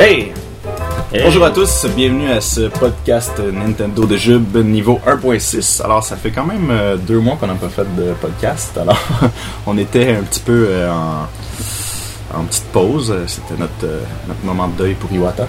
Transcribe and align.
Hey! 0.00 0.32
Bonjour 1.12 1.44
à 1.44 1.50
tous, 1.50 1.84
bienvenue 1.94 2.30
à 2.30 2.40
ce 2.40 2.68
podcast 2.68 3.38
Nintendo 3.38 4.06
de 4.06 4.16
Jube 4.16 4.56
niveau 4.56 4.98
1.6. 5.06 5.82
Alors, 5.84 6.02
ça 6.02 6.16
fait 6.16 6.30
quand 6.30 6.46
même 6.46 6.70
euh, 6.70 6.96
deux 6.96 7.18
mois 7.18 7.36
qu'on 7.36 7.48
n'a 7.48 7.54
pas 7.54 7.68
fait 7.68 7.84
de 7.96 8.14
podcast. 8.14 8.78
Alors, 8.78 8.98
on 9.66 9.76
était 9.76 10.16
un 10.16 10.22
petit 10.22 10.40
peu 10.40 10.68
euh, 10.70 10.90
en, 12.34 12.44
petite 12.44 12.64
pause. 12.72 13.14
C'était 13.26 13.60
notre, 13.60 13.84
euh, 13.84 14.00
notre 14.26 14.42
moment 14.42 14.68
de 14.68 14.78
deuil 14.78 14.94
pour 14.94 15.12
Iwata. 15.12 15.46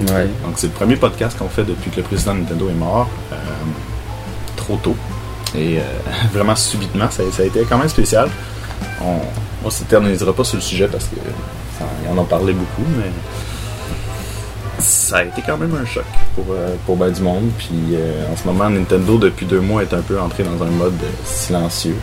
Ouais. 0.00 0.28
Donc, 0.44 0.56
c'est 0.56 0.66
le 0.66 0.74
premier 0.74 0.96
podcast 0.96 1.38
qu'on 1.38 1.48
fait 1.48 1.64
depuis 1.64 1.90
que 1.90 1.96
le 1.96 2.02
président 2.02 2.34
de 2.34 2.40
Nintendo 2.40 2.68
est 2.68 2.74
mort. 2.74 3.08
euh, 3.32 3.36
trop 4.56 4.76
tôt. 4.76 4.96
Et 5.56 5.78
euh, 5.78 5.82
vraiment 6.34 6.56
subitement, 6.56 7.10
ça, 7.10 7.22
ça 7.32 7.42
a 7.42 7.46
été 7.46 7.64
quand 7.66 7.78
même 7.78 7.88
spécial. 7.88 8.28
On, 9.00 9.16
on 9.64 9.70
s'éternisera 9.70 10.34
pas 10.34 10.44
sur 10.44 10.56
le 10.56 10.62
sujet 10.62 10.88
parce 10.88 11.04
que 11.04 11.16
ça, 11.78 11.86
on 12.12 12.18
en 12.18 12.24
parlait 12.24 12.52
beaucoup, 12.52 12.84
mais 12.98 13.10
ça 14.78 15.18
a 15.18 15.24
été 15.24 15.42
quand 15.42 15.56
même 15.56 15.74
un 15.74 15.86
choc 15.86 16.04
pour, 16.34 16.46
euh, 16.50 16.74
pour 16.86 16.96
ben 16.96 17.10
du 17.10 17.20
monde. 17.22 17.50
Puis 17.58 17.70
euh, 17.92 18.32
en 18.32 18.36
ce 18.36 18.44
moment, 18.46 18.68
Nintendo, 18.70 19.18
depuis 19.18 19.46
deux 19.46 19.60
mois, 19.60 19.82
est 19.82 19.94
un 19.94 20.00
peu 20.00 20.18
entré 20.20 20.42
dans 20.42 20.64
un 20.64 20.70
mode 20.70 21.00
silencieux. 21.24 21.96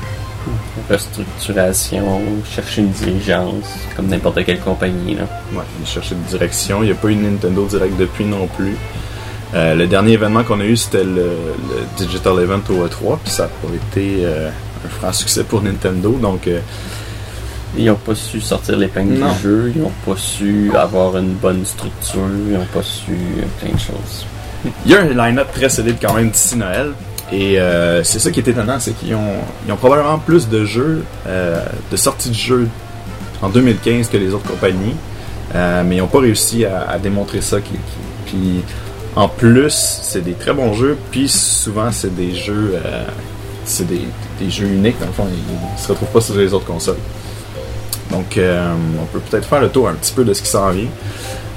Restructuration, 0.89 2.21
chercher 2.45 2.81
une 2.81 2.89
dirigeance, 2.89 3.65
comme 3.95 4.07
n'importe 4.07 4.43
quelle 4.43 4.59
compagnie. 4.59 5.15
Là. 5.15 5.23
Ouais, 5.53 5.63
il 5.79 5.85
cherchait 5.87 6.15
une 6.15 6.23
direction. 6.23 6.81
Il 6.81 6.87
n'y 6.87 6.91
a 6.91 6.95
pas 6.95 7.09
eu 7.09 7.15
de 7.15 7.21
Nintendo 7.21 7.65
Direct 7.65 7.97
depuis 7.97 8.25
non 8.25 8.47
plus. 8.47 8.75
Euh, 9.53 9.75
le 9.75 9.85
dernier 9.85 10.13
événement 10.13 10.43
qu'on 10.43 10.59
a 10.61 10.65
eu, 10.65 10.77
c'était 10.77 11.03
le, 11.03 11.13
le 11.13 11.85
Digital 11.97 12.39
Event 12.39 12.61
au 12.69 12.87
E3, 12.87 13.17
puis 13.23 13.31
ça 13.31 13.47
pas 13.47 13.67
été 13.75 14.25
euh, 14.25 14.49
un 14.85 14.89
franc 14.89 15.11
succès 15.11 15.43
pour 15.43 15.61
Nintendo. 15.61 16.11
Donc, 16.19 16.47
Ils 17.77 17.85
n'ont 17.85 17.95
pas 17.95 18.15
su 18.15 18.41
sortir 18.41 18.77
l'épingle 18.77 19.13
Non. 19.13 19.31
du 19.33 19.39
jeu, 19.41 19.71
ils 19.75 19.81
n'ont 19.81 19.91
pas 20.05 20.17
su 20.17 20.71
avoir 20.75 21.17
une 21.17 21.33
bonne 21.33 21.65
structure, 21.65 22.19
ils 22.47 22.53
n'ont 22.57 22.65
pas 22.73 22.83
su 22.83 23.11
euh, 23.11 23.43
plein 23.61 23.73
de 23.73 23.79
choses. 23.79 24.25
Il 24.85 24.91
y 24.91 24.95
a 24.95 25.01
un 25.01 25.05
line-up 25.29 25.47
très 25.53 25.69
solide 25.69 25.95
quand 26.01 26.13
même 26.13 26.29
d'ici 26.29 26.55
Noël. 26.57 26.91
Et 27.31 27.59
euh, 27.59 28.03
c'est 28.03 28.19
ça 28.19 28.29
qui 28.29 28.41
est 28.41 28.47
étonnant, 28.49 28.77
c'est 28.79 28.91
qu'ils 28.91 29.15
ont, 29.15 29.35
ils 29.65 29.71
ont 29.71 29.77
probablement 29.77 30.19
plus 30.19 30.49
de 30.49 30.65
jeux, 30.65 31.03
euh, 31.27 31.63
de 31.89 31.95
sorties 31.95 32.29
de 32.29 32.35
jeux 32.35 32.67
en 33.41 33.47
2015 33.49 34.09
que 34.09 34.17
les 34.17 34.33
autres 34.33 34.47
compagnies. 34.49 34.95
Euh, 35.55 35.83
mais 35.85 35.95
ils 35.95 35.99
n'ont 35.99 36.07
pas 36.07 36.19
réussi 36.19 36.65
à, 36.65 36.89
à 36.89 36.97
démontrer 36.99 37.39
ça. 37.41 37.61
qui- 37.61 37.71
qui- 37.71 37.77
Puis 38.25 38.61
en 39.15 39.29
plus, 39.29 39.73
c'est 40.03 40.21
des 40.23 40.33
très 40.33 40.53
bons 40.53 40.73
jeux. 40.73 40.97
Puis 41.09 41.29
souvent, 41.29 41.89
c'est 41.91 42.13
des 42.13 42.35
jeux, 42.35 42.73
euh, 42.85 43.03
c'est 43.65 43.87
des, 43.87 44.01
des 44.39 44.49
jeux 44.49 44.67
uniques. 44.67 44.99
Dans 44.99 45.07
le 45.07 45.11
fond, 45.13 45.27
ils, 45.29 45.73
ne 45.73 45.81
se 45.81 45.87
retrouvent 45.87 46.09
pas 46.11 46.21
sur 46.21 46.35
les 46.35 46.53
autres 46.53 46.65
consoles. 46.65 46.97
Donc, 48.11 48.37
euh, 48.37 48.73
on 49.01 49.05
peut 49.05 49.19
peut-être 49.19 49.45
faire 49.47 49.61
le 49.61 49.69
tour 49.69 49.87
un 49.89 49.93
petit 49.93 50.13
peu 50.13 50.23
de 50.23 50.33
ce 50.33 50.41
qui 50.41 50.49
s'en 50.49 50.69
vient. 50.71 50.87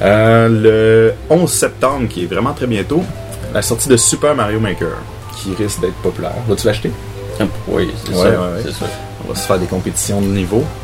Euh, 0.03 0.49
le 0.49 1.15
11 1.35 1.51
septembre, 1.51 2.09
qui 2.09 2.23
est 2.25 2.27
vraiment 2.27 2.53
très 2.53 2.67
bientôt, 2.67 3.03
la 3.53 3.63
sortie 3.63 3.89
de 3.89 3.97
Super 3.97 4.35
Mario 4.35 4.61
Maker, 4.61 4.97
qui 5.37 5.55
risque 5.55 5.81
d'être 5.81 5.95
populaire. 6.03 6.33
Vas-tu 6.49 6.67
l'acheter? 6.67 6.91
Oui, 7.69 7.91
c'est 8.05 8.11
Ouais, 8.13 8.17
ça. 8.17 8.29
ouais, 8.31 8.37
ouais. 8.37 8.63
c'est 8.65 8.73
ça. 8.73 8.87
On 9.27 9.33
va 9.33 9.35
se 9.39 9.47
faire 9.47 9.59
des 9.59 9.67
compétitions 9.67 10.21
de 10.21 10.27
niveau. 10.27 10.63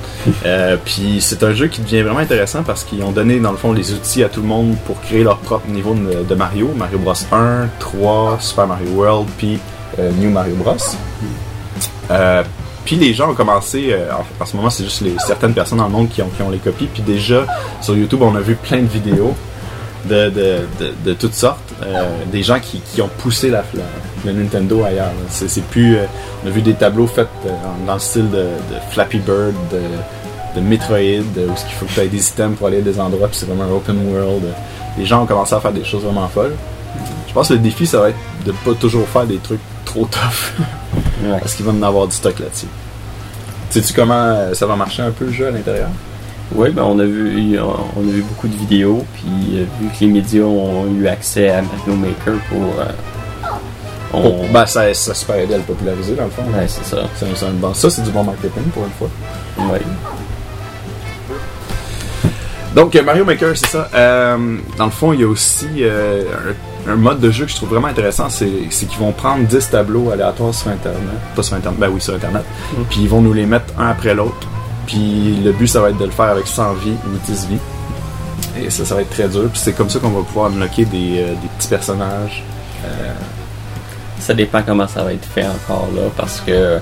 Euh, 0.45 0.77
puis 0.85 1.17
c'est 1.23 1.43
un 1.45 1.55
jeu 1.55 1.69
qui 1.69 1.81
devient 1.81 2.03
vraiment 2.03 2.19
intéressant 2.19 2.63
parce 2.63 2.85
qu'ils 2.85 3.03
ont 3.03 3.11
donné 3.11 3.41
dans 3.41 3.53
le 3.53 3.57
fond 3.57 3.73
les 3.73 3.95
outils 3.95 4.23
à 4.23 4.29
tout 4.29 4.43
le 4.43 4.47
monde 4.49 4.77
pour 4.85 5.01
créer 5.01 5.23
leur 5.25 5.39
propre 5.39 5.67
niveau 5.69 5.95
de, 5.95 6.25
de 6.29 6.35
Mario. 6.35 6.69
Mario 6.77 6.99
Bros 6.99 7.15
1, 7.33 7.69
3, 7.79 8.37
Super 8.39 8.67
Mario 8.67 8.91
World, 8.91 9.27
puis 9.39 9.59
New 10.19 10.29
Mario 10.29 10.55
Bros. 10.57 10.77
Euh, 12.11 12.43
puis 12.85 12.97
les 12.97 13.13
gens 13.13 13.31
ont 13.31 13.35
commencé, 13.35 13.93
euh, 13.93 14.11
en, 14.41 14.47
ce 14.47 14.57
moment 14.57 14.71
c'est 14.71 14.85
juste 14.85 15.05
certaines 15.27 15.55
personnes 15.55 15.79
dans 15.79 15.87
le 15.87 15.93
monde 15.93 16.09
qui 16.09 16.23
ont, 16.23 16.29
qui 16.29 16.43
ont 16.43 16.51
les 16.51 16.59
copies. 16.59 16.89
Puis 16.93 17.03
déjà 17.03 17.47
sur 17.81 17.97
YouTube 17.97 18.23
on 18.23 18.35
a 18.35 18.41
vu 18.41 18.55
plein 18.55 18.81
de 18.81 18.89
vidéos 18.89 19.35
de, 20.07 20.31
de, 20.31 20.59
de, 21.05 21.13
toutes 21.13 21.35
sortes. 21.35 21.61
Euh, 21.83 22.09
des 22.33 22.43
gens 22.43 22.59
qui, 22.59 22.81
qui 22.81 23.03
ont 23.03 23.11
poussé 23.19 23.51
la, 23.51 23.65
le 24.25 24.33
Nintendo 24.33 24.85
ailleurs. 24.85 25.13
C'est, 25.29 25.65
plus, 25.65 25.97
euh, 25.97 26.07
on 26.45 26.49
a 26.49 26.51
vu 26.51 26.63
des 26.63 26.75
tableaux 26.75 27.07
faits 27.07 27.29
dans 27.87 27.95
le 27.95 28.01
style 28.01 28.31
de, 28.31 28.47
Flappy 28.91 29.19
Bird, 29.19 29.55
de, 30.55 30.61
Metroid, 30.61 30.99
où 30.99 31.55
il 31.55 31.73
faut 31.75 31.87
que 31.87 31.93
tu 31.93 32.01
aies 32.01 32.09
des 32.09 32.29
items 32.29 32.57
pour 32.57 32.67
aller 32.67 32.79
à 32.79 32.83
des 32.83 32.99
endroits, 32.99 33.29
puis 33.29 33.37
c'est 33.39 33.47
vraiment 33.47 33.65
un 33.65 33.77
open 33.77 34.13
world. 34.13 34.43
Les 34.99 35.07
gens 35.07 35.23
ont 35.23 35.27
commencé 35.27 35.55
à 35.55 35.61
faire 35.61 35.73
des 35.73 35.85
choses 35.85 36.03
vraiment 36.03 36.29
folles. 36.29 36.55
Je 37.29 37.33
pense 37.33 37.49
que 37.49 37.55
le 37.55 37.61
défi, 37.61 37.87
ça 37.87 38.01
va 38.01 38.11
être 38.11 38.19
de 38.45 38.53
pas 38.53 38.75
toujours 38.75 39.07
faire 39.09 39.25
des 39.25 39.39
trucs 39.39 39.61
trop 39.85 40.07
tough, 40.07 40.53
Ouais. 41.23 41.39
parce 41.41 41.55
qu'il 41.55 41.65
va 41.67 41.73
en 41.73 41.83
avoir 41.83 42.07
du 42.07 42.15
stock 42.15 42.39
là-dessus. 42.39 42.67
Sais-tu 43.71 43.93
comment 43.93 44.15
euh, 44.15 44.55
ça 44.55 44.67
va 44.67 44.75
marcher 44.77 45.03
un 45.03 45.11
peu 45.11 45.27
le 45.27 45.33
jeu 45.33 45.47
à 45.49 45.51
l'intérieur? 45.51 45.89
Oui, 46.53 46.71
ben 46.71 46.83
on 46.83 46.99
a 46.99 47.05
vu 47.05 47.57
on 47.61 48.01
a 48.01 48.03
vu 48.11 48.23
beaucoup 48.23 48.49
de 48.49 48.57
vidéos, 48.57 49.05
puis 49.15 49.59
euh, 49.61 49.65
vu 49.81 49.89
que 49.89 50.01
les 50.01 50.07
médias 50.09 50.43
ont 50.43 50.87
eu 50.93 51.07
accès 51.07 51.49
à 51.51 51.63
Mario 51.63 51.95
Maker 51.95 52.35
pour 52.49 52.63
euh, 52.81 52.87
on... 54.13 54.53
Ben, 54.53 54.67
ça, 54.67 54.93
ça 54.93 55.15
super 55.15 55.37
aidé 55.37 55.55
à 55.55 55.59
le 55.59 55.63
populariser 55.63 56.17
dans 56.17 56.25
le 56.25 56.31
fond. 56.31 56.43
Ouais, 56.53 56.67
c'est 56.67 56.85
ça. 56.85 57.03
C'est 57.15 57.27
un- 57.47 57.51
bon- 57.53 57.73
ça, 57.75 57.89
c'est 57.91 58.03
du 58.03 58.11
bon 58.11 58.25
marketing 58.25 58.65
pour 58.75 58.85
une 58.85 58.91
fois. 58.91 59.09
Ouais. 59.73 59.81
Donc, 62.75 62.95
euh, 62.97 63.03
Mario 63.03 63.25
Maker, 63.25 63.57
c'est 63.57 63.67
ça. 63.69 63.89
Euh, 63.95 64.57
dans 64.77 64.87
le 64.87 64.91
fond, 64.91 65.13
il 65.13 65.21
y 65.21 65.25
a 65.25 65.29
aussi 65.29 65.69
euh, 65.81 66.23
un, 66.33 66.55
un 66.91 66.97
mode 66.97 67.21
de 67.21 67.31
jeu 67.31 67.45
que 67.45 67.51
je 67.51 67.57
trouve 67.57 67.71
vraiment 67.71 67.89
intéressant. 67.89 68.29
C'est 68.31 68.47
qu'ils 68.47 68.99
vont 68.99 69.13
prendre 69.13 69.45
10 69.47 69.71
tableaux 69.71 70.11
aléatoires 70.11 70.55
sur 70.55 70.69
Internet. 70.69 71.01
Pas 71.35 71.43
sur 71.43 71.57
Internet, 71.57 71.79
ben 71.81 71.89
oui, 71.93 72.01
sur 72.01 72.15
Internet. 72.15 72.45
Mm. 72.73 72.83
Puis 72.91 73.01
ils 73.03 73.09
vont 73.09 73.21
nous 73.21 73.33
les 73.33 73.47
mettre 73.47 73.73
un 73.79 73.89
après 73.89 74.15
l'autre. 74.15 74.47
Puis 74.87 75.37
le 75.45 75.53
but, 75.53 75.69
ça 75.69 75.81
va 75.81 75.91
être 75.91 75.99
de 75.99 76.05
le 76.05 76.11
faire 76.11 76.27
avec 76.31 76.47
100 76.47 76.75
vies 76.75 76.91
ou 77.07 77.31
10 77.31 77.47
vies. 77.49 77.59
Et 78.65 78.71
ça, 78.71 78.85
ça 78.85 78.95
va 78.97 79.03
être 79.03 79.11
très 79.11 79.29
dur. 79.29 79.49
Puis 79.53 79.61
c'est 79.63 79.73
comme 79.73 79.89
ça 79.89 79.99
qu'on 80.01 80.11
va 80.11 80.23
pouvoir 80.23 80.51
unlocker 80.51 80.85
des, 80.85 81.21
euh, 81.21 81.29
des 81.41 81.49
petits 81.59 81.69
personnages. 81.69 82.43
Euh, 82.85 83.13
Ça 84.19 84.35
dépend 84.35 84.63
comment 84.63 84.89
ça 84.89 85.03
va 85.05 85.13
être 85.13 85.25
fait 85.25 85.47
encore 85.47 85.89
là, 85.95 86.03
parce 86.17 86.41
que 86.41 86.79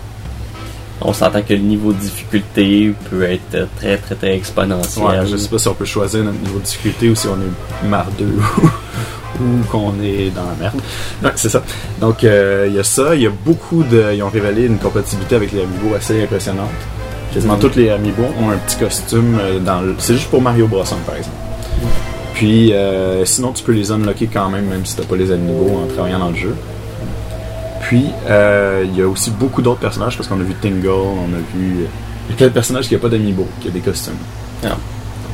on 1.01 1.13
s'entend 1.13 1.43
que 1.43 1.53
le 1.55 1.61
niveau 1.61 1.93
de 1.93 1.99
difficulté 1.99 2.93
peut 3.09 3.23
être 3.23 3.69
très 3.77 3.97
très 3.99 4.15
très 4.17 4.35
exponentiel. 4.35 5.05
Ouais, 5.05 5.27
je 5.27 5.37
sais 5.37 5.49
pas 5.49 5.59
si 5.59 5.69
on 5.69 5.75
peut 5.75 5.85
choisir 5.85 6.25
notre 6.25 6.39
niveau 6.41 6.59
de 6.59 6.65
difficulté 6.65 7.09
ou 7.11 7.15
si 7.15 7.29
on 7.29 7.37
est 7.37 7.89
mardeux 7.89 8.35
ou 9.41 9.65
qu'on 9.71 9.95
est 10.03 10.31
dans 10.35 10.45
la 10.45 10.55
merde. 10.61 10.81
Ouais, 11.23 11.31
c'est 11.37 11.49
ça. 11.49 11.63
Donc, 12.01 12.25
euh, 12.25 12.67
il 12.69 12.75
y 12.75 12.79
a 12.79 12.85
ça. 12.85 13.15
Il 13.15 13.23
y 13.23 13.27
a 13.27 13.31
beaucoup 13.45 13.83
de. 13.83 14.13
Ils 14.15 14.23
ont 14.23 14.29
révélé 14.29 14.67
une 14.67 14.79
compatibilité 14.79 15.37
avec 15.37 15.53
les 15.53 15.63
Amiibo 15.63 15.95
assez 15.97 16.23
impressionnante. 16.23 16.69
Quasiment 17.33 17.55
Mhm. 17.55 17.61
tous 17.61 17.77
les 17.77 17.91
Amiibo 17.91 18.23
ont 18.41 18.51
un 18.51 18.57
petit 18.57 18.77
costume 18.77 19.39
euh, 19.41 19.59
dans 19.59 19.81
le. 19.81 19.95
C'est 19.99 20.15
juste 20.15 20.29
pour 20.31 20.41
Mario 20.43 20.67
Bros 20.67 20.81
1, 20.83 20.85
par 21.07 21.17
exemple. 21.17 21.37
Puis, 22.35 22.73
euh, 22.73 23.25
sinon, 23.25 23.53
tu 23.53 23.63
peux 23.65 23.73
les 23.73 23.91
unlocker 23.91 24.29
quand 24.33 24.49
même, 24.49 24.67
même 24.67 24.87
si 24.87 24.95
t'as 24.97 25.03
pas 25.05 25.17
les 25.17 25.31
Amiibo 25.33 25.83
en 25.85 25.93
travaillant 25.93 26.21
dans 26.21 26.31
le 26.31 26.37
jeu. 26.37 26.55
Puis, 27.83 28.07
euh, 28.29 28.85
il 28.87 28.97
y 28.99 29.03
a 29.03 29.09
aussi 29.09 29.31
beaucoup 29.31 29.63
d'autres 29.63 29.81
personnages 29.81 30.17
parce 30.17 30.29
qu'on 30.29 30.39
a 30.41 30.45
vu 30.45 30.55
Tingle, 30.55 30.89
on 30.89 31.33
a 31.35 31.39
vu. 31.55 31.87
Il 32.29 32.31
y 32.31 32.35
a 32.35 32.37
plein 32.37 32.47
de 32.49 32.53
personnages 32.53 32.87
qui 32.89 32.95
n'ont 32.95 33.01
pas 33.01 33.09
d'Amiibo, 33.09 33.47
qui 33.61 33.69
ont 33.69 33.73
des 33.73 33.81
costumes. 33.81 34.13
Ah. 34.65 34.77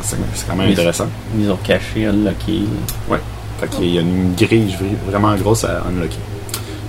C'est 0.03 0.17
quand 0.49 0.55
même 0.57 0.71
intéressant. 0.71 1.07
Ils 1.39 1.51
ont 1.51 1.59
caché, 1.65 2.05
unlocké. 2.07 2.61
Ouais. 3.09 3.19
Fait 3.61 3.69
qu'il 3.69 3.95
y 3.95 3.99
a 3.99 4.01
une 4.01 4.35
grille 4.35 4.75
vra- 4.75 5.11
vraiment 5.11 5.35
grosse 5.37 5.65
à 5.65 5.83
unlocker. 5.89 6.17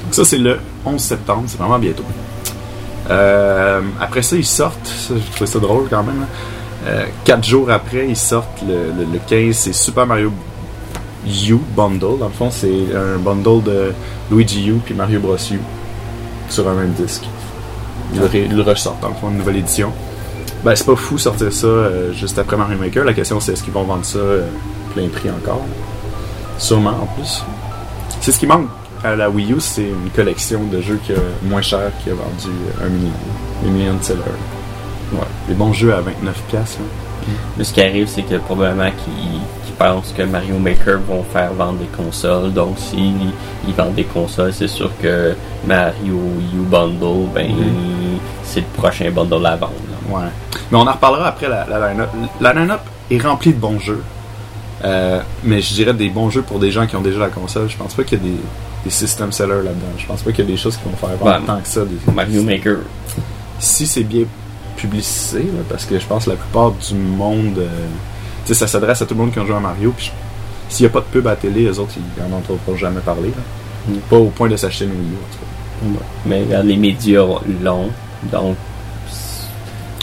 Donc 0.04 0.14
ça, 0.14 0.26
c'est 0.26 0.38
le 0.38 0.60
11 0.86 1.00
septembre. 1.02 1.44
C'est 1.48 1.58
vraiment 1.60 1.80
bientôt. 1.80 2.04
Euh, 3.10 3.82
après 4.02 4.22
ça, 4.22 4.36
ils 4.36 4.46
sortent. 4.46 4.92
J'ai 5.10 5.20
trouvé 5.32 5.46
ça 5.46 5.60
drôle 5.60 5.88
quand 5.90 6.04
même. 6.04 6.24
hein. 6.24 6.88
Euh, 6.88 7.06
quatre 7.24 7.44
jours 7.44 7.70
après, 7.72 8.08
ils 8.08 8.16
sortent 8.18 8.62
le, 8.68 8.92
le- 8.98 9.12
le 9.12 9.20
15. 9.28 9.56
C'est 9.56 9.74
Super 9.74 10.06
Mario 10.08 10.32
U 11.28 11.56
Bundle. 11.76 12.20
Dans 12.20 12.28
le 12.28 12.34
fond, 12.34 12.50
c'est 12.52 12.68
un 12.96 13.18
bundle 13.18 13.64
de 13.64 13.94
Luigi 14.32 14.68
U 14.70 14.76
puis 14.84 14.94
Mario 14.94 15.20
Bros 15.20 15.36
U 15.52 15.60
sur 16.50 16.68
un 16.68 16.74
même 16.74 16.92
disque. 16.94 17.24
Ils 18.14 18.20
le, 18.22 18.56
le 18.56 18.62
ressortent, 18.62 19.02
dans 19.02 19.10
le 19.10 19.16
fond, 19.16 19.30
une 19.30 19.38
nouvelle 19.38 19.58
édition. 19.58 19.92
Ben, 20.64 20.76
c'est 20.76 20.86
pas 20.86 20.96
fou 20.96 21.18
sortir 21.18 21.52
ça 21.54 21.68
euh, 21.68 22.12
juste 22.14 22.38
après 22.40 22.56
Mario 22.58 22.78
Maker. 22.78 23.04
La 23.04 23.14
question, 23.14 23.40
c'est 23.40 23.54
est-ce 23.54 23.64
qu'ils 23.64 23.74
vont 23.74 23.84
vendre 23.84 24.06
ça 24.06 24.18
euh, 24.20 24.48
plein 24.94 25.08
prix 25.10 25.30
encore? 25.30 25.62
Sûrement, 26.58 26.92
en 27.02 27.06
plus. 27.16 27.44
C'est 28.22 28.32
ce 28.32 28.40
qui 28.40 28.48
manque 28.48 28.68
à 29.04 29.16
la 29.16 29.30
Wii 29.30 29.52
U, 29.54 29.60
c'est 29.60 29.84
une 29.84 30.10
collection 30.16 30.62
de 30.64 30.82
jeux 30.82 31.00
qui 31.06 31.14
a- 31.14 31.16
moins 31.44 31.62
cher 31.62 31.92
qui 32.04 32.10
a 32.10 32.14
vendu 32.14 32.48
euh, 32.82 32.86
un 32.86 32.90
million. 32.90 33.12
Des 33.64 33.70
millions 33.70 33.94
de 33.96 34.04
sellers. 34.04 34.22
Ouais. 35.14 35.20
Des 35.48 35.54
bons 35.54 35.74
jeux 35.74 35.94
à 35.94 36.02
29$. 36.02 36.34
piastres, 36.50 36.80
là. 36.80 37.34
Mais 37.58 37.64
ce 37.64 37.74
qui 37.74 37.82
arrive, 37.82 38.08
c'est 38.08 38.22
que 38.24 38.36
probablement 38.36 38.90
qu'ils 39.04 39.74
pensent 39.78 40.14
que 40.16 40.24
Mario 40.24 40.58
Maker 40.60 41.00
vont 41.08 41.24
faire 41.24 41.54
vendre 41.54 41.80
des 41.80 41.86
consoles. 41.88 42.54
Donc, 42.54 42.78
s'ils 42.78 43.14
ils 43.68 43.74
vendent 43.74 43.96
des 43.96 44.04
consoles, 44.06 44.54
c'est 44.54 44.68
sûr 44.68 44.92
que 45.02 45.36
Mario 45.66 46.16
U 46.54 46.58
Bundle, 46.70 47.28
ben, 47.34 47.48
Mhm. 47.50 48.20
c'est 48.44 48.62
le 48.62 48.66
prochain 48.78 49.10
bundle 49.12 49.46
à 49.46 49.56
vendre. 49.56 49.74
là. 49.90 50.16
Ouais. 50.18 50.30
Mais 50.72 50.78
on 50.78 50.88
en 50.88 50.92
reparlera 50.94 51.28
après 51.28 51.48
la, 51.50 51.66
la 51.68 51.90
line-up. 51.92 52.10
La 52.42 52.54
line-up 52.54 52.82
est 53.12 53.22
remplie 53.22 53.54
de 53.54 53.60
bons 53.60 53.80
jeux. 53.80 54.04
Euh, 54.84 55.22
mais 55.44 55.62
je 55.62 55.74
dirais 55.74 55.94
des 55.94 56.10
bons 56.10 56.30
jeux 56.30 56.42
pour 56.42 56.60
des 56.60 56.70
gens 56.72 56.86
qui 56.86 56.96
ont 56.96 57.02
déjà 57.02 57.20
la 57.20 57.30
console. 57.30 57.70
Je 57.70 57.78
pense 57.78 57.94
pas 57.94 58.04
qu'il 58.04 58.18
y 58.18 58.22
a 58.22 58.24
des, 58.26 58.36
des 58.84 58.90
system 58.90 59.32
sellers 59.32 59.64
là-dedans. 59.64 59.94
Je 59.98 60.06
pense 60.06 60.22
pas 60.22 60.32
qu'il 60.32 60.44
y 60.46 60.48
a 60.48 60.52
des 60.52 60.58
choses 60.58 60.76
qui 60.78 60.84
vont 60.84 60.96
faire 60.98 61.18
vendre 61.18 61.32
Ouais. 61.40 61.46
tant 61.46 61.60
que 61.60 61.68
ça. 61.68 61.82
des- 61.86 62.12
Mario 62.12 62.44
Maker, 62.44 62.78
si 63.60 63.88
c'est 63.88 64.04
bien 64.04 64.24
publicisé, 64.76 65.40
là, 65.40 65.64
parce 65.70 65.86
que 65.86 65.98
je 65.98 66.06
pense 66.06 66.26
que 66.26 66.32
la 66.32 66.36
plupart 66.36 66.72
du 66.72 66.94
monde, 66.96 67.58
euh, 67.58 67.68
tu 68.46 68.50
sais, 68.50 68.54
ça 68.54 68.68
s'adresse 68.68 69.02
à 69.02 69.06
tout 69.06 69.14
le 69.14 69.22
monde 69.22 69.32
qui 69.32 69.40
a 69.40 69.46
joué 69.46 69.56
à 69.56 69.60
Mario. 69.60 69.94
Puis 69.96 70.12
S'il 70.68 70.86
n'y 70.86 70.90
a 70.90 70.94
pas 70.94 71.00
de 71.00 71.06
pub 71.06 71.26
à 71.28 71.32
la 71.32 71.36
télé, 71.36 71.66
eux 71.66 71.80
autres, 71.80 71.94
ils 71.96 72.22
n'en 72.24 72.38
entendront 72.38 72.76
jamais 72.76 73.00
parler. 73.00 73.30
là. 73.30 73.94
Mm. 73.94 73.98
Pas 74.10 74.18
au 74.18 74.26
point 74.30 74.50
de 74.50 74.58
s'acheter 74.58 74.86
une 74.86 74.92
Wii 74.92 75.00
U, 75.00 75.14
en 75.14 75.88
tout 75.94 75.94
cas. 76.00 76.04
Mais 76.26 76.42
regarde, 76.44 76.66
les 76.66 76.76
médias 76.76 77.24
l'ont, 77.64 77.90
donc 78.32 78.56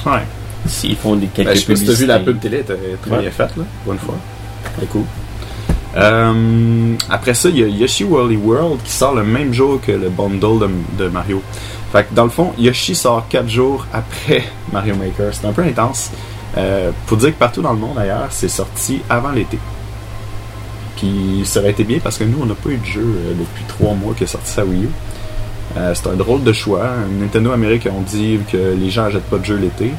Ouais. 0.06 0.22
s'ils 0.66 0.96
font 0.96 1.16
des 1.16 1.26
quelques 1.26 1.48
Ben, 1.48 1.54
je 1.56 1.60
sais 1.60 1.66
pas 1.72 1.76
si 1.78 1.86
t'as 1.86 1.92
vu 1.92 2.06
la 2.06 2.18
pub 2.20 2.38
publicités- 2.38 2.64
télé, 2.64 2.64
elle 2.80 2.90
était 2.92 2.96
très 3.02 3.10
Ouais. 3.16 3.22
bien 3.22 3.30
faite, 3.30 3.56
là, 3.56 3.64
pour 3.84 3.92
une 3.92 3.98
fois. 3.98 4.14
Très 4.76 4.86
cool. 4.86 5.04
Euh, 5.96 6.94
après 7.10 7.34
ça, 7.34 7.48
il 7.50 7.58
y 7.58 7.64
a 7.64 7.68
Yoshi 7.68 8.04
Woolly 8.04 8.36
World 8.36 8.82
qui 8.82 8.92
sort 8.92 9.14
le 9.14 9.22
même 9.22 9.52
jour 9.52 9.80
que 9.80 9.92
le 9.92 10.08
bundle 10.08 10.70
de, 10.98 11.08
Mario. 11.08 11.42
Fait 11.92 12.04
que 12.04 12.14
dans 12.14 12.24
le 12.24 12.30
fond, 12.30 12.52
Yoshi 12.58 12.94
sort 12.94 13.26
4 13.28 13.48
jours 13.48 13.86
après 13.92 14.44
Mario 14.72 14.94
Maker. 14.96 15.32
C'est 15.32 15.46
un 15.46 15.52
peu 15.52 15.62
intense. 15.62 16.10
Euh, 16.56 16.90
faut 17.06 17.16
dire 17.16 17.30
que 17.30 17.38
partout 17.38 17.62
dans 17.62 17.72
le 17.72 17.78
monde 17.78 17.98
ailleurs, 17.98 18.28
c'est 18.30 18.48
sorti 18.48 19.02
avant 19.08 19.30
l'été. 19.32 19.58
Puis 20.96 21.42
ça 21.44 21.60
aurait 21.60 21.70
été 21.70 21.84
bien 21.84 21.98
parce 22.02 22.18
que 22.18 22.24
nous, 22.24 22.38
on 22.40 22.46
n'a 22.46 22.54
pas 22.54 22.70
eu 22.70 22.76
de 22.76 22.84
jeu 22.84 23.00
euh, 23.04 23.34
depuis 23.38 23.64
3 23.68 23.94
mois 23.94 24.14
qui 24.14 24.24
est 24.24 24.28
sorti 24.28 24.50
sa 24.50 24.64
Wii 24.64 24.84
U. 24.84 24.88
Euh, 25.76 25.94
c'est 25.94 26.06
un 26.08 26.14
drôle 26.14 26.42
de 26.42 26.52
choix. 26.52 26.90
Nintendo 27.20 27.52
Amérique 27.52 27.86
ont 27.86 28.02
dit 28.02 28.38
que 28.50 28.74
les 28.78 28.90
gens 28.90 29.04
n'achètent 29.04 29.30
pas 29.30 29.38
de 29.38 29.44
jeux 29.44 29.56
l'été. 29.56 29.92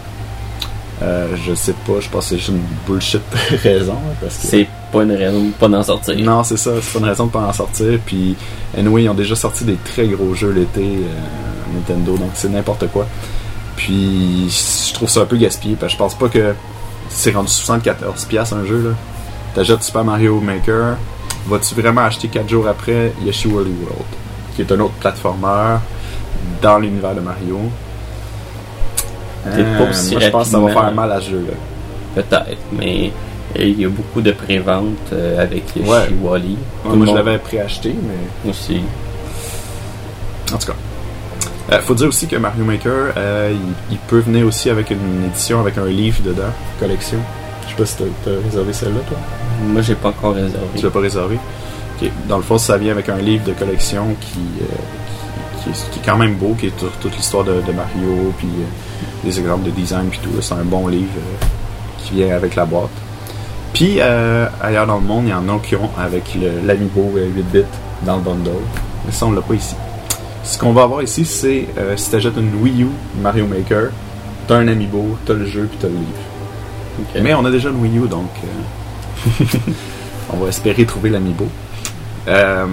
Euh, 1.02 1.36
je 1.46 1.54
sais 1.54 1.74
pas, 1.86 2.00
je 2.00 2.10
pense 2.10 2.26
que 2.26 2.30
c'est 2.30 2.38
juste 2.38 2.50
une 2.50 2.62
bullshit 2.88 3.22
raison. 3.64 3.98
Parce 4.22 4.38
que... 4.38 4.48
C'est 4.48 4.68
pas 4.92 5.04
une 5.04 5.12
raison 5.12 5.46
de 5.46 5.52
pas 5.52 5.68
d'en 5.68 5.84
sortir. 5.84 6.16
Non, 6.20 6.44
c'est 6.44 6.58
ça, 6.58 6.72
c'est 6.82 6.94
pas 6.94 7.00
une 7.00 7.06
raison 7.06 7.26
de 7.26 7.32
pas 7.32 7.42
en 7.42 7.54
sortir. 7.54 8.00
Puis, 8.06 8.36
anyway, 8.78 9.04
ils 9.04 9.10
ont 9.10 9.14
déjà 9.16 9.36
sorti 9.36 9.64
des 9.64 9.78
très 9.84 10.08
gros 10.08 10.34
jeux 10.34 10.52
l'été, 10.52 10.82
euh, 10.82 11.76
Nintendo, 11.76 12.18
donc 12.18 12.32
c'est 12.36 12.50
n'importe 12.50 12.88
quoi. 12.90 13.08
Puis, 13.76 14.50
je 14.50 14.94
trouve 14.94 15.10
ça 15.10 15.22
un 15.22 15.26
peu 15.26 15.38
gaspillé, 15.38 15.76
parce 15.76 15.94
que 15.94 15.98
je 15.98 16.04
pense 16.04 16.16
pas 16.16 16.30
que 16.30 16.54
c'est 17.10 17.32
rendu 17.32 17.50
74$ 17.50 18.28
piastres 18.28 18.56
un 18.56 18.66
jeu, 18.66 18.82
là. 18.90 18.96
T'achètes 19.56 19.84
Super 19.84 20.04
Mario 20.04 20.40
Maker, 20.40 20.98
vas-tu 21.48 21.76
vraiment 21.76 22.02
acheter 22.02 22.28
4 22.28 22.50
jours 22.50 22.68
après 22.68 23.14
Yoshi 23.24 23.48
Woolly 23.48 23.74
World, 23.82 24.06
qui 24.56 24.62
est 24.62 24.72
un 24.72 24.80
autre 24.80 24.94
platformer 24.94 25.78
dans 26.62 26.80
l'univers 26.80 27.14
de 27.14 27.20
Mario? 27.20 27.60
Peut-être 29.44 29.78
pas 29.78 29.90
aussi 29.90 30.12
moi, 30.14 30.22
je 30.22 30.30
pense 30.30 30.46
que 30.46 30.52
ça 30.52 30.60
va 30.60 30.72
faire 30.72 30.92
mal 30.94 31.12
à 31.12 31.22
ce 31.22 31.30
jeu-là. 31.32 31.54
Peut-être, 32.16 32.58
mais 32.72 33.12
il 33.58 33.82
y 33.82 33.86
a 33.86 33.90
beaucoup 33.90 34.22
de 34.22 34.32
préventes 34.32 35.12
euh, 35.12 35.42
avec 35.42 35.64
Ouais. 35.76 36.10
Le 36.10 36.16
moi, 36.96 37.06
je 37.08 37.14
l'avais 37.14 37.38
préacheté, 37.38 37.94
mais 37.94 38.50
aussi. 38.50 38.82
En 40.54 40.58
tout 40.58 40.68
cas. 40.68 40.76
Euh, 41.72 41.80
faut 41.82 41.96
dire 41.96 42.08
aussi 42.08 42.28
que 42.28 42.36
Mario 42.36 42.64
Maker, 42.66 43.14
euh, 43.16 43.54
il, 43.54 43.94
il 43.94 43.98
peut 43.98 44.20
venir 44.20 44.46
aussi 44.46 44.70
avec 44.70 44.92
une 44.92 45.26
édition 45.26 45.60
avec 45.60 45.78
un 45.78 45.86
livre 45.86 46.22
dedans, 46.24 46.52
collection. 46.80 47.20
Je 47.66 47.70
sais 47.70 47.76
pas 47.76 47.86
si 47.86 47.96
t'as 48.26 48.32
as 48.32 48.44
réservé 48.44 48.74
celle-là, 48.74 49.00
toi. 49.08 49.18
Moi, 49.66 49.82
j'ai 49.82 49.96
pas 49.96 50.10
encore 50.10 50.34
réservé. 50.34 50.68
Tu 50.76 50.84
l'as 50.84 50.92
pas 50.92 51.00
réservé? 51.00 51.40
Dans 52.28 52.38
le 52.38 52.44
fond, 52.44 52.58
ça 52.58 52.78
vient 52.78 52.92
avec 52.92 53.08
un 53.08 53.18
livre 53.18 53.46
de 53.46 53.54
collection 53.54 54.08
qui, 54.20 54.40
euh, 54.62 54.66
qui, 55.64 55.72
qui 55.92 56.00
est, 56.00 56.04
quand 56.06 56.18
même 56.18 56.36
beau, 56.36 56.56
qui 56.60 56.68
est 56.68 56.74
toute 57.02 57.16
l'histoire 57.16 57.44
de, 57.44 57.54
de 57.62 57.72
Mario, 57.72 58.34
puis 58.38 58.48
euh, 58.48 59.26
des 59.26 59.40
exemples 59.40 59.66
de 59.66 59.72
design, 59.72 60.08
puis 60.10 60.20
tout. 60.22 60.30
C'est 60.42 60.54
un 60.54 60.64
bon 60.64 60.88
livre 60.88 61.12
euh, 61.18 61.46
qui 62.00 62.14
vient 62.16 62.36
avec 62.36 62.56
la 62.56 62.66
boîte. 62.66 62.90
Puis 63.74 63.98
euh, 64.00 64.48
ailleurs 64.62 64.86
dans 64.88 64.96
le 64.98 65.02
monde, 65.06 65.24
il 65.26 65.32
y 65.32 65.34
en 65.34 65.48
a 65.50 65.60
qui 65.60 65.76
ont 65.76 65.90
avec 65.98 66.36
le- 66.36 66.66
l'Amiibo 66.66 67.14
euh, 67.18 67.28
8 67.36 67.44
bits 67.52 67.64
dans 68.06 68.18
le 68.18 68.22
bundle. 68.22 68.52
Mais 69.06 69.12
ça, 69.12 69.26
on 69.26 69.32
l'a 69.32 69.42
pas 69.42 69.56
ici. 69.56 69.76
Ce 70.44 70.58
qu'on 70.58 70.74
va 70.74 70.84
avoir 70.84 71.02
ici, 71.02 71.24
c'est 71.26 71.68
si 71.96 72.10
tu 72.10 72.16
achètes 72.18 72.36
une 72.38 72.54
Wii 72.62 72.84
U 72.84 72.88
Mario 73.22 73.48
Maker, 73.48 73.92
t'as 74.48 74.58
un 74.58 74.68
Amiibo, 74.68 75.18
t'as 75.26 75.34
le 75.34 75.46
jeu, 75.46 75.68
puis 75.70 75.78
t'as 75.82 75.88
le 75.88 75.94
livre. 75.94 77.22
Mais 77.24 77.34
on 77.34 77.44
a 77.46 77.50
déjà 77.50 77.70
une 77.70 77.82
Wii 77.82 77.98
U, 77.98 78.08
donc 78.08 78.30
euh, 78.44 79.46
on 80.34 80.38
va 80.38 80.50
espérer 80.50 80.86
trouver 80.86 81.10
l'Amiibo. 81.10 81.48
Euh, 82.28 82.66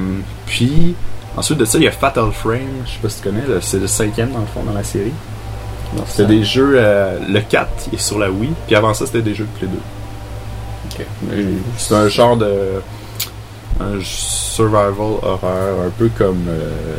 puis, 0.47 0.95
ensuite 1.37 1.59
de 1.59 1.65
ça, 1.65 1.79
il 1.79 1.85
y 1.85 1.89
a 1.89 1.93
Fatal 1.93 2.31
Frame, 2.33 2.61
je 2.87 2.93
sais 2.93 2.99
pas 3.01 3.09
si 3.09 3.23
tu 3.23 3.29
connais, 3.29 3.43
c'est 3.61 3.79
le 3.79 3.87
cinquième 3.87 4.31
dans 4.31 4.41
le 4.41 4.47
fond 4.47 4.63
dans 4.63 4.73
la 4.73 4.85
série. 4.85 5.13
C'était 6.07 6.27
des 6.27 6.45
jeux, 6.45 6.75
euh, 6.77 7.19
le 7.29 7.41
4 7.41 7.69
est 7.93 8.01
sur 8.01 8.19
la 8.19 8.31
Wii, 8.31 8.53
puis 8.67 8.77
avant 8.77 8.95
ça, 8.95 9.07
c'était 9.07 9.23
des 9.23 9.35
jeux 9.35 9.47
de 9.55 9.59
Play 9.59 9.69
2. 9.69 9.77
ok. 11.03 11.07
Mais 11.23 11.45
C'est 11.77 11.95
un 11.95 12.09
genre 12.09 12.37
de. 12.37 12.81
un 13.81 13.99
survival 14.03 14.93
horror, 15.23 15.85
un 15.87 15.91
peu 15.99 16.09
comme 16.17 16.45
euh, 16.49 16.97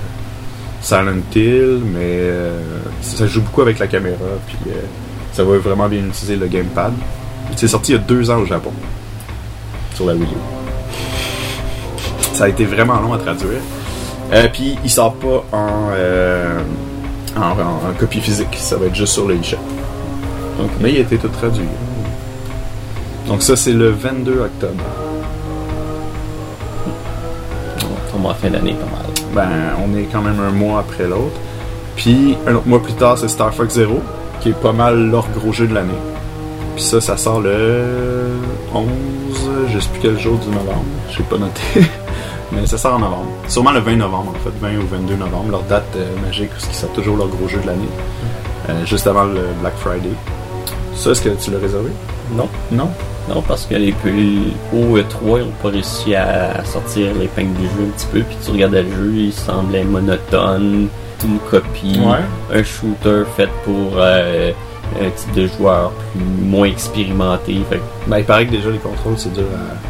Silent 0.81 1.21
Hill, 1.33 1.79
mais 1.85 1.99
euh, 2.01 2.59
ça 3.01 3.27
joue 3.27 3.41
beaucoup 3.41 3.61
avec 3.61 3.79
la 3.79 3.87
caméra, 3.87 4.17
puis 4.47 4.57
ça 5.31 5.43
va 5.43 5.57
vraiment 5.57 5.87
bien 5.87 5.99
utiliser 5.99 6.35
le 6.35 6.47
gamepad. 6.47 6.91
C'est 7.55 7.67
sorti 7.67 7.93
il 7.93 7.95
y 7.95 7.97
a 7.97 8.01
deux 8.01 8.29
ans 8.29 8.39
au 8.39 8.45
Japon, 8.45 8.73
sur 9.95 10.05
la 10.05 10.13
Wii 10.13 10.23
U. 10.23 10.37
Ça 12.33 12.45
a 12.45 12.49
été 12.49 12.65
vraiment 12.65 12.99
long 12.99 13.13
à 13.13 13.17
traduire. 13.19 13.61
Euh, 14.33 14.47
puis 14.51 14.77
il 14.83 14.89
sort 14.89 15.13
pas 15.15 15.43
en, 15.51 15.89
euh, 15.93 16.59
en, 17.35 17.41
en- 17.41 17.89
en 17.89 17.93
copie 17.99 18.21
physique, 18.21 18.55
ça 18.57 18.77
va 18.77 18.85
être 18.85 18.95
juste 18.95 19.13
sur 19.13 19.27
le 19.27 19.35
eShop. 19.35 19.57
Mais 20.79 20.91
il 20.93 20.97
a 20.97 21.01
été 21.01 21.17
tout 21.17 21.27
traduit. 21.27 21.65
Donc 23.27 23.41
ça 23.41 23.55
c'est 23.55 23.73
le 23.73 23.89
22 23.89 24.39
octobre. 24.41 24.83
On 28.13 28.25
en 28.29 28.33
fin 28.33 28.49
d'année 28.49 28.73
pas 28.75 28.85
mal. 28.97 29.05
Ben, 29.33 29.49
on 29.83 29.97
est 29.97 30.03
quand 30.11 30.21
même 30.21 30.39
un 30.39 30.51
mois 30.51 30.79
après 30.79 31.07
l'autre. 31.07 31.35
Puis, 31.95 32.37
un 32.47 32.55
autre 32.55 32.67
mois 32.67 32.81
plus 32.81 32.93
tard, 32.93 33.17
c'est 33.17 33.27
Star 33.27 33.53
Fox 33.53 33.73
Zero, 33.75 33.99
qui 34.39 34.49
est 34.49 34.59
pas 34.61 34.71
mal 34.73 35.09
leur 35.09 35.27
gros 35.31 35.51
jeu 35.51 35.67
de 35.67 35.73
l'année. 35.73 35.89
Puis 36.75 36.83
ça, 36.83 36.99
ça 37.01 37.17
sort 37.17 37.41
le 37.41 37.83
11, 38.73 38.85
je 39.73 39.79
sais 39.79 39.89
plus 39.89 39.99
quel 40.01 40.19
jour 40.19 40.37
du 40.37 40.47
novembre, 40.49 40.83
je 41.11 41.17
sais 41.17 41.23
pas 41.23 41.37
noté. 41.37 41.61
Mais 42.51 42.65
ça 42.68 42.77
sort 42.77 42.95
en 42.95 43.00
novembre. 43.00 43.27
Sûrement 43.48 43.71
le 43.71 43.80
20 43.80 43.95
novembre, 43.95 44.33
en 44.36 44.39
fait, 44.44 44.56
20 44.59 44.77
ou 44.80 44.88
22 44.88 45.15
novembre, 45.15 45.51
leur 45.51 45.63
date 45.63 45.86
euh, 45.95 46.07
magique, 46.25 46.50
parce 46.50 46.65
qu'ils 46.65 46.75
sortent 46.75 46.94
toujours 46.94 47.15
leur 47.18 47.27
gros 47.27 47.48
jeu 47.48 47.59
de 47.62 47.68
l'année. 47.68 47.88
Euh, 48.69 48.86
juste 48.86 49.07
avant 49.07 49.24
le 49.24 49.42
Black 49.62 49.75
Friday. 49.77 50.09
Ça, 50.95 51.12
est-ce 51.12 51.21
que 51.21 51.30
tu 51.30 51.51
l'as 51.51 51.59
réservé? 51.59 51.89
Non. 52.33 52.48
Non? 52.71 52.89
Non, 53.30 53.42
parce 53.48 53.65
que 53.65 53.75
les 53.75 53.92
plus 53.94 54.39
au 54.74 54.98
E3, 54.98 55.03
ils 55.24 55.45
n'ont 55.45 55.51
pas 55.62 55.69
réussi 55.69 56.13
à 56.15 56.63
sortir 56.65 57.13
l'épingle 57.15 57.53
du 57.53 57.63
jeu 57.65 57.88
un 57.88 57.92
petit 57.98 58.07
peu. 58.12 58.19
Puis 58.21 58.38
tu 58.44 58.51
regardais 58.51 58.83
le 58.83 58.89
jeu, 58.92 59.12
il 59.15 59.33
semblait 59.33 59.83
monotone, 59.83 60.88
une 61.24 61.39
copie, 61.50 62.00
Ouais. 62.03 62.57
un 62.59 62.63
shooter 62.63 63.24
fait 63.38 63.50
pour 63.63 63.94
euh, 63.98 64.51
un 64.99 65.09
type 65.09 65.33
de 65.33 65.47
joueur 65.47 65.91
plus 66.13 66.21
moins 66.45 66.67
expérimenté. 66.67 67.55
Fait 67.69 67.77
que, 67.77 67.81
Ben, 68.10 68.17
il 68.19 68.25
paraît 68.25 68.45
que 68.45 68.51
déjà 68.51 68.69
les 68.69 68.77
contrôles, 68.79 69.13
c'est 69.17 69.31
dur 69.33 69.43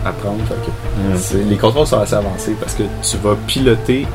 à, 0.05 0.09
à 0.09 0.11
prendre. 0.11 0.43
Fait 0.45 0.53
que 0.55 1.17
C'est- 1.17 1.43
Les 1.49 1.57
contrôles 1.57 1.87
sont 1.87 1.99
assez 1.99 2.15
avancés 2.15 2.55
parce 2.59 2.75
que 2.75 2.83
tu 3.01 3.17
vas 3.17 3.35
piloter 3.47 4.05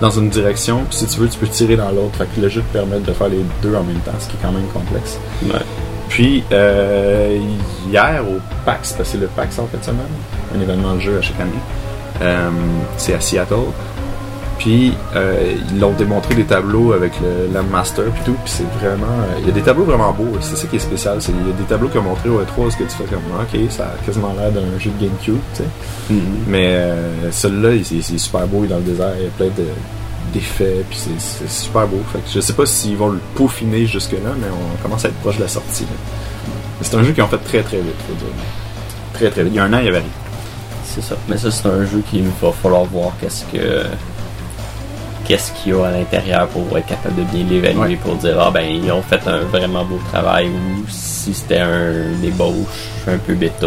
dans 0.00 0.10
une 0.10 0.28
direction, 0.28 0.84
puis 0.88 0.98
si 0.98 1.06
tu 1.06 1.18
veux, 1.20 1.28
tu 1.28 1.38
peux 1.38 1.48
tirer 1.48 1.76
dans 1.76 1.90
l'autre. 1.90 2.16
Fait 2.18 2.28
que 2.34 2.40
le 2.40 2.48
jeu 2.48 2.60
te 2.62 2.72
permet 2.72 3.00
de 3.00 3.12
faire 3.12 3.28
les 3.28 3.42
deux 3.62 3.74
en 3.74 3.82
même 3.82 3.98
temps, 4.00 4.12
ce 4.20 4.28
qui 4.28 4.36
est 4.36 4.40
quand 4.42 4.52
même 4.52 4.66
complexe. 4.72 5.18
ouais. 5.44 5.58
Puis, 6.08 6.42
euh, 6.52 7.36
hier 7.90 8.22
au 8.26 8.38
PAX, 8.64 8.92
parce 8.92 9.08
que 9.10 9.16
c'est 9.16 9.18
le 9.20 9.26
PAX 9.26 9.58
en 9.58 9.66
fait 9.66 9.84
semaine, 9.84 9.98
un 10.56 10.60
événement 10.60 10.94
de 10.94 11.00
jeu 11.00 11.18
à 11.18 11.22
chaque 11.22 11.38
année, 11.40 11.50
euh, 12.22 12.48
c'est 12.96 13.12
à 13.12 13.20
Seattle. 13.20 13.54
Puis, 14.58 14.92
euh, 15.14 15.54
ils 15.72 15.78
l'ont 15.78 15.92
démontré 15.92 16.34
des 16.34 16.42
tableaux 16.44 16.92
avec 16.92 17.12
le 17.20 17.52
Lamb 17.54 17.68
Master 17.70 18.04
puis 18.06 18.22
tout, 18.24 18.36
puis 18.44 18.52
c'est 18.52 18.66
vraiment... 18.80 19.06
euh, 19.06 19.38
Il 19.40 19.46
y 19.46 19.50
a 19.50 19.52
des 19.52 19.62
tableaux 19.62 19.84
vraiment 19.84 20.12
beaux, 20.12 20.36
c'est 20.40 20.56
ça 20.56 20.66
qui 20.66 20.76
est 20.76 20.80
spécial. 20.80 21.22
c'est- 21.22 21.30
Il 21.32 21.46
y 21.46 21.50
a 21.50 21.54
des 21.54 21.62
tableaux 21.64 21.88
qu'ils 21.88 22.00
ont 22.00 22.04
montrés 22.04 22.28
au 22.28 22.40
E3, 22.40 22.70
ce 22.72 22.76
que 22.76 22.82
tu 22.82 22.90
fais 22.90 23.04
comme, 23.04 23.22
ok, 23.40 23.70
ça 23.70 23.84
a 23.84 24.04
quasiment 24.04 24.34
l'air 24.36 24.50
d'un 24.50 24.78
jeu 24.80 24.90
de 24.98 25.04
GameCube, 25.06 25.38
tu 25.54 25.62
sais. 25.62 25.64
Mhm. 26.10 26.20
Mais 26.48 26.66
euh, 26.74 27.30
celui-là, 27.30 27.72
il, 27.74 27.98
est 27.98 28.18
super 28.18 28.46
beau, 28.48 28.62
il 28.62 28.64
est 28.64 28.68
dans 28.68 28.76
le 28.78 28.82
désert, 28.82 29.12
il 29.18 29.24
y 29.24 29.26
a 29.26 29.30
plein 29.30 29.46
de- 29.46 29.68
d'effets, 30.34 30.84
puis 30.90 30.98
c'est- 30.98 31.48
super 31.48 31.86
beau. 31.86 32.00
Fait 32.12 32.18
que 32.18 32.24
je 32.34 32.40
sais 32.40 32.52
pas 32.52 32.66
s'ils 32.66 32.96
vont 32.96 33.10
le 33.10 33.20
peaufiner 33.36 33.86
jusque-là, 33.86 34.30
mais 34.40 34.48
on 34.52 34.82
commence 34.82 35.04
à 35.04 35.08
être 35.08 35.14
proche 35.20 35.36
de 35.36 35.42
la 35.42 35.48
sortie. 35.48 35.86
C'est 36.82 36.96
un 36.96 37.02
jeu 37.04 37.12
qu'ils 37.12 37.22
ont 37.22 37.28
fait 37.28 37.38
très 37.38 37.62
très 37.62 37.78
vite, 37.78 37.94
faut 38.08 38.14
dire. 38.14 38.34
Très 39.14 39.30
très 39.30 39.44
vite. 39.44 39.52
Il 39.54 39.56
y 39.56 39.60
a 39.60 39.64
un 39.64 39.72
an, 39.72 39.78
il 39.78 39.84
y 39.86 39.88
avait 39.88 39.98
rien. 39.98 40.06
C'est 40.84 41.02
ça. 41.02 41.14
Mais 41.28 41.36
ça, 41.38 41.50
c'est 41.50 41.68
un 41.68 41.84
jeu 41.84 42.02
qu'il 42.10 42.24
va 42.42 42.50
falloir 42.52 42.84
voir 42.84 43.12
qu'est-ce 43.20 43.44
que 43.44 43.84
qu'est-ce 45.28 45.52
qu'il 45.52 45.72
y 45.72 45.76
a 45.76 45.86
à 45.86 45.90
l'intérieur 45.92 46.48
pour 46.48 46.76
être 46.78 46.86
capable 46.86 47.14
de 47.16 47.22
bien 47.24 47.44
l'évaluer 47.48 47.78
Ouais. 47.80 47.96
pour 47.96 48.16
dire 48.16 48.36
ah 48.40 48.50
ben 48.50 48.62
ils 48.68 48.90
ont 48.90 49.02
fait 49.02 49.20
un 49.28 49.40
vraiment 49.40 49.84
beau 49.84 50.00
travail 50.10 50.48
ou 50.48 50.84
si 50.88 51.32
c'était 51.34 51.58
un 51.60 51.92
débauche 52.20 52.98
un 53.06 53.18
peu 53.18 53.34
bêta 53.34 53.66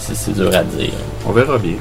c'est, 0.00 0.14
c'est 0.16 0.32
dur 0.32 0.50
à 0.54 0.62
dire 0.62 0.92
On 1.26 1.32
verra 1.32 1.58
bien. 1.58 1.74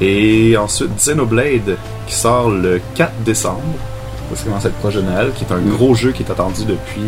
Et 0.00 0.54
ensuite, 0.58 0.94
Xenoblade, 0.96 1.76
qui 2.06 2.14
sort 2.14 2.50
le 2.50 2.82
4 2.96 3.12
décembre. 3.24 3.62
Commence 4.44 4.66
à 4.66 4.68
être 4.68 4.74
proche 4.74 4.94
de 4.96 5.00
Noël, 5.02 5.30
qui 5.34 5.44
est 5.44 5.52
un 5.52 5.60
gros 5.60 5.94
jeu 5.94 6.12
qui 6.12 6.22
est 6.22 6.30
attendu 6.30 6.64
depuis 6.66 7.00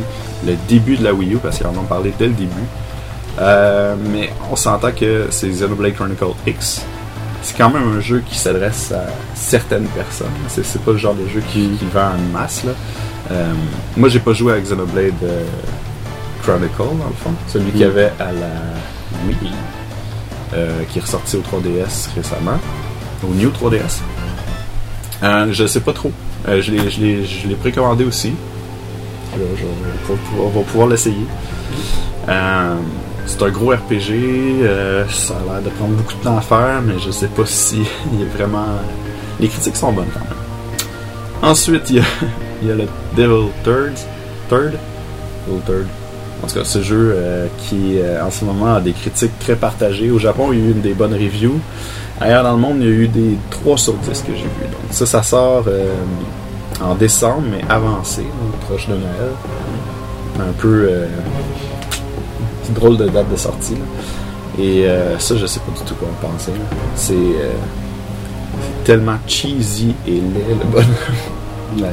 le 0.47 0.55
début 0.69 0.97
de 0.97 1.05
la 1.05 1.13
Wii 1.13 1.35
U, 1.35 1.37
parce 1.37 1.59
qu'ils 1.59 1.67
en 1.67 1.77
ont 1.77 1.83
parlé 1.85 2.15
dès 2.19 2.29
le 2.29 2.33
début. 2.33 2.49
Euh, 3.41 3.95
mais 4.11 4.31
on 4.51 4.57
s'entend 4.57 4.93
que 4.93 5.27
c'est 5.31 5.49
Xenoblade 5.49 5.95
Chronicle 5.95 6.29
X. 6.47 6.83
C'est 7.49 7.57
quand 7.57 7.71
même 7.71 7.97
un 7.97 8.01
jeu 8.01 8.23
qui 8.29 8.37
s'adresse 8.39 8.93
à 8.93 9.07
certaines 9.35 9.87
personnes. 9.87 10.27
C'est, 10.49 10.65
c'est 10.67 10.83
pas 10.83 10.93
le 10.93 10.99
genre 10.99 11.15
de 11.15 11.27
jeu 11.29 11.43
qui, 11.51 11.71
qui 11.79 11.87
vend 11.87 12.11
en 12.11 12.33
masse. 12.39 12.63
Là. 12.65 12.73
Euh, 13.31 13.53
moi, 13.97 14.11
j'ai 14.11 14.19
pas 14.21 14.35
joué 14.35 14.53
à 14.53 14.61
Xenoblade 14.61 15.15
euh, 15.23 15.45
Chronicle, 16.43 16.77
dans 16.79 17.07
le 17.09 17.15
fond. 17.25 17.33
Celui 17.47 17.71
qu'il 17.73 17.81
y 17.81 17.85
Mm. 17.85 17.89
avait 17.91 18.13
à 18.21 18.33
la 18.33 19.27
Wii. 19.27 19.53
euh, 20.55 20.83
qui 20.91 20.99
est 20.99 21.03
ressorti 21.03 21.37
au 21.37 21.41
3DS 21.41 22.09
récemment, 22.15 22.59
au 23.25 23.33
New 23.35 23.51
3DS. 23.51 24.01
Euh, 25.23 25.47
je 25.51 25.67
sais 25.67 25.81
pas 25.81 25.93
trop. 25.95 26.13
Je 26.47 26.71
l'ai- 26.71 26.91
je 26.91 27.01
l'ai 27.01 27.25
je 27.25 27.49
l'ai 27.49 27.55
précommandé 27.55 28.05
aussi. 28.05 28.33
Je- 29.35 30.11
on 30.41 30.49
va 30.49 30.61
pouvoir 30.63 30.89
l'essayer. 30.89 31.27
C'est 33.29 33.43
un 33.43 33.51
gros 33.51 33.73
RPG. 33.73 34.11
euh, 34.63 35.05
ça 35.11 35.35
a 35.35 35.53
l'air 35.53 35.63
de 35.63 35.69
prendre 35.69 35.93
beaucoup 35.93 36.15
de 36.15 36.25
temps 36.25 36.39
à 36.39 36.41
faire, 36.41 36.81
mais 36.83 36.95
je 36.99 37.11
sais 37.11 37.27
pas 37.27 37.43
si 37.47 37.83
il 38.13 38.23
est 38.23 38.25
vraiment. 38.25 38.65
Les 39.39 39.49
critiques 39.49 39.77
sont 39.77 39.93
bonnes 39.93 40.09
quand 40.13 40.21
même. 40.21 41.51
Ensuite, 41.51 41.91
il 41.91 41.97
y 42.67 42.71
a, 42.71 42.75
le 42.75 42.87
Devil 43.17 43.51
Third. 43.63 43.93
Third? 44.49 44.79
Devil 45.47 45.61
Third. 45.67 45.87
En 46.43 46.47
tout 46.47 46.55
cas, 46.55 46.65
ce 46.65 46.83
jeu 46.83 47.13
euh, 47.15 47.47
qui, 47.59 47.99
euh, 47.99 48.25
en 48.25 48.31
ce 48.31 48.45
moment, 48.47 48.77
a 48.77 48.81
des 48.81 48.93
critiques 48.93 49.39
très 49.41 49.57
partagées. 49.57 50.11
Au 50.11 50.19
Japon, 50.19 50.49
il 50.53 50.59
y 50.59 50.63
a 50.63 50.71
eu 50.71 50.73
des 50.73 50.95
bonnes 50.95 51.13
reviews. 51.13 51.61
Ailleurs 52.21 52.45
dans 52.45 52.53
le 52.53 52.59
monde, 52.59 52.79
il 52.81 52.87
y 52.87 52.89
a 52.89 52.95
eu 52.95 53.09
des 53.09 53.37
3 53.51 53.77
sur 53.77 53.93
10 53.93 54.23
que 54.23 54.33
j'ai 54.35 54.43
vu. 54.43 54.65
Donc, 54.73 54.91
ça, 54.91 55.05
ça 55.05 55.23
sort 55.23 55.67
en 56.83 56.95
décembre, 56.95 57.43
mais 57.51 57.61
avancé, 57.69 58.23
donc 58.23 58.61
proche 58.63 58.89
de 58.89 58.95
Noël. 58.95 59.33
Un 60.41 60.53
peu. 60.59 60.89
Euh, 62.71 62.75
drôle 62.75 62.97
de 62.97 63.09
date 63.09 63.31
de 63.31 63.37
sortie. 63.37 63.75
là. 63.75 63.81
Et 64.63 64.87
euh, 64.89 65.19
ça, 65.19 65.37
je 65.37 65.47
sais 65.47 65.61
pas 65.61 65.73
du 65.79 65.85
tout 65.85 65.95
quoi 65.95 66.09
en 66.09 66.27
penser. 66.33 66.51
C'est 66.97 67.13
euh, 67.15 67.53
c'est 68.61 68.85
tellement 68.85 69.17
cheesy 69.27 69.95
et 70.07 70.13
laid, 70.13 70.49
le 70.49 70.65
bonhomme. 70.71 70.87
Là. 71.81 71.89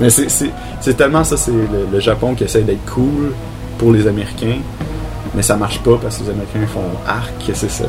Mais 0.00 0.08
c'est- 0.10 0.94
tellement 0.96 1.24
ça, 1.24 1.36
c'est 1.36 1.50
le, 1.50 1.66
le 1.92 2.00
Japon 2.00 2.34
qui 2.34 2.44
essaie 2.44 2.62
d'être 2.62 2.84
cool 2.86 3.32
pour 3.78 3.92
les 3.92 4.06
Américains, 4.06 4.58
mais 5.34 5.42
ça 5.42 5.56
marche 5.56 5.80
pas 5.80 5.98
parce 6.00 6.18
que 6.18 6.24
les 6.24 6.30
Américains 6.30 6.66
font 6.72 6.80
arc, 7.06 7.32
c'est 7.52 7.70
ça. 7.70 7.84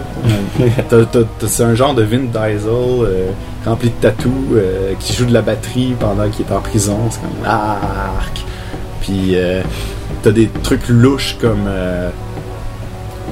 C'est 1.48 1.64
un 1.64 1.76
genre 1.76 1.94
de 1.94 2.02
Vin 2.04 2.26
Diesel 2.26 2.68
euh, 2.72 3.30
rempli 3.66 3.90
de 3.90 3.96
tatous 4.02 4.32
euh, 4.54 4.94
qui 5.00 5.14
joue 5.14 5.26
de 5.26 5.34
la 5.34 5.42
batterie 5.44 5.94
pendant 6.00 6.28
qu'il 6.30 6.46
est 6.46 6.52
en 6.52 6.60
prison. 6.62 6.98
C'est 7.12 7.20
comme 7.22 7.46
arc. 7.46 8.44
Puis 9.02 9.36
euh, 9.36 9.62
t'as 10.24 10.32
des 10.32 10.48
trucs 10.64 10.88
louches 10.90 11.38
comme 11.40 11.66
euh, 11.68 12.10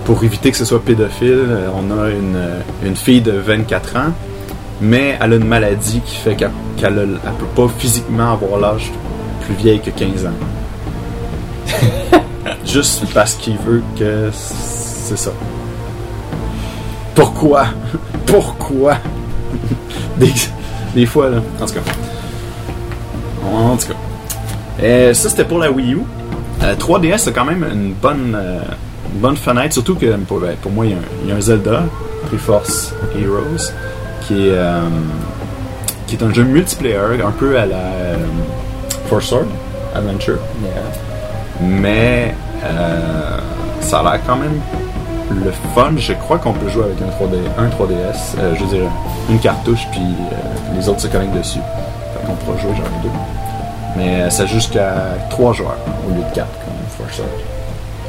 pour 0.05 0.23
éviter 0.23 0.51
que 0.51 0.57
ce 0.57 0.65
soit 0.65 0.83
pédophile, 0.83 1.45
euh, 1.47 1.67
on 1.75 1.91
a 1.91 2.09
une, 2.09 2.35
euh, 2.35 2.59
une 2.83 2.95
fille 2.95 3.21
de 3.21 3.31
24 3.31 3.95
ans, 3.97 4.13
mais 4.81 5.17
elle 5.19 5.33
a 5.33 5.35
une 5.35 5.47
maladie 5.47 6.01
qui 6.05 6.15
fait 6.15 6.35
qu'elle 6.35 6.51
elle 6.81 7.33
peut 7.39 7.45
pas 7.55 7.67
physiquement 7.77 8.33
avoir 8.33 8.59
l'âge 8.59 8.91
plus 9.41 9.55
vieille 9.55 9.79
que 9.79 9.89
15 9.89 10.25
ans. 10.25 10.29
Juste 12.65 13.05
parce 13.13 13.35
qu'il 13.35 13.57
veut 13.57 13.83
que 13.97 14.29
c'est 14.33 15.17
ça. 15.17 15.31
Pourquoi? 17.15 17.67
Pourquoi? 18.25 18.97
Des, 20.17 20.31
des 20.93 21.05
fois, 21.05 21.29
là. 21.29 21.37
En 21.61 21.65
tout 21.65 21.73
cas. 21.73 21.81
En 23.45 23.77
tout 23.77 23.87
cas. 23.87 23.93
Euh, 24.81 25.13
ça, 25.13 25.29
c'était 25.29 25.45
pour 25.45 25.59
la 25.59 25.71
Wii 25.71 25.93
U. 25.93 26.01
Euh, 26.63 26.75
3DS, 26.75 27.17
c'est 27.19 27.33
quand 27.33 27.45
même 27.45 27.63
une 27.63 27.93
bonne, 27.93 28.35
euh, 28.35 28.59
une 29.13 29.19
bonne 29.19 29.37
fenêtre. 29.37 29.73
Surtout 29.73 29.95
que 29.95 30.15
pour, 30.17 30.39
ben, 30.39 30.55
pour 30.61 30.71
moi, 30.71 30.85
il 30.85 30.91
y, 30.91 30.93
a 30.93 30.97
un, 30.97 31.01
il 31.23 31.29
y 31.29 31.31
a 31.31 31.35
un 31.35 31.41
Zelda, 31.41 31.83
Triforce 32.27 32.93
Heroes, 33.15 33.71
qui 34.25 34.47
est, 34.47 34.51
euh, 34.53 34.81
qui 36.07 36.15
est 36.15 36.23
un 36.23 36.33
jeu 36.33 36.43
multiplayer, 36.43 36.97
un 37.23 37.31
peu 37.31 37.57
à 37.59 37.65
la 37.65 37.75
euh, 37.75 38.15
Force 39.07 39.25
Sword 39.27 39.45
Adventure. 39.93 40.39
Mais 41.61 42.33
euh, 42.63 43.37
ça 43.81 43.99
a 43.99 44.03
l'air 44.03 44.19
quand 44.25 44.35
même 44.35 44.59
le 45.31 45.51
fun. 45.73 45.91
Je 45.97 46.13
crois 46.13 46.37
qu'on 46.37 46.53
peut 46.53 46.69
jouer 46.69 46.85
avec 46.85 46.97
un 47.01 47.05
3D, 47.05 47.37
un 47.57 47.67
3DS, 47.69 48.37
euh, 48.39 48.55
je 48.55 48.63
veux 48.63 48.77
dire 48.77 48.89
une 49.29 49.39
cartouche, 49.39 49.87
puis 49.91 50.01
euh, 50.01 50.75
les 50.77 50.87
autres 50.89 51.01
se 51.01 51.07
connectent 51.07 51.35
dessus. 51.37 51.59
Fait 51.59 52.25
qu'on 52.25 52.33
pourra 52.33 52.57
jouer 52.57 52.75
genre 52.75 52.85
les 53.03 53.09
deux. 53.09 53.15
Mais 53.95 54.21
euh, 54.21 54.29
ça 54.29 54.45
joue 54.45 54.55
jusqu'à 54.55 54.93
3 55.29 55.53
joueurs 55.53 55.77
au 56.07 56.09
lieu 56.13 56.21
de 56.29 56.35
4 56.35 56.47
comme 56.47 56.73
Force 57.05 57.15
Sword. 57.17 57.27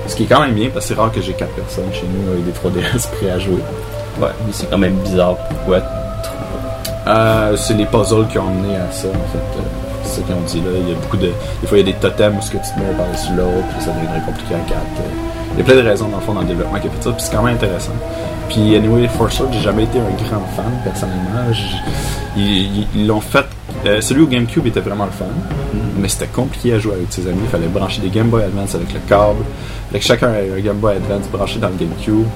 Ce 0.09 0.15
qui 0.15 0.25
est 0.25 0.27
quand 0.27 0.41
même 0.41 0.55
bien 0.55 0.69
parce 0.73 0.87
que 0.87 0.95
c'est 0.95 1.01
rare 1.01 1.11
que 1.13 1.21
j'ai 1.21 1.33
4 1.33 1.51
personnes 1.53 1.93
chez 1.93 2.07
nous 2.07 2.31
avec 2.33 2.45
des 2.45 2.53
3DS 2.53 3.09
prêts 3.19 3.31
à 3.31 3.39
jouer. 3.39 3.61
Ouais, 4.21 4.29
mais 4.47 4.53
c'est 4.53 4.69
quand 4.71 4.79
même 4.79 4.97
bizarre. 4.97 5.37
Pourquoi 5.49 5.81
Euh, 7.07 7.57
c'est 7.57 7.75
les 7.75 7.87
puzzles 7.87 8.27
qui 8.29 8.39
ont 8.39 8.49
amené 8.49 8.77
à 8.77 8.91
ça, 8.91 9.09
en 9.09 9.33
fait. 9.33 9.39
Euh, 9.39 9.63
c'est 10.03 10.21
ce 10.21 10.27
qu'ils 10.27 10.35
ont 10.35 10.41
dit 10.47 10.61
là. 10.61 10.71
Il 10.81 10.89
y 10.89 10.93
a 10.93 10.95
beaucoup 10.97 11.17
de. 11.17 11.31
Des 11.61 11.67
fois, 11.67 11.79
il 11.79 11.87
y 11.87 11.91
a 11.91 11.93
des 11.93 11.99
totems 11.99 12.37
où 12.39 12.43
ce 12.43 12.51
que 12.51 12.57
tu 12.59 12.63
te 12.75 12.79
mets 12.81 12.93
par-dessus 12.97 13.33
l'autre, 13.37 13.67
puis 13.77 13.85
ça 13.85 13.91
deviendrait 13.93 14.21
compliqué 14.27 14.55
à 14.55 14.59
4. 14.69 14.81
Il 15.55 15.59
y 15.59 15.63
a 15.63 15.65
plein 15.65 15.77
de 15.83 15.89
raisons, 15.89 16.09
dans 16.09 16.19
le 16.19 16.23
fond, 16.23 16.35
dans 16.35 16.41
le 16.43 16.47
développement 16.47 16.79
qui 16.81 16.87
a 16.89 16.91
fait 16.91 17.03
ça, 17.03 17.11
puis 17.11 17.23
c'est 17.23 17.35
quand 17.35 17.43
même 17.43 17.55
intéressant. 17.55 17.93
Puis, 18.49 18.77
anyway, 18.77 19.09
Force 19.09 19.35
Sword, 19.35 19.49
j'ai 19.53 19.61
jamais 19.61 19.85
été 19.85 19.99
un 19.99 20.11
grand 20.29 20.43
fan, 20.55 20.65
personnellement. 20.85 21.51
Ils 22.37 23.07
l'ont 23.07 23.21
fait. 23.21 23.45
Euh, 23.87 24.01
celui 24.01 24.23
au 24.23 24.27
GameCube 24.27 24.67
était 24.67 24.81
vraiment 24.81 25.05
le 25.07 25.11
fun, 25.13 25.25
mais 25.99 26.09
c'était 26.09 26.27
compliqué 26.27 26.75
à 26.75 26.79
jouer 26.79 26.95
avec 26.95 27.13
ses 27.13 27.27
amis. 27.27 27.39
Il 27.43 27.49
fallait 27.49 27.69
brancher 27.69 28.01
des 28.03 28.09
Game 28.11 28.29
Boy 28.29 28.43
Advance 28.45 28.75
avec 28.75 28.93
le 28.93 29.01
câble. 29.09 29.45
Fait 29.93 29.99
que 29.99 30.05
chacun 30.05 30.29
avait 30.29 30.53
un 30.57 30.61
Game 30.61 30.79
Boy 30.79 30.97
Advance 30.97 31.29
branché 31.33 31.59
dans 31.59 31.69
le 31.69 31.77
GameCube. 31.77 32.27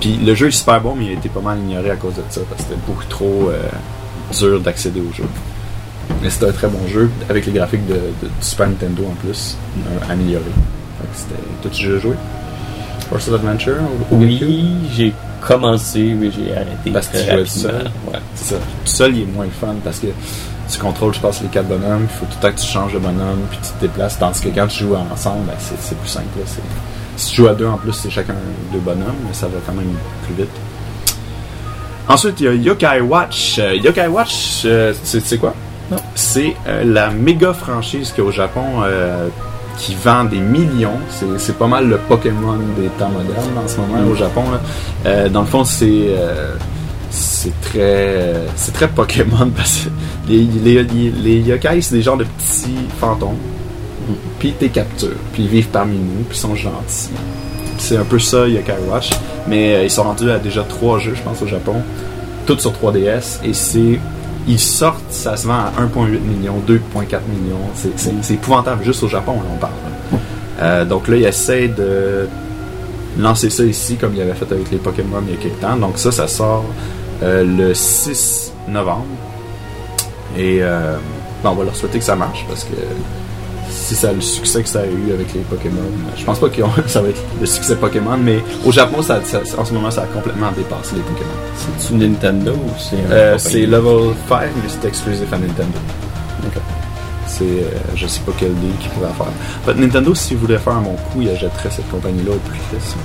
Puis 0.00 0.18
le 0.24 0.34
jeu 0.34 0.48
est 0.48 0.50
super 0.50 0.80
bon, 0.80 0.94
mais 0.96 1.04
il 1.06 1.10
a 1.10 1.12
été 1.14 1.28
pas 1.28 1.40
mal 1.40 1.58
ignoré 1.58 1.90
à 1.90 1.96
cause 1.96 2.14
de 2.14 2.22
ça, 2.28 2.40
parce 2.48 2.62
que 2.62 2.68
c'était 2.68 2.80
beaucoup 2.86 3.04
trop 3.08 3.50
euh, 3.50 3.62
dur 4.36 4.60
d'accéder 4.60 5.00
au 5.00 5.12
jeu. 5.14 5.24
Mais 6.22 6.28
c'était 6.30 6.48
un 6.48 6.52
très 6.52 6.68
bon 6.68 6.86
jeu, 6.88 7.08
avec 7.30 7.46
les 7.46 7.52
graphiques 7.52 7.86
de, 7.86 7.94
de- 7.94 7.98
du 8.26 8.32
Super 8.40 8.66
Nintendo 8.68 9.04
en 9.10 9.14
plus, 9.24 9.56
euh, 9.78 10.06
que 10.06 10.44
c'était. 11.14 11.34
T'as-tu 11.62 11.86
déjà 11.86 11.98
joué? 11.98 12.14
Force 13.08 13.28
Adventure 13.28 13.74
au, 14.10 14.14
au 14.14 14.18
GameCube? 14.18 14.48
Oui, 14.48 14.64
j'ai 14.96 15.12
commencé, 15.40 16.14
mais 16.18 16.30
j'ai 16.30 16.52
arrêté. 16.52 16.90
Parce 16.92 17.08
que 17.08 17.18
tu 17.18 17.24
jouais 17.24 17.42
tout 17.44 17.46
seul. 17.48 17.90
Ouais. 18.12 18.18
C'est 18.34 18.54
ça. 18.54 18.56
Tout 18.56 18.90
seul, 18.92 19.16
il 19.16 19.22
est 19.22 19.26
moins 19.32 19.46
fun 19.60 19.74
parce 19.84 19.98
que 20.00 20.08
tu 20.72 20.78
contrôles, 20.78 21.14
je 21.14 21.20
pense, 21.20 21.40
les 21.42 21.48
quatre 21.48 21.68
bonhommes. 21.68 22.02
Il 22.02 22.08
faut 22.08 22.26
tout 22.26 22.36
le 22.36 22.48
temps 22.48 22.54
que 22.54 22.60
tu 22.60 22.66
changes 22.66 22.92
de 22.94 22.98
bonhomme 22.98 23.40
puis 23.50 23.58
tu 23.62 23.70
te 23.70 23.80
déplaces. 23.80 24.18
Tandis 24.18 24.40
que 24.40 24.48
quand 24.48 24.66
tu 24.66 24.84
joues 24.84 24.94
ensemble, 24.94 25.46
ben, 25.46 25.54
c'est, 25.58 25.96
plus 25.98 26.08
simple. 26.08 26.26
là. 26.38 26.44
Si 27.16 27.30
tu 27.30 27.36
joues 27.36 27.48
à 27.48 27.54
deux 27.54 27.66
en 27.66 27.76
plus, 27.76 27.92
c'est 27.92 28.10
chacun 28.10 28.34
deux 28.72 28.78
bonhommes, 28.78 29.14
mais 29.26 29.34
ça 29.34 29.46
va 29.46 29.58
quand 29.66 29.74
même 29.74 29.94
plus 30.26 30.34
vite. 30.34 30.50
Ensuite, 32.08 32.40
il 32.40 32.46
y 32.46 32.48
a 32.48 32.54
Yokai 32.54 33.00
Watch. 33.00 33.58
Euh, 33.58 33.76
Yokai 33.76 34.06
Watch, 34.08 34.62
euh, 34.64 34.92
c'est, 35.04 35.38
quoi? 35.38 35.54
Non. 35.90 35.98
C'est 36.14 36.56
euh, 36.66 36.84
la 36.84 37.10
méga 37.10 37.52
franchise 37.52 38.10
qu'il 38.12 38.24
y 38.24 38.26
a 38.26 38.28
au 38.28 38.32
Japon 38.32 38.64
euh, 38.82 39.28
qui 39.78 39.94
vend 39.94 40.24
des 40.24 40.38
millions. 40.40 40.98
C'est, 41.10 41.38
c'est 41.38 41.56
pas 41.56 41.68
mal 41.68 41.88
le 41.88 41.98
Pokémon 41.98 42.58
des 42.76 42.88
temps 42.98 43.10
modernes 43.10 43.58
en 43.64 43.68
ce 43.68 43.76
moment 43.78 44.10
au 44.10 44.14
Japon. 44.14 44.44
là. 44.50 44.60
Euh, 45.06 45.28
dans 45.28 45.42
le 45.42 45.46
fond, 45.46 45.64
c'est 45.64 46.08
c'est 47.42 47.60
très 47.60 48.34
c'est 48.54 48.72
très 48.72 48.88
Pokémon 48.88 49.50
parce 49.56 49.78
que 49.78 50.30
les, 50.30 50.44
les, 50.44 50.84
les, 50.84 51.10
les 51.10 51.40
yokai 51.40 51.80
c'est 51.80 51.96
des 51.96 52.02
genres 52.02 52.16
de 52.16 52.24
petits 52.24 52.86
fantômes. 53.00 53.36
Puis 54.38 54.52
t'es 54.58 54.68
captures 54.68 55.16
puis 55.32 55.44
ils 55.44 55.48
vivent 55.48 55.68
parmi 55.68 55.96
nous 55.96 56.24
puis 56.28 56.36
ils 56.36 56.40
sont 56.40 56.54
gentils. 56.54 57.10
C'est 57.78 57.96
un 57.96 58.04
peu 58.04 58.18
ça 58.18 58.46
Yokai 58.46 58.74
Watch. 58.88 59.10
Mais 59.48 59.74
euh, 59.74 59.84
ils 59.84 59.90
sont 59.90 60.04
rendus 60.04 60.30
à 60.30 60.38
déjà 60.38 60.62
trois 60.62 60.98
jeux 60.98 61.14
je 61.16 61.22
pense 61.22 61.42
au 61.42 61.46
Japon. 61.46 61.76
Tous 62.46 62.58
sur 62.58 62.72
3DS 62.72 63.40
et 63.44 63.54
c'est 63.54 63.98
ils 64.48 64.58
sortent 64.60 65.10
ça 65.10 65.36
se 65.36 65.46
vend 65.46 65.54
à 65.54 65.72
1.8 65.80 66.18
millions 66.20 66.60
2.4 66.68 67.20
millions 67.28 67.58
c'est, 67.76 68.34
épouvantable 68.34 68.84
juste 68.84 69.02
au 69.04 69.08
Japon 69.08 69.34
là, 69.34 69.48
on 69.54 69.58
parle. 69.58 69.72
Euh, 70.60 70.84
donc 70.84 71.06
là 71.06 71.16
ils 71.16 71.24
essaient 71.24 71.68
de 71.68 72.26
lancer 73.18 73.50
ça 73.50 73.62
ici 73.62 73.96
comme 73.96 74.14
il 74.16 74.20
avait 74.20 74.34
fait 74.34 74.50
avec 74.50 74.70
les 74.70 74.78
Pokémon 74.78 75.22
il 75.26 75.34
y 75.34 75.36
a 75.36 75.40
quelques 75.40 75.60
temps. 75.60 75.76
Donc 75.76 75.98
ça, 75.98 76.10
ça 76.10 76.26
sort 76.26 76.64
le 77.22 77.74
6 77.74 78.52
novembre. 78.68 79.04
Et 80.36 80.58
euh, 80.62 80.96
ben, 81.42 81.50
on 81.50 81.54
va 81.54 81.64
leur 81.64 81.76
souhaiter 81.76 81.98
que 81.98 82.04
ça 82.04 82.16
marche 82.16 82.44
parce 82.48 82.64
que 82.64 82.74
si 83.70 83.94
ça 83.94 84.10
a 84.10 84.12
le 84.12 84.20
succès 84.20 84.62
que 84.62 84.68
ça 84.68 84.80
a 84.80 84.84
eu 84.86 85.12
avec 85.12 85.32
les 85.34 85.40
Pokémon, 85.40 85.80
je 86.16 86.24
pense 86.24 86.38
pas 86.38 86.48
que 86.48 86.62
ça 86.86 87.00
va 87.02 87.08
être 87.08 87.22
le 87.40 87.46
succès 87.46 87.76
Pokémon, 87.76 88.16
mais 88.18 88.38
au 88.64 88.72
Japon, 88.72 89.02
ça, 89.02 89.20
ça- 89.24 89.40
en 89.58 89.64
ce 89.64 89.72
moment, 89.72 89.90
ça 89.90 90.02
a 90.02 90.06
complètement 90.06 90.50
dépassé 90.56 90.94
les 90.96 91.02
Pokémon. 91.02 91.30
C'est-tu 91.78 91.94
Nintendo 91.94 92.52
ou 92.52 92.70
c'est 92.78 92.96
un 92.96 93.10
Euh, 93.10 93.38
c'est 93.38 93.66
Level 93.66 94.14
5, 94.28 94.40
mais 94.56 94.68
c'est 94.68 94.88
exclusif 94.88 95.30
à 95.32 95.38
Nintendo. 95.38 95.78
Ok. 96.46 96.60
C'est, 97.26 97.44
euh, 97.44 97.70
je 97.96 98.06
sais 98.06 98.20
pas 98.20 98.32
quel 98.38 98.54
deal 98.56 98.72
qu'ils 98.78 98.90
pourraient 98.90 99.12
faire. 99.16 99.26
En 99.26 99.66
fait, 99.66 99.74
Nintendo, 99.80 100.14
s'il 100.14 100.36
voulait 100.36 100.58
faire 100.58 100.74
bon 100.80 100.94
coup, 101.10 101.22
il 101.22 101.30
achèterait 101.30 101.70
cette 101.70 101.90
compagnie-là 101.90 102.32
au 102.32 102.38
plus 102.48 102.58
vite. 102.58 102.96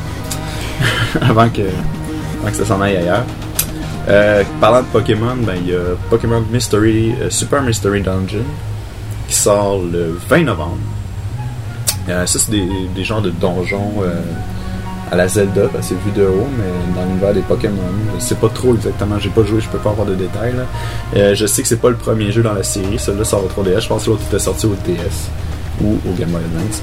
avant, 1.21 1.47
que, 1.49 1.61
avant 1.61 2.51
que 2.51 2.55
ça 2.57 2.65
s'en 2.65 2.81
aille 2.81 2.97
ailleurs. 2.97 3.23
Euh, 4.07 4.43
parlant 4.61 4.81
de 4.81 4.87
Pokémon, 4.87 5.35
ben, 5.35 5.55
il 5.61 5.69
y 5.69 5.75
a 5.75 5.79
Pokémon 6.09 6.41
Mystery, 6.49 7.13
euh, 7.21 7.29
Super 7.29 7.61
Mystery 7.61 8.01
Dungeon 8.01 8.45
qui 9.27 9.35
sort 9.35 9.81
le 9.81 10.17
20 10.29 10.43
novembre. 10.43 10.77
Euh, 12.07 12.25
ça, 12.25 12.39
c'est 12.39 12.51
des, 12.51 12.67
des 12.95 13.03
genres 13.03 13.21
de 13.21 13.31
donjons 13.31 13.95
à 15.11 15.15
la 15.15 15.27
Zelda, 15.27 15.63
c'est 15.81 15.95
vu 15.95 16.11
de 16.15 16.25
haut, 16.25 16.47
mais 16.57 16.95
dans 16.95 17.05
l'univers 17.05 17.33
des 17.33 17.41
Pokémon. 17.41 17.81
Je 18.15 18.23
sais 18.23 18.35
pas 18.35 18.47
trop 18.49 18.75
exactement, 18.75 19.19
j'ai 19.19 19.29
pas 19.29 19.43
joué, 19.43 19.59
je 19.59 19.67
peux 19.67 19.77
pas 19.77 19.89
avoir 19.89 20.07
de 20.07 20.15
détails. 20.15 20.53
je 21.13 21.45
sais 21.45 21.61
que 21.61 21.67
c'est 21.67 21.81
pas 21.81 21.89
le 21.89 21.95
premier 21.95 22.31
jeu 22.31 22.41
dans 22.41 22.53
la 22.53 22.63
série, 22.63 22.97
celui-là 22.97 23.25
sort 23.25 23.43
au 23.43 23.61
3DS, 23.61 23.81
je 23.81 23.87
pense 23.87 24.05
que 24.05 24.09
l'autre 24.11 24.23
était 24.27 24.39
sorti 24.39 24.65
au 24.65 24.75
DS 24.85 25.29
ou 25.81 25.97
au 26.09 26.13
Game 26.17 26.29
Boy 26.29 26.41
Advance. 26.43 26.81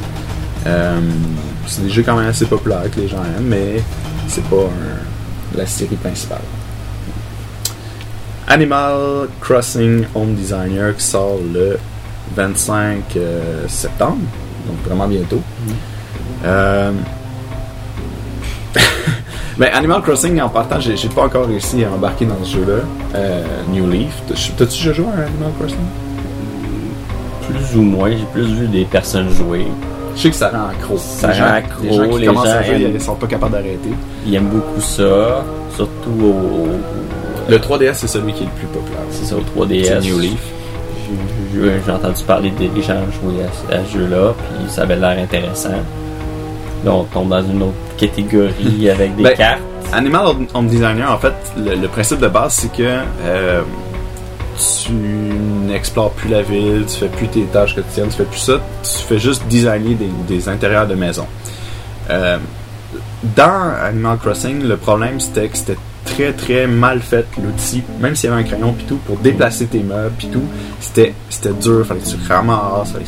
C'est 1.66 1.82
des 1.82 1.90
jeux 1.90 2.02
quand 2.02 2.16
même 2.16 2.28
assez 2.28 2.46
populaires 2.46 2.90
que 2.94 3.00
les 3.00 3.08
gens 3.08 3.22
aiment, 3.24 3.46
mais 3.46 3.82
c'est 4.28 4.44
pas 4.44 4.68
la 5.54 5.66
série 5.66 5.96
principale. 5.96 6.40
Animal 8.48 9.28
Crossing 9.40 10.04
Home 10.14 10.34
Designer 10.34 10.94
qui 10.96 11.04
sort 11.04 11.38
le 11.52 11.78
25 12.36 13.02
euh, 13.16 13.66
septembre, 13.68 14.18
donc 14.66 14.76
vraiment 14.86 15.06
bientôt. 15.08 15.40
Euh, 16.44 16.90
Mais 19.58 19.70
Animal 19.70 20.02
Crossing, 20.02 20.40
en 20.40 20.48
partant, 20.48 20.80
j'ai 20.80 20.96
j'ai 20.96 21.08
pas 21.08 21.22
encore 21.24 21.46
réussi 21.46 21.84
à 21.84 21.90
embarquer 21.92 22.26
dans 22.26 22.42
ce 22.42 22.56
jeu-là. 22.56 22.82
Euh, 23.14 23.44
New 23.70 23.88
Leaf. 23.88 24.12
T'as- 24.26 24.34
T'as-tu 24.56 24.78
déjà 24.78 24.92
joué 24.92 25.06
à 25.06 25.26
Animal 25.26 25.52
Crossing? 25.58 25.78
Plus 27.48 27.78
ou 27.78 27.82
moins, 27.82 28.10
j'ai 28.10 28.26
plus 28.32 28.46
vu 28.52 28.66
des 28.66 28.84
personnes 28.84 29.30
jouer. 29.30 29.66
Je 30.16 30.22
sais 30.22 30.30
que 30.30 30.36
ça 30.36 30.48
rend 30.48 30.68
accro. 30.70 30.96
Ça 30.98 31.28
Les 31.28 31.34
gens- 31.34 31.44
rend 31.44 31.52
accro, 31.54 31.82
Les 31.84 31.92
gens 31.96 32.08
qui 32.08 32.18
les 32.20 32.26
commencent 32.26 32.46
à 32.48 32.62
gens 32.62 32.66
jouer, 32.74 32.84
aiment. 32.84 32.92
ils 32.94 33.00
sont 33.00 33.14
pas 33.14 33.26
capables 33.26 33.52
d'arrêter. 33.52 33.90
Ils 34.26 34.34
aiment 34.34 34.48
beaucoup 34.48 34.80
ça, 34.80 35.44
surtout 35.76 36.10
au- 36.22 37.03
Le 37.48 37.58
3DS, 37.58 37.94
c'est 37.94 38.06
celui 38.08 38.32
qui 38.32 38.42
est 38.42 38.46
le 38.46 38.52
plus 38.52 38.66
populaire. 38.68 39.00
c'est 39.10 39.24
ça, 39.26 39.36
au 39.36 39.40
3DS. 39.64 39.84
C'est 39.84 40.00
New 40.00 40.18
Leaf. 40.18 40.40
J'ai- 41.54 41.92
entendu 41.92 42.22
parler 42.24 42.50
des 42.50 42.66
gens 42.82 42.96
jouer 43.20 43.44
à, 43.70 43.74
à 43.76 43.84
ce 43.84 43.98
jeu-là, 43.98 44.32
puis 44.36 44.70
ça 44.70 44.82
avait 44.82 44.96
l'air 44.96 45.16
intéressant. 45.22 45.70
Là, 46.84 46.90
on 46.92 47.04
tombe 47.04 47.28
dans 47.28 47.42
une 47.42 47.62
autre 47.62 47.74
catégorie 47.96 48.88
avec 48.90 49.14
des 49.16 49.22
Ben, 49.22 49.34
cartes. 49.36 49.60
Animal 49.92 50.26
Home 50.54 50.66
Designer, 50.66 51.10
en 51.12 51.18
fait, 51.18 51.34
le, 51.56 51.74
le 51.76 51.88
principe 51.88 52.18
de 52.18 52.26
base, 52.28 52.54
c'est 52.54 52.72
que 52.72 52.82
euh, 53.22 53.62
tu 54.82 54.92
n'explores 54.92 56.10
plus 56.12 56.28
la 56.30 56.42
ville, 56.42 56.84
tu 56.88 56.96
fais 56.98 57.08
plus 57.08 57.28
tes 57.28 57.42
tâches 57.44 57.74
quotidiennes, 57.74 58.08
tu 58.08 58.16
fais 58.16 58.24
plus 58.24 58.38
ça, 58.40 58.54
tu 58.82 58.90
fais 59.06 59.18
juste 59.18 59.44
designer 59.46 59.94
des, 59.94 60.08
des 60.26 60.48
intérieurs 60.48 60.86
de 60.88 60.94
maison. 60.94 61.26
Euh, 62.10 62.38
dans 63.36 63.72
Animal 63.82 64.18
Crossing, 64.18 64.62
le 64.62 64.76
problème 64.76 65.20
c'était 65.20 65.48
que 65.48 65.56
c'était 65.56 65.78
très 66.04 66.32
très 66.32 66.66
mal 66.66 67.00
fait 67.00 67.26
l'outil, 67.42 67.82
même 68.00 68.14
s'il 68.14 68.30
y 68.30 68.32
avait 68.32 68.42
un 68.42 68.44
crayon 68.44 68.72
puis 68.72 68.84
tout, 68.86 68.98
pour 69.06 69.16
déplacer 69.18 69.66
tes 69.66 69.80
meubles 69.80 70.14
puis 70.18 70.28
tout, 70.28 70.44
c'était 70.80 71.14
c'était 71.30 71.52
dur, 71.52 71.86
fallait 71.86 72.00
que 72.00 72.06
tu 72.06 72.16
ramasses, 72.28 72.92
fallait 72.92 73.04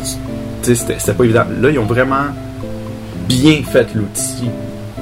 c'était 0.62 0.98
c'était 0.98 1.14
pas 1.14 1.24
évident. 1.24 1.44
Là, 1.60 1.70
ils 1.70 1.78
ont 1.78 1.84
vraiment 1.86 2.26
bien 3.28 3.62
fait 3.62 3.94
l'outil. 3.94 4.50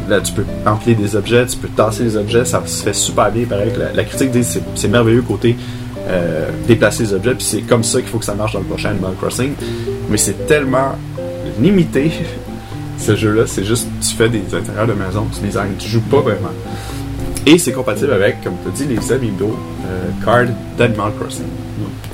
Là, 0.09 0.21
tu 0.21 0.33
peux 0.33 0.45
empiler 0.66 0.95
des 0.95 1.16
objets, 1.16 1.47
tu 1.47 1.57
peux 1.57 1.69
tasser 1.69 2.04
des 2.04 2.16
objets, 2.16 2.45
ça 2.45 2.62
se 2.66 2.83
fait 2.83 2.93
super 2.93 3.31
bien. 3.31 3.47
Pareil 3.47 3.73
la, 3.78 3.93
la 3.93 4.04
critique 4.04 4.31
dit 4.31 4.45
c'est 4.45 4.62
c'est 4.75 4.88
merveilleux 4.88 5.23
côté 5.23 5.57
euh, 6.07 6.50
déplacer 6.66 7.04
les 7.04 7.14
objets, 7.14 7.35
puis 7.35 7.45
c'est 7.45 7.62
comme 7.62 7.83
ça 7.83 8.00
qu'il 8.00 8.11
faut 8.11 8.19
que 8.19 8.25
ça 8.26 8.35
marche 8.35 8.52
dans 8.52 8.59
le 8.59 8.66
prochain 8.66 8.90
Animal 8.90 9.14
Crossing. 9.19 9.52
Mais 10.11 10.19
c'est 10.19 10.47
tellement 10.47 10.97
limité 11.61 12.11
ce 12.99 13.17
jeu-là, 13.17 13.43
c'est 13.47 13.65
juste 13.65 13.89
tu 14.01 14.15
fais 14.15 14.29
des 14.29 14.43
intérieurs 14.55 14.87
de 14.87 14.93
maison, 14.95 15.27
tu 15.33 15.45
design, 15.47 15.73
tu 15.79 15.89
joues 15.89 16.01
pas 16.03 16.21
vraiment. 16.21 16.51
Et 17.47 17.59
c'est 17.59 17.73
compatible 17.73 18.13
avec, 18.13 18.43
comme 18.43 18.55
tu 18.63 18.69
as 18.69 18.87
dit, 18.87 18.95
les 18.95 19.13
amiibo 19.13 19.57
euh, 19.87 20.09
cards 20.25 20.53
d'Animal 20.79 21.13
Crossing. 21.21 21.45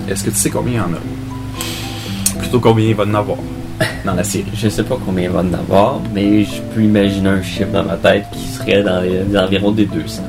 Est-ce 0.08 0.24
que 0.24 0.30
tu 0.30 0.36
sais 0.36 0.50
combien 0.50 0.72
il 0.72 0.76
y 0.76 0.80
en 0.80 0.84
a? 0.96 2.38
Plutôt 2.40 2.58
combien 2.60 2.86
il 2.88 2.94
va 2.94 3.04
en 3.04 3.14
avoir? 3.14 3.38
Dans 4.04 4.14
la 4.14 4.24
série 4.24 4.44
Je 4.54 4.68
sais 4.68 4.82
pas 4.82 4.98
combien 5.04 5.24
il 5.24 5.30
va 5.30 5.40
en 5.40 5.52
avoir, 5.52 6.00
mais 6.12 6.44
je 6.44 6.60
peux 6.74 6.82
imaginer 6.82 7.28
un 7.28 7.42
chiffre 7.42 7.70
dans 7.72 7.84
ma 7.84 7.96
tête 7.96 8.24
qui 8.32 8.46
serait 8.48 8.82
dans 8.82 9.00
les, 9.00 9.22
les 9.24 9.38
environs 9.38 9.70
des 9.72 9.86
200. 9.86 10.22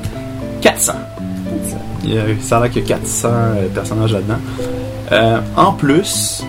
400. 0.60 0.92
Il 2.04 2.14
y 2.14 2.18
a- 2.18 2.22
ça 2.40 2.58
a 2.58 2.62
l'air 2.62 2.70
qu'il 2.70 2.82
y 2.82 2.92
a 2.92 2.96
400 2.98 3.28
euh, 3.28 3.66
personnages 3.74 4.12
là-dedans. 4.12 4.38
Euh, 5.10 5.38
en 5.56 5.72
plus, 5.72 6.44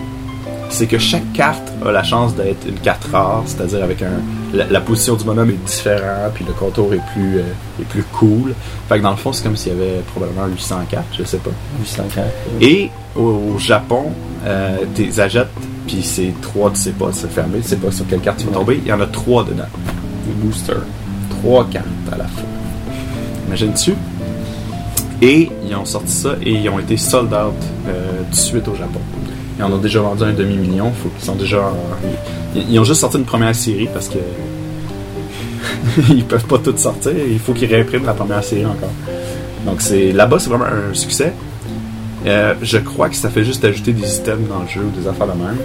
c'est 0.74 0.86
que 0.88 0.98
chaque 0.98 1.32
carte 1.32 1.72
a 1.86 1.92
la 1.92 2.02
chance 2.02 2.34
d'être 2.34 2.66
une 2.66 2.78
carte 2.80 3.04
rare, 3.04 3.44
c'est-à-dire 3.46 3.82
avec 3.84 4.02
un 4.02 4.20
la, 4.52 4.66
la 4.66 4.80
position 4.80 5.14
du 5.14 5.24
bonhomme 5.24 5.50
est 5.50 5.64
différente, 5.64 6.32
puis 6.34 6.44
le 6.44 6.52
contour 6.52 6.92
est 6.94 7.00
plus 7.12 7.38
euh, 7.38 7.80
est 7.80 7.84
plus 7.84 8.02
cool. 8.02 8.54
Fait 8.88 8.98
que 8.98 9.02
dans 9.02 9.12
le 9.12 9.16
fond, 9.16 9.32
c'est 9.32 9.44
comme 9.44 9.56
s'il 9.56 9.72
y 9.72 9.76
avait 9.76 10.00
probablement 10.12 10.46
800 10.46 10.80
cartes, 10.90 11.06
je 11.16 11.22
sais 11.22 11.38
pas. 11.38 11.50
800 11.80 12.02
cartes. 12.14 12.28
Et 12.60 12.90
au, 13.14 13.54
au 13.54 13.58
Japon, 13.58 14.06
euh, 14.46 14.78
tes 14.94 15.20
achètes, 15.20 15.48
puis 15.86 16.02
c'est 16.02 16.32
trois, 16.42 16.70
tu 16.70 16.80
sais 16.80 16.90
pas, 16.90 17.10
c'est 17.12 17.30
fermé, 17.30 17.60
tu 17.60 17.68
sais 17.68 17.76
pas 17.76 17.92
sur 17.92 18.06
quelle 18.08 18.20
carte 18.20 18.38
tu 18.38 18.46
vas 18.46 18.52
tomber. 18.52 18.80
Il 18.84 18.88
y 18.88 18.92
en 18.92 19.00
a 19.00 19.06
trois 19.06 19.44
dedans. 19.44 19.64
Des 20.26 20.32
boosters. 20.34 20.82
trois 21.30 21.66
cartes 21.70 21.86
à 22.10 22.16
la 22.16 22.24
fois. 22.24 22.48
Imagines-tu? 23.46 23.94
Et 25.22 25.50
ils 25.64 25.74
ont 25.76 25.84
sorti 25.84 26.10
ça 26.10 26.34
et 26.42 26.50
ils 26.52 26.68
ont 26.68 26.80
été 26.80 26.96
sold 26.96 27.32
out 27.32 27.54
euh, 27.86 28.22
tout 28.24 28.30
de 28.30 28.36
suite 28.36 28.68
au 28.68 28.74
Japon. 28.74 29.00
Ils 29.58 29.62
en 29.64 29.72
ont 29.72 29.78
déjà 29.78 30.00
vendu 30.00 30.24
un 30.24 30.32
demi-million. 30.32 30.90
Faut 30.92 31.08
qu'ils 31.10 31.24
sont 31.24 31.36
déjà. 31.36 31.60
en- 31.60 31.76
Ils, 32.56 32.72
ils 32.72 32.78
ont 32.78 32.84
juste 32.84 33.00
sorti 33.00 33.18
une 33.18 33.24
première 33.24 33.54
série 33.54 33.88
parce 33.92 34.08
que 34.08 34.18
ils 36.10 36.24
peuvent 36.24 36.46
pas 36.46 36.58
toutes 36.58 36.78
sortir. 36.78 37.12
Il 37.28 37.38
faut 37.38 37.52
qu'ils 37.52 37.68
réimpriment 37.72 38.04
la 38.06 38.14
première 38.14 38.42
série 38.42 38.66
encore. 38.66 38.90
Donc 39.66 39.80
c'est 39.80 40.12
là-bas, 40.12 40.38
c'est 40.38 40.50
vraiment 40.50 40.66
un 40.66 40.92
succès. 40.94 41.32
Euh, 42.26 42.54
je 42.62 42.78
crois 42.78 43.08
que 43.10 43.16
ça 43.16 43.28
fait 43.30 43.44
juste 43.44 43.64
ajouter 43.64 43.92
des 43.92 44.16
items 44.16 44.48
dans 44.48 44.60
le 44.62 44.68
jeu 44.68 44.80
ou 44.80 45.00
des 45.00 45.06
affaires 45.06 45.26
de 45.26 45.32
même. 45.32 45.56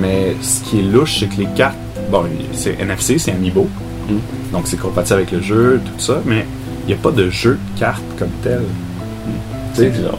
Mais 0.00 0.36
ce 0.42 0.60
qui 0.62 0.80
est 0.80 0.82
louche, 0.82 1.18
c'est 1.20 1.26
que 1.26 1.36
les 1.40 1.46
cartes, 1.56 1.76
bon, 2.10 2.24
c'est 2.52 2.78
NFC, 2.80 3.18
c'est 3.18 3.32
Amiibo. 3.32 3.66
Mm. 4.08 4.16
Donc 4.52 4.62
c'est 4.66 4.76
compatible 4.78 5.20
avec 5.20 5.32
le 5.32 5.40
jeu, 5.40 5.80
tout 5.84 6.00
ça, 6.02 6.20
mais 6.26 6.44
il 6.84 6.88
n'y 6.88 6.92
a 6.94 7.02
pas 7.02 7.10
de 7.10 7.28
jeu 7.30 7.58
de 7.74 7.80
cartes 7.80 8.02
comme 8.18 8.30
tel. 8.42 8.62
C'est 9.74 9.90
bizarre. 9.90 10.18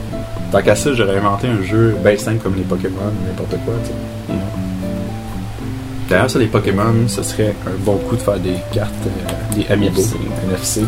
Tant 0.52 0.62
qu'à 0.62 0.76
ça, 0.76 0.94
j'aurais 0.94 1.18
inventé 1.18 1.48
un 1.48 1.62
jeu 1.64 1.96
bien 2.04 2.18
simple 2.18 2.40
comme 2.44 2.56
les 2.56 2.64
Pokémon, 2.64 3.12
n'importe 3.26 3.52
quoi. 3.66 3.74
tu 3.84 3.90
sais. 3.90 4.34
Mm. 4.34 4.40
D'ailleurs, 6.10 6.30
ça, 6.32 6.40
les 6.40 6.48
Pokémon, 6.48 6.94
ce 7.08 7.22
serait 7.24 7.54
un 7.68 7.78
bon 7.86 7.98
coup 7.98 8.16
de 8.16 8.22
faire 8.22 8.40
des 8.40 8.56
cartes, 8.72 8.92
euh, 9.06 9.56
des 9.56 9.68
Amiibo, 9.72 10.00
NFC. 10.02 10.16
NFC, 10.50 10.82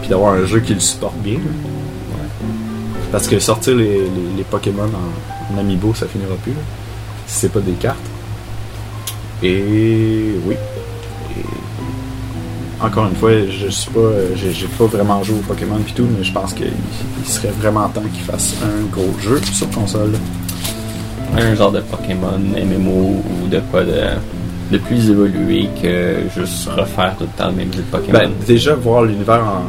puis 0.00 0.08
d'avoir 0.10 0.32
un 0.32 0.44
jeu 0.46 0.60
qui 0.60 0.72
le 0.74 0.80
supporte 0.80 1.16
bien. 1.18 1.34
là. 1.34 1.40
Parce 3.12 3.28
que 3.28 3.38
sortir 3.38 3.76
les, 3.76 3.84
les- 3.84 4.36
les 4.38 4.42
Pokémon 4.44 4.84
en, 4.84 5.54
en 5.54 5.58
Amiibo, 5.60 5.94
ça 5.94 6.06
finira 6.06 6.34
plus. 6.42 6.52
là, 6.52 6.58
si 7.26 7.40
c'est 7.40 7.52
pas 7.52 7.60
des 7.60 7.72
cartes. 7.72 7.98
Et 9.42 10.32
oui. 10.46 10.54
Et 12.78 12.84
encore 12.84 13.06
une 13.06 13.16
fois, 13.16 13.30
je 13.48 13.68
suis 13.68 13.90
pas, 13.90 14.00
euh, 14.00 14.34
j'ai, 14.34 14.66
pas 14.66 14.84
vraiment 14.84 15.22
joué 15.22 15.36
au 15.36 15.42
Pokémon 15.42 15.78
puis 15.84 15.94
tout, 15.94 16.06
mais 16.16 16.24
je 16.24 16.32
pense 16.32 16.52
qu'il 16.52 16.72
il 17.18 17.28
serait 17.28 17.52
vraiment 17.58 17.88
temps 17.88 18.02
qu'ils 18.12 18.24
fassent 18.24 18.54
un 18.62 18.84
gros 18.92 19.14
jeu 19.20 19.40
sur 19.52 19.70
console. 19.70 20.12
Un 21.36 21.54
genre 21.54 21.72
de 21.72 21.80
Pokémon, 21.80 22.38
MMO 22.38 23.22
ou 23.42 23.48
de 23.48 23.60
quoi 23.70 23.84
de, 23.84 24.00
de 24.70 24.78
plus 24.78 25.10
évolué 25.10 25.68
que 25.82 26.16
juste 26.34 26.68
refaire 26.68 27.14
tout 27.18 27.24
le 27.24 27.30
temps 27.36 27.48
le 27.48 27.56
même 27.56 27.72
jeu 27.72 27.80
de 27.80 27.96
Pokémon. 27.96 28.18
Ben, 28.18 28.30
déjà 28.46 28.74
voir 28.74 29.04
l'univers 29.04 29.42
en 29.44 29.64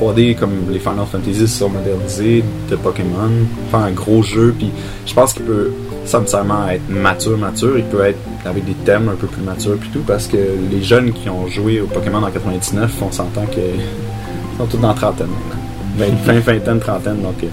3D 0.00 0.36
comme 0.36 0.70
les 0.70 0.78
Final 0.78 1.06
Fantasy 1.10 1.48
sont 1.48 1.68
modernisés 1.68 2.44
de 2.70 2.76
Pokémon, 2.76 3.30
faire 3.70 3.80
un 3.80 3.92
gros 3.92 4.22
jeu, 4.22 4.54
puis 4.56 4.70
je 5.06 5.14
pense 5.14 5.32
qu'il 5.32 5.44
peut 5.44 5.72
sans 6.04 6.20
nécessairement 6.20 6.68
être 6.68 6.88
mature, 6.90 7.38
mature, 7.38 7.78
il 7.78 7.84
peut 7.84 8.04
être 8.04 8.18
avec 8.44 8.64
des 8.64 8.74
thèmes 8.74 9.08
un 9.08 9.16
peu 9.16 9.26
plus 9.26 9.42
matures 9.42 9.78
puis 9.78 9.88
tout, 9.90 10.02
parce 10.06 10.26
que 10.26 10.36
les 10.70 10.82
jeunes 10.82 11.12
qui 11.12 11.28
ont 11.28 11.46
joué 11.48 11.80
au 11.80 11.86
Pokémon 11.86 12.22
en 12.22 12.30
99, 12.30 12.92
on 13.00 13.12
s'entend 13.12 13.46
que 13.46 13.60
ils 13.60 14.58
sont 14.58 14.66
tous 14.66 14.78
dans 14.78 14.88
la 14.88 14.94
trentaine 14.94 15.28
maintenant. 15.28 16.40
Vingtaine, 16.44 16.80
trentaine, 16.80 17.22
donc 17.22 17.42
euh, 17.42 17.46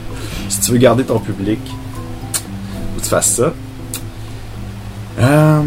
si 0.49 0.59
tu 0.61 0.71
veux 0.71 0.77
garder 0.77 1.03
ton 1.03 1.19
public, 1.19 1.59
faut 1.63 2.99
que 2.99 3.03
tu 3.03 3.09
fasses 3.09 3.35
ça. 3.35 3.53
Euh, 5.19 5.61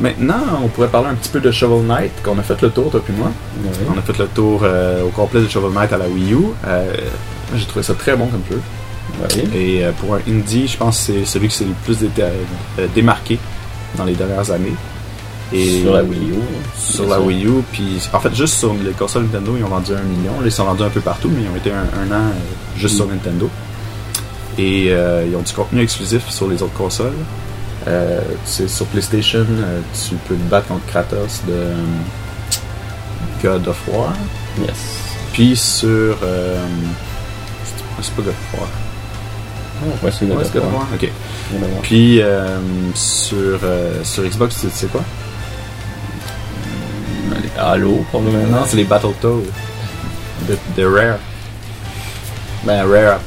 maintenant, 0.00 0.40
on 0.64 0.68
pourrait 0.68 0.88
parler 0.88 1.08
un 1.08 1.14
petit 1.14 1.28
peu 1.28 1.40
de 1.40 1.50
Shovel 1.50 1.86
Knight, 1.86 2.10
qu'on 2.24 2.38
a 2.38 2.42
fait 2.42 2.60
le 2.62 2.70
tour, 2.70 2.90
toi 2.90 3.00
puis 3.04 3.14
moi. 3.16 3.30
On 3.94 3.98
a 3.98 4.02
fait 4.02 4.16
le 4.18 4.26
tour 4.28 4.60
euh, 4.62 5.04
au 5.04 5.08
complet 5.08 5.40
de 5.42 5.48
Shovel 5.48 5.72
Knight 5.72 5.92
à 5.92 5.98
la 5.98 6.08
Wii 6.08 6.32
U. 6.32 6.38
Euh, 6.66 6.94
j'ai 7.54 7.66
trouvé 7.66 7.82
ça 7.82 7.94
très 7.94 8.16
bon 8.16 8.26
comme 8.28 8.42
jeu. 8.50 8.60
Ouais. 9.20 9.56
Et 9.58 9.82
pour 10.00 10.14
un 10.14 10.20
indie, 10.28 10.66
je 10.68 10.76
pense 10.76 10.98
que 10.98 11.12
c'est 11.12 11.24
celui 11.24 11.48
qui 11.48 11.56
s'est 11.56 11.64
le 11.64 11.72
plus 11.84 11.98
dé- 11.98 12.08
démarqué 12.94 13.38
dans 13.96 14.04
les 14.04 14.14
dernières 14.14 14.50
années. 14.50 14.74
Et 15.52 15.80
Sur 15.82 15.94
la 15.94 16.02
Wii 16.02 16.30
U. 16.30 16.34
Sur 16.76 17.06
la 17.08 17.20
Wii 17.20 17.46
U. 17.46 17.50
Puis 17.72 18.06
en 18.12 18.20
fait, 18.20 18.34
juste 18.34 18.54
sur 18.58 18.74
les 18.74 18.90
consoles 18.92 19.22
Nintendo, 19.24 19.54
ils 19.58 19.64
ont 19.64 19.68
vendu 19.68 19.92
un 19.92 20.02
million. 20.02 20.32
Ils 20.44 20.52
sont 20.52 20.64
vendus 20.64 20.82
un 20.82 20.90
peu 20.90 21.00
partout, 21.00 21.30
mais 21.34 21.42
ils 21.42 21.48
ont 21.48 21.56
été 21.56 21.70
un, 21.70 21.84
un 21.84 22.14
an 22.14 22.22
juste 22.76 22.94
Mm. 22.94 22.96
sur 22.96 23.06
Nintendo. 23.06 23.50
Et 24.58 24.86
ils 24.88 25.36
ont 25.36 25.40
du 25.42 25.52
contenu 25.52 25.80
exclusif 25.82 26.28
sur 26.28 26.48
les 26.48 26.62
autres 26.62 26.74
consoles. 26.74 27.12
Euh, 27.88 28.20
c'est 28.44 28.68
sur 28.68 28.84
PlayStation, 28.86 29.46
euh, 29.48 29.80
tu 30.08 30.14
peux 30.28 30.34
te 30.34 30.50
battre 30.50 30.66
contre 30.68 30.84
Kratos 30.86 31.40
de 31.46 31.52
euh, 31.52 31.74
God 33.42 33.66
of 33.68 33.78
War. 33.88 34.12
Yes. 34.60 34.76
Puis 35.32 35.56
sur. 35.56 36.16
c'est- 38.02 38.14
pas 38.14 38.22
God 38.22 38.28
of 38.28 38.60
War? 38.60 38.68
Ouais, 40.02 40.10
c'est 40.10 40.26
God 40.26 40.36
of 40.42 40.52
God 40.52 40.62
of 40.64 40.72
War. 40.74 40.86
Ok. 40.94 41.10
Puis 41.82 42.20
sur, 42.94 43.58
sur 44.02 44.24
Xbox, 44.24 44.60
tu 44.60 44.66
tu 44.66 44.72
sais 44.72 44.86
quoi? 44.86 45.02
Halo, 47.58 48.04
probablement. 48.10 48.58
Non, 48.58 48.64
c'est 48.66 48.76
les 48.76 48.84
Battletoads 48.84 49.42
de, 50.48 50.58
de 50.76 50.84
Rare. 50.84 51.18
Ben, 52.64 52.82
Rare 52.84 53.20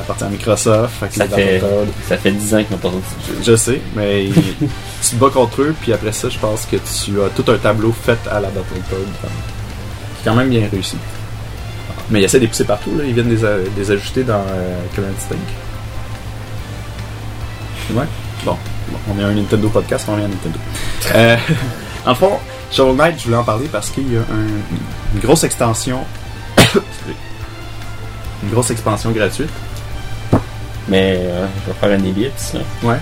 appartient- 0.00 0.24
à 0.24 0.28
Microsoft. 0.28 0.94
Fait 1.00 1.12
Ça 1.12 1.26
fait, 1.28 1.62
ça 2.08 2.16
fait 2.18 2.30
10 2.30 2.54
ans 2.54 2.58
qu'ils 2.62 2.72
n'ont 2.72 2.78
pas 2.78 2.90
sorti 2.90 3.04
jeu. 3.26 3.52
Je 3.52 3.56
sais, 3.56 3.80
mais 3.94 4.26
tu 5.02 5.08
te 5.10 5.14
bats 5.16 5.30
contre 5.30 5.62
eux, 5.62 5.74
puis 5.80 5.92
après 5.92 6.12
ça, 6.12 6.28
je 6.28 6.38
pense 6.38 6.66
que 6.66 6.76
tu 6.76 7.20
as 7.22 7.28
tout 7.30 7.50
un 7.50 7.56
tableau 7.56 7.92
fait 7.92 8.18
à 8.30 8.34
la 8.40 8.48
Battletoad. 8.48 8.82
Qui 8.82 9.26
est 10.22 10.24
quand 10.24 10.34
même 10.34 10.50
bien 10.50 10.68
réussi. 10.70 10.96
Mais 12.10 12.20
il 12.20 12.24
essaie 12.24 12.36
de 12.38 12.42
les 12.42 12.48
pousser 12.48 12.64
partout, 12.64 12.92
là. 12.96 13.04
Ils 13.04 13.14
viennent 13.14 13.34
des, 13.34 13.42
des 13.74 13.90
ajouter 13.90 14.22
dans 14.22 14.34
euh, 14.50 14.78
Command 14.94 15.10
Stink. 15.18 15.40
Ouais. 17.94 18.04
Bon. 18.44 18.56
Bon, 18.90 18.98
On 19.14 19.18
est 19.20 19.24
un 19.24 19.32
Nintendo 19.34 19.68
podcast, 19.68 20.06
on 20.08 20.18
est 20.18 20.24
un 20.24 20.28
Nintendo. 20.28 20.58
Euh, 21.14 21.36
le 22.06 22.14
fond, 22.14 22.32
Shovel 22.70 22.94
Knight, 22.96 23.18
je 23.18 23.24
voulais 23.24 23.36
en 23.36 23.42
parler 23.44 23.66
parce 23.72 23.90
qu'il 23.90 24.12
y 24.12 24.16
a 24.16 24.20
un- 24.20 25.14
une 25.14 25.20
grosse 25.20 25.44
extension. 25.44 26.00
Une 28.46 28.52
grosse 28.52 28.70
expansion 28.70 29.10
gratuite. 29.10 29.50
Mais 30.88 31.16
euh, 31.18 31.46
je 31.66 31.72
vais 31.72 31.78
faire 31.78 31.98
une 31.98 32.06
ellipse. 32.06 32.54
là. 32.54 32.60
Ouais. 32.82 32.96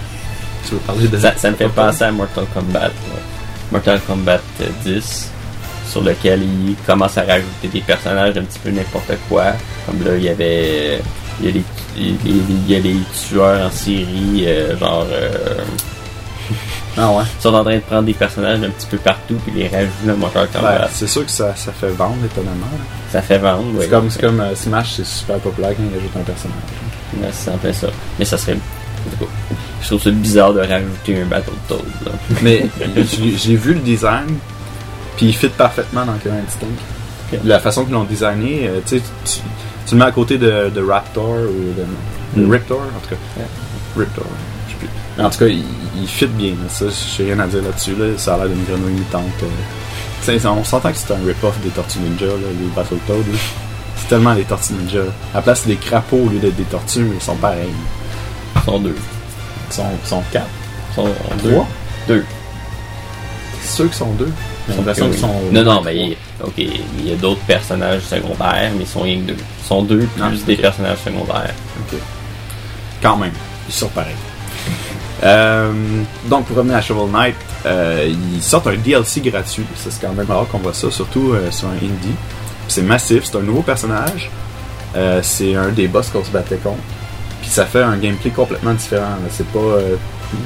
Tu 0.67 0.73
veux 0.75 0.81
parler 0.81 1.07
de 1.07 1.19
Ça, 1.19 1.35
ça 1.37 1.51
me 1.51 1.57
fait 1.57 1.69
penser 1.69 2.05
à 2.05 2.11
Mortal 2.13 2.47
Kombat. 2.55 2.81
là. 2.81 2.91
Mortal 3.71 4.01
Kombat 4.07 4.41
euh, 4.63 4.67
10, 4.85 5.31
sur 5.91 6.03
lequel 6.03 6.43
il 6.43 6.75
commence 6.87 7.19
à 7.19 7.23
rajouter 7.25 7.69
des 7.73 7.81
personnages 7.83 8.37
un 8.39 8.43
petit 8.45 8.59
peu 8.59 8.71
n'importe 8.71 9.13
quoi. 9.29 9.53
Comme 9.87 10.03
là, 10.05 10.17
il 10.17 10.23
y 10.25 10.29
avait. 10.31 11.01
Il 11.41 11.47
y 11.47 11.49
a 11.49 11.53
les, 11.53 11.65
il 11.97 12.11
y 12.11 12.13
a- 12.13 12.17
il 12.49 12.71
y 12.71 12.77
a 12.77 12.79
les 12.79 12.97
tueurs 13.29 13.67
en 13.67 13.71
série, 13.71 14.45
euh, 14.47 14.79
genre. 14.79 15.05
euh, 15.11 15.59
Ah 16.97 17.11
ouais? 17.11 17.25
ils 17.39 17.43
sont 17.43 17.53
en 17.55 17.65
train 17.65 17.75
de 17.77 17.81
prendre 17.81 18.03
des 18.05 18.15
personnages 18.15 18.63
un 18.63 18.71
petit 18.71 18.87
peu 18.87 18.99
partout 18.99 19.35
puis 19.45 19.53
les 19.55 19.69
rajouter 19.69 20.07
dans 20.07 20.17
Mortal 20.17 20.49
Ben, 20.53 20.61
Kombat. 20.61 20.89
c'est 20.93 21.07
sûr 21.09 21.25
que 21.25 21.31
ça, 21.31 21.55
ça 21.57 21.73
fait 21.73 21.89
vendre 21.89 22.25
étonnamment. 22.25 22.67
là. 22.67 22.85
ça 23.11 23.21
fait 23.23 23.39
vendre, 23.39 23.65
oui. 23.73 23.79
C'est 23.81 23.89
comme, 23.91 24.11
c'est 24.11 24.21
comme 24.21 24.41
euh, 24.41 24.55
Smash, 24.55 24.93
c'est 24.95 25.07
super 25.07 25.39
populaire 25.39 25.71
quand 25.77 25.83
il 25.91 25.99
ajoute 25.99 26.17
un 26.17 26.21
personnage. 26.21 26.57
Ouais, 27.21 27.29
c'est 27.33 27.51
en 27.51 27.57
plein 27.59 27.73
ça. 27.73 27.89
Mais 28.19 28.25
ça 28.25 28.39
serait. 28.39 28.57
Je 29.83 29.87
trouve 29.87 30.03
ça 30.03 30.11
bizarre 30.11 30.53
de 30.55 30.61
rajouter 30.61 31.21
un 31.21 31.27
Battletoad. 31.27 31.85
Là. 32.07 32.13
Mais 32.43 32.67
j'ai 33.37 33.57
vu 33.57 33.75
le 33.75 33.81
design, 33.81 34.39
puis 35.17 35.27
il 35.27 35.35
fit 35.35 35.49
parfaitement 35.49 36.07
dans 36.07 36.15
Killer 36.15 36.37
Instinct. 36.47 36.67
Ok. 37.33 37.41
La 37.45 37.59
façon 37.61 37.85
qu'ils 37.85 37.93
l'ont 37.95 38.05
designé, 38.05 38.67
euh, 38.69 38.81
tu 38.87 39.01
tu, 39.25 39.41
le 39.93 39.99
mets 39.99 40.05
à 40.07 40.13
côté 40.13 40.39
de, 40.39 40.71
de 40.75 40.83
Raptor 40.83 41.31
ou 41.33 41.75
de, 41.77 42.41
de 42.41 42.47
Mm. 42.47 42.51
Riptor, 42.51 42.79
en 42.81 43.01
tout 43.01 43.11
cas. 43.11 43.17
Ouais. 43.37 43.47
Riptor, 43.97 44.25
je 44.67 44.73
sais 44.73 44.79
plus. 44.79 45.23
En 45.25 45.31
tout 45.31 45.39
cas, 45.39 45.47
il, 45.47 45.63
il 46.01 46.07
fit 46.09 46.27
bien. 46.27 46.55
Ça, 46.69 46.87
j'ai 47.17 47.25
rien 47.25 47.39
à 47.41 47.47
dire 47.47 47.63
là-dessus. 47.63 47.95
Là. 47.97 48.07
Ça 48.17 48.35
a 48.35 48.39
l'air 48.39 48.49
d'une 48.49 48.65
grenouille 48.65 48.93
mutante. 48.95 49.25
euh. 49.43 50.39
On 50.47 50.65
s'entend 50.65 50.91
que 50.91 50.97
c'est 50.97 51.13
un 51.13 51.19
rip-off 51.27 51.59
des 51.63 51.69
Tortues 51.71 51.99
Ninja, 51.99 52.27
là, 52.27 52.33
les 52.59 52.67
Battletoads. 52.75 53.25
C'est 53.97 54.09
tellement 54.09 54.35
des 54.35 54.45
Tortues 54.45 54.73
Ninja. 54.73 55.01
À 55.33 55.37
la 55.37 55.43
place, 55.43 55.61
c'est 55.63 55.69
des 55.69 55.77
crapauds 55.77 56.17
au 56.27 56.29
lieu 56.31 56.39
d'être 56.39 56.57
des 56.57 56.65
tortues, 56.65 57.01
mais 57.05 57.17
ils 57.17 57.23
sont 57.23 57.37
pareils. 57.37 57.69
Ils 58.57 58.63
sont 58.63 58.79
deux. 58.81 58.97
Ils 59.71 59.75
sont, 59.75 59.85
ils 60.03 60.09
sont 60.09 60.23
quatre. 60.33 60.47
Ils 60.91 60.95
sont 60.95 61.09
deux. 61.43 61.51
Trois? 61.53 61.69
Deux. 62.09 62.25
C'est 63.63 63.77
sûr 63.77 63.85
qu'ils 63.87 63.95
sont 63.95 64.13
deux. 64.13 64.33
J'ai 64.69 64.77
l'impression 64.77 65.11
qu'ils 65.11 65.19
sont. 65.21 65.35
Non, 65.53 65.63
non, 65.63 65.83
mais 65.85 65.97
il, 65.97 66.17
ok, 66.43 66.55
il 66.57 67.09
y 67.09 67.13
a 67.13 67.17
d'autres 67.17 67.41
personnages 67.47 68.03
secondaires, 68.03 68.71
mais 68.77 68.83
ils 68.85 68.87
sont 68.87 69.01
rien 69.03 69.17
que 69.17 69.29
deux. 69.33 69.37
Ils 69.37 69.67
sont 69.67 69.83
deux 69.83 69.99
plus 70.07 70.23
Ah, 70.23 70.31
des 70.47 70.55
ok. 70.55 70.61
personnages 70.61 70.99
secondaires. 71.05 71.55
Ok. 71.81 71.99
Quand 73.03 73.17
même, 73.19 73.33
ils 73.69 73.75
sont 73.75 73.89
pareils. 73.89 74.15
Euh, 75.25 75.73
donc, 76.27 76.47
pour 76.47 76.57
revenir 76.57 76.77
à 76.77 76.81
Shovel 76.83 77.11
Knight, 77.11 77.37
euh, 77.67 78.13
ils 78.35 78.43
sortent 78.43 78.67
un 78.67 78.77
DLC 78.77 79.21
gratuit. 79.21 79.65
Ça, 79.77 79.91
c'est 79.91 80.01
quand 80.07 80.13
même 80.13 80.31
rare 80.31 80.47
qu'on 80.49 80.59
voit 80.59 80.75
ça, 80.75 80.91
surtout 80.91 81.33
euh, 81.33 81.51
sur 81.51 81.69
un 81.69 81.77
indie. 81.77 82.15
C'est 82.69 82.83
massif, 82.83 83.25
c'est 83.25 83.37
un 83.37 83.43
nouveau 83.43 83.63
personnage. 83.63 84.31
Euh, 84.97 85.21
c'est 85.23 85.55
un 85.55 85.69
des 85.69 85.89
boss 85.89 86.11
qu'on 86.11 86.25
se 86.25 86.31
battait 86.31 86.57
contre. 86.57 86.83
Puis 87.41 87.51
ça 87.51 87.67
fait 87.67 87.83
un 87.83 87.97
gameplay 87.97 88.31
complètement 88.31 88.75
différent. 88.75 89.17
C'est 89.31 89.47
pas 89.49 89.79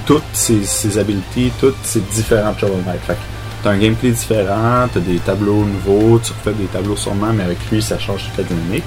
toutes 0.04 0.22
ses, 0.32 0.64
ses 0.64 0.98
abilities, 0.98 1.52
toutes 1.60 1.76
c'est 1.82 2.08
différent 2.10 2.54
Shovel 2.58 2.82
Knight. 2.84 3.00
Fait 3.06 3.16
t'as 3.62 3.70
un 3.70 3.78
gameplay 3.78 4.10
différent, 4.10 4.88
t'as 4.92 5.00
des 5.00 5.18
tableaux 5.18 5.64
nouveaux, 5.64 6.18
tu 6.18 6.32
refais 6.32 6.56
des 6.56 6.66
tableaux 6.66 6.96
sûrement, 6.96 7.32
mais 7.32 7.44
avec 7.44 7.58
lui, 7.70 7.82
ça 7.82 7.98
change 7.98 8.24
toute 8.24 8.38
la 8.38 8.44
dynamique. 8.44 8.86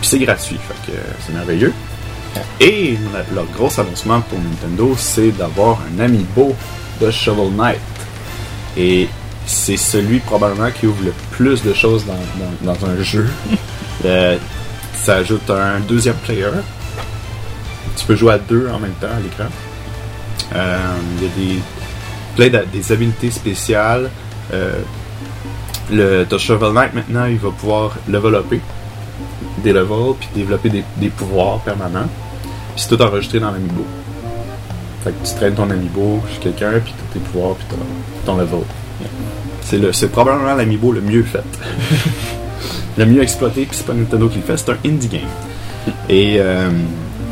Puis 0.00 0.08
c'est 0.08 0.18
gratuit, 0.18 0.58
c'est 1.24 1.32
merveilleux. 1.32 1.72
Et 2.60 2.92
le- 3.12 3.34
leur 3.34 3.44
gros 3.56 3.70
annoncement 3.80 4.20
pour 4.22 4.38
Nintendo, 4.38 4.94
c'est 4.96 5.30
d'avoir 5.32 5.78
un 5.94 6.00
amiibo 6.00 6.54
de 7.00 7.10
Shovel 7.10 7.50
Knight. 7.52 7.80
Et 8.76 9.08
c'est 9.46 9.76
celui 9.76 10.20
probablement 10.20 10.70
qui 10.70 10.86
ouvre 10.86 11.04
le 11.04 11.12
plus 11.32 11.62
de 11.62 11.72
choses 11.74 12.04
dans, 12.06 12.14
dans- 12.14 12.72
dans 12.74 12.86
un 12.86 13.02
jeu. 13.02 13.28
Euh, 14.04 14.36
ça 14.92 15.14
ajoute 15.16 15.48
un 15.48 15.80
deuxième 15.80 16.16
player. 16.16 16.50
Tu 17.96 18.04
peux 18.04 18.16
jouer 18.16 18.34
à 18.34 18.38
deux 18.38 18.68
en 18.68 18.78
même 18.78 18.92
temps 19.00 19.06
à 19.16 19.20
l'écran. 19.20 19.44
Euh, 20.54 20.78
Il 21.16 21.22
y 21.22 21.26
a 21.26 21.30
des, 21.54 21.58
plein 22.36 22.48
d'a- 22.50 22.66
des 22.66 22.92
habiletés 22.92 23.30
spéciales. 23.30 24.10
Euh, 24.52 24.80
le 25.90 26.26
Shovel 26.36 26.72
Knight 26.74 26.92
maintenant, 26.92 27.24
il 27.26 27.38
va 27.38 27.50
pouvoir 27.50 27.92
level 28.08 28.34
upper 28.34 28.60
des 29.62 29.72
levels 29.72 30.14
puis 30.18 30.28
développer 30.34 30.68
des, 30.68 30.84
des 30.96 31.08
pouvoirs 31.08 31.60
permanents. 31.60 32.08
Puis 32.74 32.82
c'est 32.82 32.96
tout 32.96 33.02
enregistré 33.02 33.40
dans 33.40 33.50
l'amiibo. 33.50 33.84
Fait 35.04 35.10
que 35.10 35.26
tu 35.26 35.34
traînes 35.34 35.54
ton 35.54 35.70
amiibo 35.70 36.22
chez 36.32 36.40
quelqu'un 36.40 36.80
puis 36.82 36.94
t'as 36.96 37.14
tes 37.14 37.20
pouvoirs 37.20 37.56
puis 37.56 37.66
t'as 37.68 37.76
ton 38.26 38.38
level. 38.38 38.60
C'est 39.62 39.78
le 39.78 39.92
c'est 39.92 40.08
probablement 40.08 40.54
l'amiibo 40.54 40.92
le 40.92 41.00
mieux 41.00 41.22
fait. 41.22 41.44
le 42.96 43.06
mieux 43.06 43.22
exploité 43.22 43.66
puis 43.66 43.76
c'est 43.76 43.86
pas 43.86 43.92
Nintendo 43.92 44.28
qui 44.28 44.38
le 44.38 44.42
fait, 44.42 44.56
c'est 44.56 44.70
un 44.70 44.78
indie 44.84 45.08
game. 45.08 45.20
Et 46.08 46.36
euh, 46.38 46.70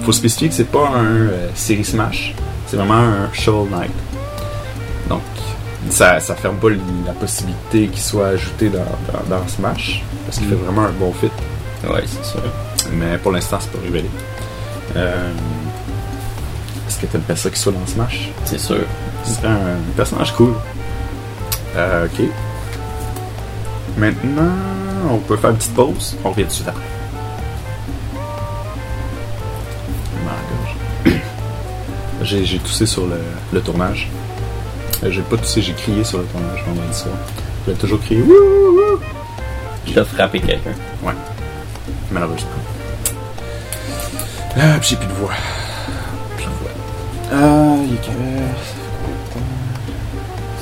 faut 0.02 0.12
spécifier 0.12 0.48
que 0.48 0.54
c'est 0.54 0.70
pas 0.70 0.88
un 0.88 1.16
euh, 1.16 1.48
série 1.54 1.84
Smash, 1.84 2.34
c'est 2.66 2.76
vraiment 2.76 2.94
un 2.94 3.32
Shovel 3.32 3.70
Knight. 3.70 3.92
Donc 5.08 5.22
ça, 5.88 6.20
ça 6.20 6.34
ferme 6.34 6.56
pas 6.56 6.68
la 6.70 7.12
possibilité 7.12 7.88
qu'il 7.88 8.02
soit 8.02 8.28
ajouté 8.28 8.68
dans, 8.68 8.78
dans, 8.78 9.36
dans 9.36 9.48
Smash 9.48 10.02
parce 10.26 10.38
qu'il 10.38 10.48
fait 10.48 10.54
vraiment 10.54 10.82
un 10.82 10.92
bon 10.92 11.12
fit. 11.12 11.30
Ouais, 11.88 12.04
c'est 12.06 12.24
sûr. 12.24 12.42
Mais 12.92 13.18
pour 13.18 13.32
l'instant, 13.32 13.58
c'est 13.60 13.72
pas 13.72 13.82
révélé. 13.82 14.08
Euh, 14.96 15.32
Est-ce 16.88 16.98
que 16.98 17.06
t'aimerais 17.06 17.36
ça 17.36 17.48
qu'il 17.48 17.58
soit 17.58 17.72
dans 17.72 17.86
Smash? 17.86 18.28
C'est 18.44 18.58
sûr. 18.58 18.84
C'est 19.24 19.44
un 19.46 19.76
personnage 19.96 20.32
cool. 20.32 20.54
Euh, 21.76 22.06
ok. 22.06 22.24
Maintenant, 23.96 24.52
on 25.10 25.18
peut 25.18 25.36
faire 25.36 25.50
une 25.50 25.56
petite 25.56 25.74
pause. 25.74 26.16
On 26.24 26.30
revient 26.30 26.42
tout 26.42 26.48
de 26.48 26.52
suite 26.54 26.68
après. 26.68 26.82
J'ai 32.22 32.44
j'ai 32.44 32.58
toussé 32.58 32.86
sur 32.86 33.06
le, 33.06 33.20
le 33.52 33.60
tournage. 33.60 34.08
Euh, 35.02 35.10
J'ai 35.10 35.22
pas 35.22 35.36
toussé, 35.36 35.60
j'ai 35.62 35.72
crié 35.72 36.04
sur 36.04 36.18
le 36.18 36.24
tournage 36.24 36.62
vendredi 36.66 36.96
soir. 36.96 37.14
J'ai 37.66 37.74
toujours 37.74 38.00
crié 38.00 38.22
wouh 38.22 39.00
dois 39.92 40.04
frapper 40.04 40.40
quelqu'un. 40.40 40.70
Ouais. 41.02 41.12
Malheureusement. 42.10 42.48
Ah, 44.56 44.78
puis 44.80 44.90
j'ai 44.90 44.96
plus 44.96 45.06
de 45.06 45.12
voix. 45.14 45.32
Plus 46.36 46.44
de 46.44 46.50
voix. 46.50 46.70
Ah, 47.32 47.76
il 47.86 47.94
est 47.94 48.00
quelle 48.00 48.14
heure? 48.14 48.58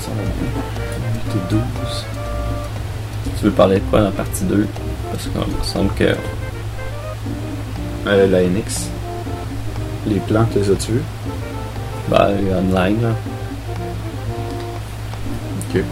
Ça 0.00 0.10
va 0.10 0.22
bien. 0.22 0.62
On 0.96 1.30
était 1.30 1.44
12. 1.50 1.60
Tu 3.38 3.44
veux 3.46 3.50
parler 3.50 3.76
de 3.76 3.84
quoi 3.90 4.00
dans 4.00 4.04
la 4.06 4.10
partie 4.12 4.44
2 4.44 4.66
Parce 5.10 5.24
qu'il 5.24 5.32
me 5.40 5.64
semble 5.64 5.92
que. 5.94 6.14
Euh, 8.06 8.26
la 8.28 8.42
NX. 8.42 8.88
Les 10.06 10.20
plantes 10.20 10.54
les 10.54 10.70
a 10.70 10.74
tués. 10.74 11.02
Bah, 12.08 12.28
online, 12.30 13.02
là. 13.02 13.08
Ok. 15.74 15.82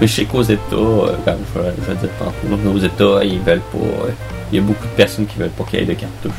Mais 0.00 0.06
je 0.06 0.12
sais 0.14 0.24
qu'aux 0.24 0.42
États, 0.42 0.58
euh, 0.74 1.16
comme 1.24 1.36
je, 1.54 1.60
vais- 1.60 1.74
je 1.80 1.90
vais 1.92 1.96
dire 1.96 2.08
tantôt, 2.18 2.70
aux 2.74 2.78
États, 2.78 3.24
ils 3.24 3.40
veulent 3.40 3.60
pas. 3.60 3.78
euh, 3.78 4.10
Il 4.52 4.56
y 4.56 4.58
a 4.58 4.62
beaucoup 4.62 4.84
de 4.86 4.92
personnes 4.92 5.26
qui 5.26 5.38
veulent 5.38 5.48
pas 5.50 5.64
qu'il 5.64 5.80
y 5.80 5.82
ait 5.82 5.86
de 5.86 5.94
cartouches. 5.94 6.32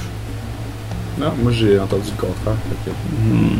Non, 1.17 1.31
moi 1.41 1.51
j'ai 1.51 1.79
entendu 1.79 2.03
le 2.15 2.21
contraire. 2.21 2.55
que- 2.85 2.89
Hmm, 2.91 3.57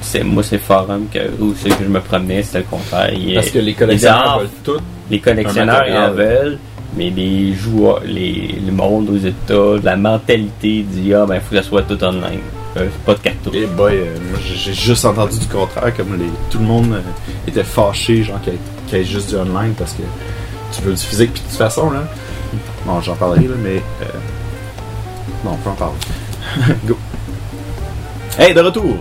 c'est 0.00 0.22
moi 0.24 0.42
c'est 0.42 0.58
forum 0.58 1.06
que 1.12 1.18
où 1.40 1.54
c'est 1.56 1.68
que 1.70 1.84
je 1.84 1.88
me 1.88 2.00
promenais 2.00 2.42
c'était 2.42 2.58
le 2.58 2.64
contraire 2.64 3.12
Il- 3.12 3.34
Parce 3.34 3.50
que 3.50 3.58
les 3.58 3.74
collectionneurs 3.74 4.38
veulent 4.40 4.48
tout. 4.64 4.80
les 5.10 5.20
collectionneurs 5.20 5.84
ils 5.88 5.96
en 5.96 6.12
veulent 6.12 6.58
mais 6.96 7.10
les 7.10 7.54
joueurs 7.54 8.00
les 8.04 8.56
le 8.64 8.72
monde 8.72 9.08
aux 9.10 9.16
États 9.16 9.80
la 9.82 9.96
mentalité 9.96 10.84
dit 10.88 11.12
ah 11.14 11.24
ben 11.26 11.40
faut 11.40 11.50
que 11.54 11.62
ça 11.62 11.68
soit 11.68 11.82
tout 11.82 12.02
online 12.04 12.40
Euh, 12.76 12.88
pas 13.04 13.14
de 13.14 13.18
cartouches 13.20 13.54
Et 13.54 13.66
boy, 13.66 13.92
euh, 13.96 14.16
moi 14.30 14.38
j'ai 14.42 14.72
juste 14.72 15.04
entendu 15.04 15.38
du 15.38 15.46
contraire, 15.46 15.94
comme 15.94 16.18
les, 16.18 16.30
tout 16.50 16.58
le 16.58 16.64
monde 16.64 16.92
euh, 16.94 17.00
était 17.46 17.64
fâché, 17.64 18.22
genre 18.22 18.40
qu'il 18.40 18.54
y 18.54 18.56
ait- 18.56 18.60
qu'il 18.86 18.98
y 18.98 19.00
ait 19.02 19.04
juste 19.04 19.28
du 19.30 19.36
online 19.36 19.74
parce 19.76 19.92
que 19.92 20.02
tu 20.74 20.80
veux 20.82 20.94
du 20.94 21.02
physique, 21.02 21.32
puis 21.34 21.42
de 21.42 21.48
toute 21.48 21.58
façon, 21.58 21.90
là. 21.90 22.04
Bon, 22.86 23.00
j'en 23.00 23.14
parlerai, 23.14 23.46
là, 23.48 23.54
mais. 23.62 23.76
Euh, 24.02 24.06
bon, 25.44 25.50
on 25.52 25.56
peut 25.56 25.70
en 25.70 25.74
parler. 25.74 25.94
Go! 26.86 26.96
Hey, 28.38 28.54
de 28.54 28.60
retour! 28.60 28.96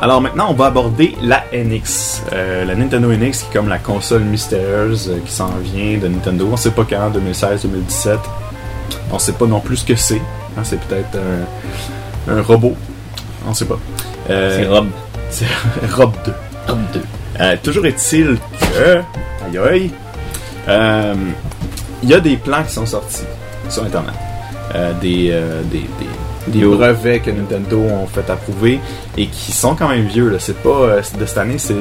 Alors 0.00 0.20
maintenant, 0.20 0.46
on 0.50 0.54
va 0.54 0.66
aborder 0.66 1.16
la 1.20 1.42
NX. 1.52 2.22
Euh, 2.32 2.64
la 2.64 2.76
Nintendo 2.76 3.08
NX 3.12 3.42
qui 3.42 3.46
est 3.50 3.52
comme 3.52 3.68
la 3.68 3.78
console 3.78 4.22
mystérieuse 4.22 5.10
euh, 5.10 5.18
qui 5.26 5.32
s'en 5.32 5.50
vient 5.60 5.98
de 5.98 6.06
Nintendo. 6.06 6.48
On 6.52 6.56
sait 6.56 6.70
pas 6.70 6.84
quand, 6.88 7.10
2016, 7.10 7.62
2017. 7.62 8.18
On 9.10 9.18
sait 9.18 9.32
pas 9.32 9.46
non 9.46 9.58
plus 9.58 9.78
ce 9.78 9.84
que 9.84 9.96
c'est. 9.96 10.22
Hein, 10.56 10.62
c'est 10.62 10.78
peut-être 10.80 11.18
un, 12.28 12.32
un 12.36 12.42
robot. 12.42 12.76
On 13.48 13.54
sait 13.54 13.64
pas. 13.64 13.78
Euh, 14.30 14.56
c'est 14.56 14.68
Rob 14.68 14.86
c'est 15.30 15.46
Rob 15.96 16.12
2. 16.24 16.32
Rob 16.68 16.78
2 16.92 17.00
Euh, 17.40 17.56
toujours 17.62 17.86
est-il 17.86 18.38
que. 18.60 19.00
Aïe 19.46 19.58
aïe. 19.58 19.90
Il 22.02 22.08
y 22.08 22.14
a 22.14 22.20
des 22.20 22.36
plans 22.36 22.62
qui 22.62 22.72
sont 22.72 22.86
sortis 22.86 23.24
sur 23.68 23.84
Internet. 23.84 24.14
Euh, 24.74 24.92
des, 25.00 25.30
euh, 25.32 25.62
des, 25.70 25.84
des, 26.46 26.64
brevets 26.64 27.20
que 27.20 27.30
Nintendo 27.30 27.78
ont 27.78 28.06
fait 28.06 28.28
approuver 28.30 28.80
et 29.16 29.26
qui 29.26 29.52
sont 29.52 29.74
quand 29.74 29.88
même 29.88 30.06
vieux. 30.06 30.36
C'est 30.38 30.62
pas 30.62 30.68
euh, 30.68 31.02
de 31.18 31.26
cette 31.26 31.38
année, 31.38 31.58
c'est 31.58 31.74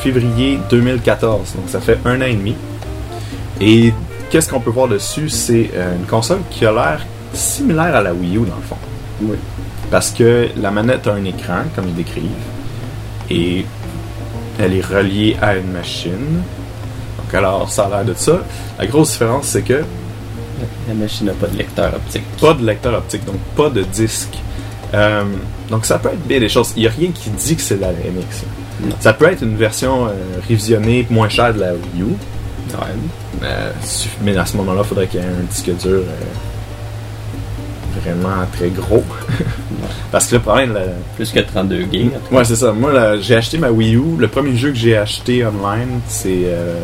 février 0.00 0.58
2014. 0.68 1.54
Donc 1.54 1.64
ça 1.68 1.80
fait 1.80 1.98
un 2.04 2.20
an 2.20 2.24
et 2.24 2.34
demi. 2.34 2.54
Et 3.60 3.92
qu'est-ce 4.30 4.50
qu'on 4.50 4.60
peut 4.60 4.70
voir 4.70 4.88
dessus? 4.88 5.28
C'est 5.28 5.70
euh, 5.74 5.96
une 5.96 6.06
console 6.06 6.40
qui 6.50 6.66
a 6.66 6.72
l'air 6.72 7.06
similaire 7.32 7.96
à 7.96 8.02
la 8.02 8.12
Wii 8.12 8.36
U 8.36 8.40
dans 8.40 8.56
le 8.56 8.62
fond. 8.62 8.76
Oui. 9.22 9.36
Parce 9.90 10.10
que 10.10 10.48
la 10.56 10.70
manette 10.70 11.06
a 11.06 11.12
un 11.12 11.24
écran, 11.24 11.62
comme 11.74 11.88
ils 11.88 11.94
décrivent, 11.94 12.24
et 13.30 13.64
elle 14.58 14.74
est 14.74 14.84
reliée 14.84 15.36
à 15.40 15.56
une 15.56 15.70
machine. 15.72 16.42
Donc 17.26 17.34
alors, 17.34 17.68
ça 17.68 17.86
a 17.86 17.88
l'air 17.88 18.04
de 18.04 18.14
ça. 18.14 18.38
La 18.78 18.86
grosse 18.86 19.12
différence, 19.12 19.46
c'est 19.46 19.62
que 19.62 19.82
La 20.88 20.94
machine 20.94 21.26
n'a 21.26 21.32
pas 21.32 21.48
de 21.48 21.56
lecteur 21.56 21.92
optique. 21.94 22.22
pas 22.40 22.54
de 22.54 22.64
lecteur 22.64 22.94
optique, 22.94 23.24
donc 23.24 23.36
pas 23.56 23.68
de 23.68 23.82
disque. 23.82 24.38
Euh, 24.94 25.24
donc 25.68 25.84
ça 25.84 25.98
peut 25.98 26.10
être 26.10 26.24
bien 26.26 26.38
des 26.38 26.48
choses. 26.48 26.72
Il 26.76 26.82
n'y 26.82 26.88
a 26.88 26.92
rien 26.92 27.10
qui 27.10 27.30
dit 27.30 27.56
que 27.56 27.62
c'est 27.62 27.76
de 27.76 27.80
la. 27.80 27.88
Non. 27.88 28.94
Ça 29.00 29.12
peut 29.12 29.26
être 29.26 29.42
une 29.42 29.56
version 29.56 30.06
euh, 30.06 30.10
révisionnée 30.46 31.04
moins 31.10 31.28
chère 31.28 31.52
de 31.52 31.60
la 31.60 31.72
Wii 31.72 32.02
U. 32.02 32.04
Ouais. 32.04 32.78
Euh, 33.42 33.72
mais 34.22 34.36
à 34.36 34.46
ce 34.46 34.56
moment-là, 34.58 34.82
il 34.84 34.88
faudrait 34.88 35.06
qu'il 35.08 35.20
y 35.20 35.22
ait 35.24 35.26
un 35.26 35.44
disque 35.50 35.70
dur 35.82 36.02
vraiment 38.00 38.46
très 38.52 38.68
gros. 38.68 39.04
Parce 40.12 40.26
que 40.28 40.36
le 40.36 40.42
problème, 40.42 40.72
la- 40.74 40.80
Plus 41.16 41.30
que 41.32 41.40
32 41.40 41.86
gigs. 41.92 42.10
Ouais, 42.30 42.44
c'est 42.44 42.56
ça. 42.56 42.72
Moi, 42.72 43.18
j'ai 43.18 43.34
acheté 43.36 43.58
ma 43.58 43.70
Wii 43.70 43.96
U. 43.96 44.02
Le 44.18 44.28
premier 44.28 44.56
jeu 44.56 44.70
que 44.70 44.76
j'ai 44.76 44.96
acheté 44.96 45.44
online, 45.44 46.00
c'est 46.06 46.42
euh, 46.44 46.78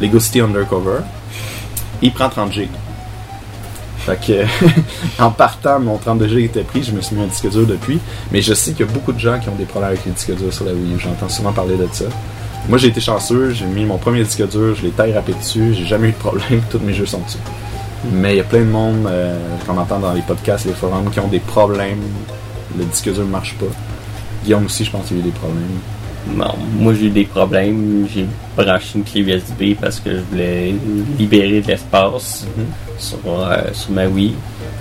Lego 0.00 0.20
City 0.20 0.40
Undercover. 0.40 1.00
Il 2.02 2.12
prend 2.12 2.28
30 2.28 2.52
G. 2.52 2.68
Fait 3.98 4.18
que, 4.26 4.42
en 5.22 5.30
partant, 5.30 5.78
mon 5.80 5.96
32 5.98 6.28
G 6.28 6.44
était 6.44 6.62
pris. 6.62 6.82
Je 6.82 6.92
me 6.92 7.00
suis 7.00 7.14
mis 7.16 7.22
un 7.22 7.26
disque 7.26 7.48
dur 7.50 7.66
depuis. 7.66 7.98
Mais 8.32 8.42
je 8.42 8.54
sais 8.54 8.72
qu'il 8.72 8.86
y 8.86 8.88
a 8.88 8.92
beaucoup 8.92 9.12
de 9.12 9.18
gens 9.20 9.38
qui 9.38 9.48
ont 9.48 9.54
des 9.54 9.64
problèmes 9.64 9.90
avec 9.92 10.04
les 10.04 10.12
disques 10.12 10.34
durs 10.36 10.52
sur 10.52 10.64
la 10.64 10.72
Wii 10.72 10.94
U. 10.94 10.98
J'entends 11.00 11.28
souvent 11.28 11.52
parler 11.52 11.76
de 11.76 11.86
ça. 11.92 12.04
Moi, 12.68 12.78
j'ai 12.78 12.88
été 12.88 13.00
chanceux. 13.00 13.50
J'ai 13.50 13.64
mis 13.66 13.84
mon 13.84 13.98
premier 13.98 14.22
disque 14.24 14.48
dur. 14.48 14.74
Je 14.76 14.82
l'ai 14.82 14.90
taille 14.90 15.12
râpé 15.12 15.32
dessus. 15.34 15.74
J'ai 15.74 15.84
jamais 15.86 16.08
eu 16.08 16.12
de 16.12 16.16
problème. 16.16 16.60
Tous 16.70 16.78
mes 16.80 16.94
jeux 16.94 17.06
sont 17.06 17.20
dessus. 17.20 17.38
Mais 18.12 18.34
il 18.34 18.36
y 18.38 18.40
a 18.40 18.44
plein 18.44 18.60
de 18.60 18.64
monde 18.64 19.06
euh, 19.06 19.36
qu'on 19.66 19.76
entend 19.78 20.00
dans 20.00 20.12
les 20.12 20.22
podcasts, 20.22 20.64
les 20.66 20.72
forums, 20.72 21.08
qui 21.10 21.20
ont 21.20 21.28
des 21.28 21.38
problèmes. 21.38 22.00
Le 22.78 22.84
disque 22.84 23.12
dur 23.12 23.22
ne 23.24 23.30
marche 23.30 23.54
pas. 23.54 23.66
Guillaume 24.44 24.66
aussi, 24.66 24.84
je 24.84 24.90
pense 24.90 25.06
qu'il 25.06 25.18
y 25.18 25.20
a 25.20 25.22
eu 25.22 25.26
des 25.26 25.30
problèmes. 25.32 25.62
Non, 26.36 26.54
moi 26.78 26.94
j'ai 26.94 27.06
eu 27.06 27.10
des 27.10 27.24
problèmes. 27.24 28.06
J'ai 28.12 28.26
branché 28.56 28.90
une 28.96 29.04
clé 29.04 29.20
USB 29.22 29.74
parce 29.80 29.98
que 30.00 30.10
je 30.10 30.20
voulais 30.30 30.74
libérer 31.18 31.60
de 31.60 31.66
l'espace 31.68 32.46
sur, 32.98 33.18
euh, 33.26 33.56
sur 33.72 33.90
ma 33.90 34.06
Wii. 34.06 34.34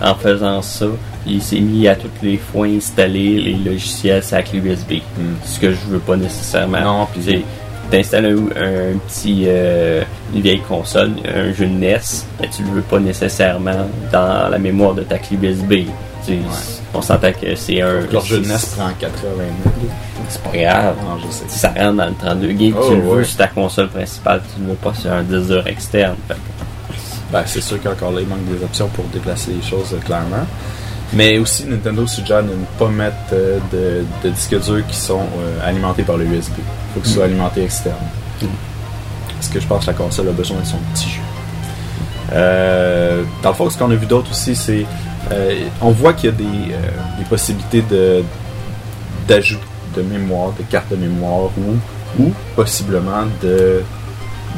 En 0.04 0.16
faisant 0.16 0.62
ça, 0.62 0.86
il 1.28 1.42
s'est 1.42 1.60
mis 1.60 1.88
à 1.88 1.96
toutes 1.96 2.22
les 2.24 2.38
fois 2.38 2.66
installer 2.68 3.40
les 3.40 3.54
logiciels 3.56 4.24
sur 4.24 4.36
la 4.38 4.44
clé 4.44 4.60
USB. 4.60 4.94
Ce 5.46 5.60
que 5.60 5.72
je 5.72 5.78
veux 5.90 6.00
pas 6.00 6.16
nécessairement. 6.16 6.82
Non, 6.82 7.08
puis- 7.12 7.44
t'installes 7.90 8.26
un, 8.26 8.38
un 8.62 8.98
petit 9.08 9.44
euh, 9.48 10.02
une 10.34 10.42
vieille 10.42 10.62
console, 10.62 11.12
un 11.28 11.52
jeu 11.54 11.66
de 11.66 11.72
NES, 11.74 12.00
mais 12.40 12.48
tu 12.56 12.64
le 12.64 12.70
veux 12.70 12.82
pas 12.82 13.00
nécessairement 13.00 13.86
dans 14.14 14.48
la 14.50 14.58
mémoire 14.60 14.94
de 14.94 15.02
ta 15.02 15.18
clé 15.18 15.38
USB. 15.42 15.74
Tu 16.26 16.34
On 16.94 17.02
s'entend 17.02 17.32
que 17.32 17.56
c'est 17.56 17.82
un. 17.82 18.02
Leur 18.12 18.26
jeu 18.26 18.40
de 18.40 18.48
NES 18.48 18.58
c'est- 18.58 18.76
prend 18.78 18.90
80 19.00 19.22
000. 19.38 19.48
C'est 20.30 20.42
pas 20.44 20.50
grave. 20.58 20.96
Non, 21.04 21.18
je 21.26 21.32
sais. 21.32 21.44
Si 21.48 21.60
ça 21.60 21.70
rentre 21.70 21.98
dans 21.98 22.06
le 22.08 22.14
32 22.20 22.50
gigs, 22.52 22.76
Oh, 22.78 22.86
tu 22.90 22.96
le 22.96 23.02
veux 23.02 23.24
sur 23.24 23.38
ta 23.38 23.48
console 23.48 23.90
principale, 23.90 24.42
tu 24.54 24.62
le 24.62 24.70
veux 24.70 24.76
pas 24.76 24.94
sur 24.94 25.12
un 25.12 25.24
disque 25.24 25.48
dur 25.48 25.68
externe. 25.68 26.16
Fait 26.28 26.36
Ben, 27.32 27.44
c'est 27.46 27.62
sûr 27.62 27.82
qu'encore 27.82 28.12
là, 28.12 28.22
il 28.22 28.28
manque 28.28 28.44
des 28.46 28.64
options 28.64 28.88
pour 28.90 29.06
déplacer 29.06 29.52
les 29.52 29.62
choses, 29.68 29.94
euh, 29.94 30.00
clairement. 30.06 30.46
Mais 31.14 31.38
aussi, 31.40 31.66
Nintendo 31.66 32.06
suggère 32.08 32.44
de 32.44 32.50
ne 32.50 32.66
pas 32.78 32.88
mettre 32.90 33.16
euh, 33.34 33.60
de, 33.72 34.06
de 34.24 34.30
disques 34.34 34.60
durs 34.62 34.86
qui 34.88 34.96
sont 34.98 35.22
euh, 35.40 35.68
alimentés 35.68 36.04
par 36.04 36.18
le 36.18 36.26
USB. 36.26 36.54
Il 36.58 36.64
faut 36.94 37.00
que 37.02 37.08
ce 37.08 37.14
soit 37.16 37.26
alimenté 37.26 37.64
externe. 37.64 37.96
Mm. 38.42 38.46
Parce 39.36 39.48
que 39.48 39.60
je 39.62 39.68
pense 39.68 39.86
que 39.86 39.92
la 39.92 39.98
console 39.98 40.28
a 40.30 40.32
besoin 40.34 40.60
de 40.60 40.66
son 40.66 40.78
petit 40.94 41.10
jeu. 41.10 41.22
Euh, 42.34 43.24
dans 43.44 43.50
le 43.50 43.56
fond, 43.56 43.70
ce 43.70 43.78
qu'on 43.78 43.92
a 43.92 43.96
vu 43.96 44.06
d'autre 44.06 44.32
aussi, 44.32 44.56
c'est. 44.56 44.86
Euh, 45.32 45.66
on 45.82 45.92
voit 45.92 46.14
qu'il 46.14 46.30
y 46.30 46.34
a 46.34 46.36
des, 46.36 46.44
euh, 46.74 47.18
des 47.20 47.26
possibilités 47.26 47.82
de 47.84 48.24
d'ajout 49.28 49.60
de 49.96 50.02
mémoire, 50.02 50.52
de 50.58 50.64
cartes 50.64 50.90
de 50.90 50.96
mémoire 50.96 51.50
ou, 51.58 51.78
ou 52.24 52.32
possiblement 52.56 53.24
de, 53.42 53.82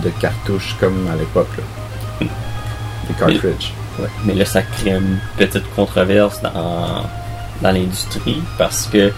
de 0.04 0.10
cartouches 0.22 0.76
comme 0.80 1.08
à 1.12 1.16
l'époque. 1.16 1.50
là. 1.58 2.28
Des 3.08 3.14
cartridges. 3.16 3.74
Ouais. 4.00 4.08
Mais 4.26 4.34
là, 4.34 4.46
ça 4.46 4.62
crée 4.62 4.92
une 4.92 5.18
petite 5.38 5.70
controverse 5.76 6.42
dans, 6.42 7.04
dans 7.62 7.72
l'industrie 7.72 8.42
parce 8.58 8.88
que 8.92 9.12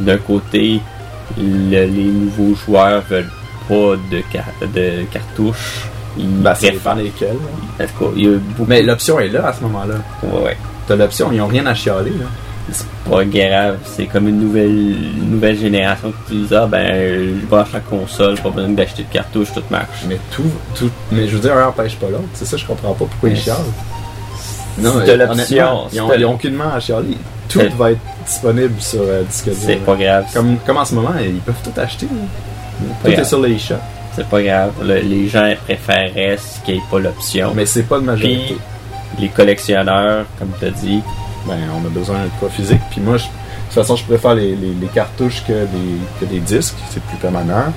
d'un 0.00 0.18
côté, 0.18 0.80
le- 1.36 1.84
les 1.86 2.04
nouveaux 2.04 2.54
joueurs 2.54 3.02
veulent 3.10 3.30
pas 3.68 3.96
de, 4.10 4.22
de 4.66 5.02
cartouches. 5.12 5.86
Ils 6.18 6.26
Ben, 6.28 6.54
ça 6.54 6.70
dépend 6.70 6.94
lesquels. 6.94 7.36
il 8.16 8.22
y 8.24 8.28
a 8.28 8.38
beaucoup. 8.38 8.68
Mais 8.68 8.82
l'option 8.82 9.18
est 9.18 9.28
là 9.28 9.48
à 9.48 9.52
ce 9.52 9.62
moment-là. 9.62 9.94
Ouais, 10.22 10.42
ouais. 10.44 10.56
T'as 10.92 10.96
l'option, 11.04 11.30
ils 11.32 11.40
ont 11.40 11.46
rien 11.46 11.64
à 11.66 11.74
chialer. 11.74 12.10
Là. 12.10 12.26
C'est 12.70 12.86
pas 13.10 13.24
grave. 13.24 13.78
C'est 13.84 14.06
comme 14.06 14.28
une 14.28 14.38
nouvelle, 14.40 14.70
une 14.70 15.30
nouvelle 15.32 15.58
génération 15.58 16.12
qui 16.28 16.42
dit 16.42 16.54
Ah, 16.54 16.66
ben, 16.66 16.86
je 17.40 17.46
branche 17.46 17.72
la 17.72 17.80
console, 17.80 18.38
pas 18.38 18.50
besoin 18.50 18.70
d'acheter 18.70 19.02
de 19.04 19.12
cartouches, 19.12 19.52
tout 19.54 19.62
marche. 19.70 20.04
Mais 20.08 20.18
tout, 20.30 20.44
tout. 20.76 20.90
Mais 21.10 21.26
je 21.26 21.34
veux 21.36 21.40
dire, 21.40 21.56
un 21.56 21.68
empêche 21.68 21.96
pas 21.96 22.08
l'autre. 22.08 22.24
C'est 22.34 22.44
ça, 22.44 22.56
je 22.56 22.66
comprends 22.66 22.92
pas 22.92 23.06
pourquoi 23.06 23.28
ils 23.30 23.36
chialent. 23.36 23.56
c'est 24.78 24.82
de 25.06 25.12
l'option, 25.12 25.86
Ils 25.92 26.00
ont, 26.00 26.08
de- 26.08 26.14
ils 26.18 26.24
ont 26.26 26.34
aucunement 26.34 26.72
à 26.74 26.80
chialer. 26.80 27.16
Tout 27.48 27.60
va 27.76 27.90
être 27.92 28.00
disponible 28.26 28.74
sur 28.80 29.00
euh, 29.02 29.22
disque 29.24 29.46
dur. 29.46 29.54
C'est 29.58 29.76
pas 29.76 29.96
grave. 29.96 30.24
Comme, 30.32 30.56
comme 30.64 30.76
en 30.76 30.84
ce 30.84 30.94
moment, 30.94 31.12
ils 31.20 31.40
peuvent 31.40 31.54
tout 31.64 31.78
acheter. 31.80 32.06
Tout 32.06 32.86
grave. 33.10 33.18
est 33.20 33.24
sur 33.24 33.40
les 33.40 33.58
shops. 33.58 33.74
C'est 34.14 34.26
pas 34.28 34.42
grave. 34.42 34.70
Le- 34.82 35.00
les 35.00 35.28
gens 35.28 35.52
préféraient 35.64 36.38
qu'il 36.64 36.74
n'y 36.74 36.80
ait 36.80 36.84
pas 36.90 36.98
l'option. 36.98 37.52
Mais 37.54 37.66
c'est 37.66 37.82
pas 37.82 37.98
de 37.98 38.04
majorité. 38.04 38.44
Puis, 38.46 38.56
les 39.18 39.28
collectionneurs, 39.28 40.26
comme 40.38 40.50
tu 40.58 40.66
as 40.66 40.70
dit, 40.70 41.02
Ben, 41.46 41.58
on 41.74 41.84
a 41.84 41.90
besoin 41.90 42.18
de 42.22 42.30
quoi 42.38 42.48
physique. 42.50 42.80
Puis 42.92 43.00
moi, 43.00 43.16
je- 43.16 43.24
de 43.24 43.28
toute 43.66 43.74
façon, 43.74 43.96
je 43.96 44.04
préfère 44.04 44.34
les, 44.34 44.56
cartouches 44.94 45.42
que 45.44 45.52
des, 45.52 45.98
que 46.20 46.38
disques. 46.38 46.76
C'est 46.90 47.02
plus 47.02 47.16
permanent. 47.16 47.72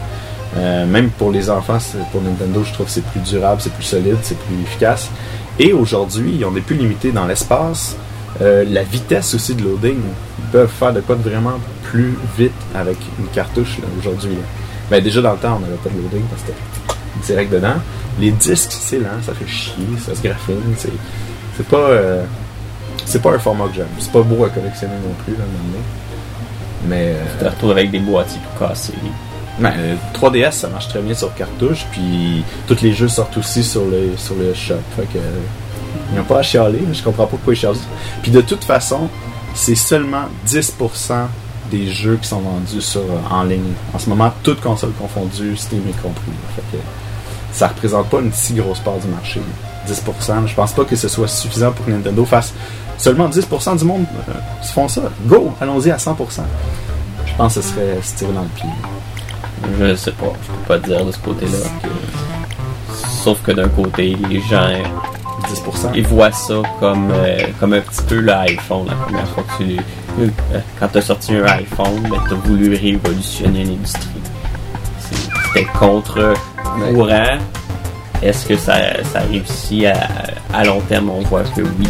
Euh, 0.58 0.86
même 0.86 1.10
pour 1.10 1.32
les 1.32 1.50
enfants, 1.50 1.80
pour 2.12 2.22
Nintendo, 2.22 2.64
je 2.64 2.72
trouve 2.74 2.86
que 2.86 2.92
c'est 2.92 3.04
plus 3.06 3.20
durable, 3.22 3.60
c'est 3.62 3.74
plus 3.74 3.84
solide, 3.84 4.18
c'est 4.22 4.38
plus 4.38 4.62
efficace. 4.62 5.10
Et 5.58 5.74
aujourd'hui, 5.74 6.44
on 6.46 6.56
est 6.56 6.62
plus 6.62 6.76
limité 6.76 7.12
dans 7.12 7.26
l'espace. 7.26 7.96
Euh, 8.42 8.66
la 8.70 8.84
vitesse 8.84 9.34
aussi 9.34 9.56
de 9.56 9.64
loading. 9.64 9.98
Ils 10.40 10.52
peuvent 10.52 10.70
faire 10.70 10.94
de 10.94 11.00
quoi 11.02 11.16
de 11.16 11.28
vraiment 11.28 11.58
plus 11.84 12.18
vite 12.38 12.52
avec 12.76 12.98
une 13.18 13.28
cartouche 13.28 13.78
aujourd'hui. 13.98 14.38
Ben, 14.92 15.02
déjà 15.04 15.22
dans 15.22 15.32
le 15.32 15.38
temps, 15.38 15.56
on 15.58 15.60
n'avait 15.62 15.76
pas 15.78 15.90
de 15.90 15.96
loading 16.02 16.24
parce 16.30 16.44
que 16.44 16.52
direct 17.24 17.52
dedans. 17.52 17.76
Les 18.20 18.32
disques, 18.32 18.72
c'est 18.72 19.00
lent, 19.00 19.22
ça 19.26 19.34
fait 19.34 19.48
chier, 19.48 19.74
ça 20.06 20.16
se 20.16 20.22
graphine. 20.22 20.62
C'est, 20.78 20.90
c'est 21.58 21.68
pas. 21.68 21.78
euh, 21.78 22.24
c'est 23.06 23.22
pas 23.22 23.34
un 23.34 23.40
format 23.40 23.68
que 23.68 23.76
j'aime. 23.76 23.88
C'est 24.00 24.12
pas 24.12 24.22
beau 24.22 24.44
à 24.46 24.50
collectionner 24.50 24.94
non 25.04 25.14
plus, 25.24 25.34
là, 25.34 25.40
maintenant. 25.40 25.84
Mais. 26.88 27.14
euh, 27.16 27.24
tu 27.40 27.46
te 27.46 27.50
retrouves 27.50 27.72
avec 27.72 27.92
des 27.92 28.00
boîtiers 28.00 28.40
tout 28.40 28.64
cassés. 28.66 28.94
ben, 29.60 29.74
euh, 29.78 29.96
3DS, 30.14 30.52
ça 30.54 30.70
marche 30.70 30.88
très 30.90 31.02
bien 31.02 31.14
sur 31.14 31.34
cartouche, 31.36 31.86
puis 31.92 32.44
tous 32.68 32.82
les 32.82 32.94
jeux 32.94 33.08
sortent 33.10 33.38
aussi 33.38 33.64
sur 33.64 33.86
le, 33.86 34.12
sur 34.18 34.36
le 34.36 34.54
shop. 34.54 34.76
Fait 34.96 35.04
que. 35.12 35.18
euh, 35.18 35.40
Ils 36.12 36.18
n'ont 36.18 36.24
pas 36.24 36.40
à 36.40 36.44
chialer, 36.44 36.82
je 36.94 37.02
comprends 37.04 37.24
pas 37.26 37.32
pourquoi 37.32 37.54
ils 37.54 37.58
chialent. 37.58 37.76
Puis 38.22 38.32
de 38.32 38.42
toute 38.42 38.64
façon, 38.64 39.10
c'est 39.54 39.76
seulement 39.76 40.26
10% 40.48 41.14
des 41.72 41.88
jeux 41.88 42.18
qui 42.22 42.28
sont 42.28 42.40
vendus 42.42 42.82
sur, 42.82 43.02
euh, 43.02 43.20
en 43.30 43.44
ligne. 43.44 43.74
En 43.94 44.00
ce 44.00 44.10
moment, 44.10 44.32
toutes 44.44 44.62
consoles 44.62 44.92
confondues, 45.00 45.56
Steam 45.58 45.82
y 45.90 45.94
compris. 45.94 46.28
là. 46.28 46.50
Fait 46.56 46.78
que 46.78 46.82
ça 47.56 47.70
représente 47.70 48.10
pas 48.10 48.20
une 48.20 48.34
si 48.34 48.54
grosse 48.54 48.80
part 48.80 48.98
du 48.98 49.08
marché. 49.08 49.42
10%, 49.88 50.48
je 50.48 50.56
pense 50.56 50.74
pas 50.74 50.84
que 50.84 50.96
ce 50.96 51.08
soit 51.08 51.28
suffisant 51.28 51.72
pour 51.72 51.86
que 51.86 51.92
Nintendo 51.92 52.26
fasse 52.26 52.54
seulement 52.98 53.30
10% 53.30 53.78
du 53.78 53.86
monde 53.86 54.06
euh, 54.30 54.34
se 54.62 54.72
font 54.74 54.88
ça. 54.88 55.02
Go, 55.26 55.54
allons-y 55.62 55.92
à 55.92 55.98
100%. 55.98 56.16
Je 57.26 57.34
pense 57.36 57.56
que 57.56 57.62
ce 57.62 57.70
serait 57.70 58.02
se 58.02 58.16
tirer 58.16 58.34
dans 58.34 58.42
le 58.42 58.48
pied. 58.50 58.70
Je 59.80 59.96
sais 59.96 60.12
pas, 60.12 60.34
je 60.42 60.48
peux 60.52 60.68
pas 60.68 60.80
te 60.80 60.88
dire 60.88 61.06
de 61.06 61.12
ce 61.12 61.18
côté-là. 61.20 61.58
Sauf 63.24 63.42
que 63.42 63.52
d'un 63.52 63.70
côté, 63.70 64.18
les 64.30 64.42
gens, 64.42 64.70
10%. 65.50 65.92
ils 65.96 66.06
voient 66.08 66.32
ça 66.32 66.62
comme, 66.80 67.10
euh, 67.12 67.38
comme 67.60 67.74
un 67.74 67.82
petit 67.82 68.04
peu 68.04 68.20
l'iPhone. 68.20 68.88
La 68.88 68.96
première 68.96 69.28
fois 69.30 69.44
que 69.44 69.64
tu... 69.64 69.78
euh, 70.20 70.28
quand 70.80 70.88
tu 70.90 70.98
as 70.98 71.02
sorti 71.02 71.36
un 71.36 71.46
iPhone, 71.46 72.02
ben, 72.10 72.20
tu 72.28 72.34
as 72.34 72.38
voulu 72.38 72.76
révolutionner 72.76 73.64
l'industrie. 73.64 74.25
C'était 75.56 75.68
contre-courant. 75.80 77.38
Est-ce 78.22 78.46
que 78.46 78.58
ça, 78.58 79.02
ça 79.04 79.20
réussit 79.22 79.86
à, 79.86 80.10
à 80.54 80.66
long 80.66 80.82
terme? 80.82 81.10
On 81.10 81.22
voit 81.22 81.44
que 81.44 81.62
oui. 81.62 81.88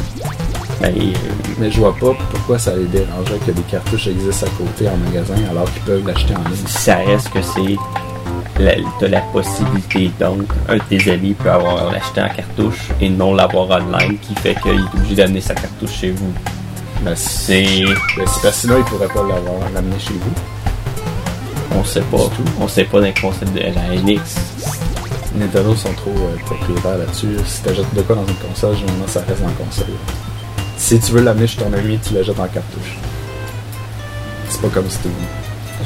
Ben, 0.80 0.93
euh, 0.95 1.13
Mais 1.58 1.71
je 1.71 1.80
vois 1.80 1.95
pas 1.95 2.12
pourquoi 2.30 2.60
ça 2.60 2.75
les 2.75 2.86
dérangerait 2.86 3.39
que 3.39 3.49
des 3.51 3.63
cartouches 3.63 4.06
existent 4.08 4.45
à 4.45 4.49
côté 4.51 4.88
en 4.88 4.97
magasin 4.97 5.34
alors 5.49 5.65
qu'ils 5.73 5.82
peuvent 5.82 6.06
l'acheter 6.06 6.36
en 6.36 6.47
ligne. 6.47 6.67
ça 6.67 6.97
reste 6.97 7.30
que 7.32 7.41
c'est 7.41 7.75
la, 8.60 8.73
t'as 8.99 9.08
la 9.08 9.21
possibilité, 9.21 10.12
donc, 10.19 10.43
un 10.69 10.75
de 10.78 10.84
tes 10.84 11.12
amis 11.12 11.34
peut 11.34 11.49
avoir 11.49 11.91
l'acheté 11.91 12.21
en 12.21 12.30
cartouche 12.30 12.89
et 13.01 13.10
non 13.10 13.34
l'avoir 13.34 13.67
online, 13.82 14.19
qui 14.19 14.36
fait 14.36 14.56
qu'il 14.62 14.73
est 14.73 14.95
obligé 14.95 15.15
d'amener 15.15 15.41
sa 15.41 15.56
cartouche 15.56 16.01
chez 16.01 16.12
vous. 16.12 16.32
Ben, 17.01 17.15
C'est. 17.15 17.63
Ben, 17.84 17.95
c'est 18.28 18.41
parce 18.41 18.41
que 18.41 18.51
sinon, 18.51 18.75
il 18.78 18.84
pourrait 18.84 19.08
pas 19.08 19.23
l'avoir, 19.23 19.71
l'amener 19.73 19.97
chez 19.99 20.13
vous. 20.13 20.55
On 21.77 21.83
sait 21.83 22.01
pas. 22.01 22.17
On 22.59 22.67
sait 22.67 22.85
pas 22.85 22.99
dans 23.01 23.07
le 23.07 23.13
concept 23.21 23.53
de 23.53 23.59
la 23.59 23.69
NX. 24.01 24.19
Nintendo 25.35 25.75
sont 25.75 25.93
trop 25.93 26.11
euh, 26.11 26.35
propriétaires 26.45 26.97
là-dessus. 26.97 27.35
Si 27.45 27.61
t'achètes 27.61 27.93
de 27.93 28.01
quoi 28.01 28.15
dans 28.15 28.25
une 28.25 28.35
console, 28.35 28.75
généralement, 28.77 29.07
ça 29.07 29.21
reste 29.27 29.41
dans 29.41 29.47
la 29.47 29.53
console. 29.53 29.88
Si 30.77 30.99
tu 30.99 31.11
veux 31.11 31.21
l'amener 31.21 31.47
chez 31.47 31.57
ton 31.61 31.73
ami, 31.73 31.99
tu 32.05 32.13
l'achètes 32.13 32.39
en 32.39 32.47
cartouche. 32.47 32.97
C'est 34.49 34.61
pas 34.61 34.69
comme 34.69 34.89
Steam. 34.89 35.11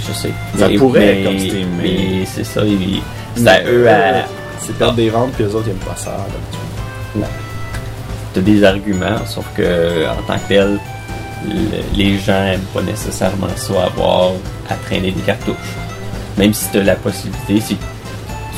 Je 0.07 0.13
sais. 0.13 0.31
Ça 0.57 0.67
Mais- 0.67 0.75
pourrait 0.77 0.99
mais- 1.15 1.23
comme 1.23 1.39
Steam, 1.39 1.67
mais- 1.77 1.83
mais 1.83 2.25
c'est 2.25 2.43
ça, 2.43 2.61
il- 2.63 3.01
c'est 3.35 3.47
à 3.47 3.63
eux 3.63 3.89
à. 3.89 4.25
C'est 4.61 4.77
perdre 4.77 4.93
des 4.95 5.09
ventes, 5.09 5.31
puis 5.31 5.45
les 5.45 5.55
autres, 5.55 5.65
ils 5.67 5.71
aiment 5.71 5.77
pas 5.77 5.95
ça. 5.95 6.11
d'habitude. 6.11 7.29
T'as 8.33 8.41
des 8.41 8.63
arguments, 8.63 9.25
sauf 9.25 9.45
que 9.57 10.05
en 10.07 10.21
tant 10.27 10.35
que 10.37 10.47
tel, 10.47 10.79
le- 11.47 11.97
les 11.97 12.19
gens 12.19 12.43
aiment 12.43 12.59
pas 12.73 12.81
nécessairement 12.83 13.47
ça 13.55 13.85
avoir 13.85 14.33
à 14.69 14.75
traîner 14.75 15.09
des 15.11 15.21
cartouches. 15.21 15.55
Même 16.39 16.53
si 16.53 16.65
t'as 16.71 16.81
la 16.83 16.95
possibilité, 16.95 17.59
si 17.59 17.77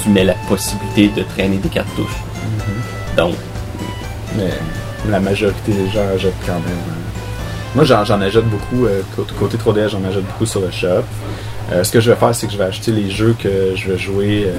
tu 0.04 0.10
mets 0.10 0.24
la 0.24 0.36
possibilité 0.48 1.10
de 1.20 1.24
traîner 1.24 1.58
des 1.58 1.68
cartouches. 1.70 2.16
Mm-hmm. 2.16 3.18
Donc, 3.18 3.36
Mais 4.38 4.52
la 5.10 5.20
majorité 5.20 5.72
des 5.74 5.90
gens 5.90 6.06
achètent 6.16 6.34
quand 6.46 6.54
même. 6.54 6.64
euh. 6.70 7.74
Moi, 7.76 7.84
j'en, 7.86 8.22
achète 8.22 8.46
beaucoup. 8.46 8.86
euh, 8.86 9.02
côté- 9.16 9.34
côté 9.40 9.58
3DS, 9.58 9.90
j'en 9.90 10.04
achète 10.08 10.24
beaucoup 10.26 10.46
sur 10.46 10.62
le 10.62 10.70
shop. 10.72 11.04
Euh, 11.72 11.84
ce 11.84 11.92
que 11.92 12.00
je 12.00 12.12
vais 12.12 12.18
faire, 12.18 12.36
c'est 12.36 12.46
que 12.48 12.54
je 12.54 12.58
vais 12.58 12.66
acheter 12.66 12.92
les 12.92 13.10
jeux 13.10 13.36
que 13.42 13.74
je 13.76 13.92
vais 13.92 13.98
jouer 13.98 14.44
euh, 14.48 14.54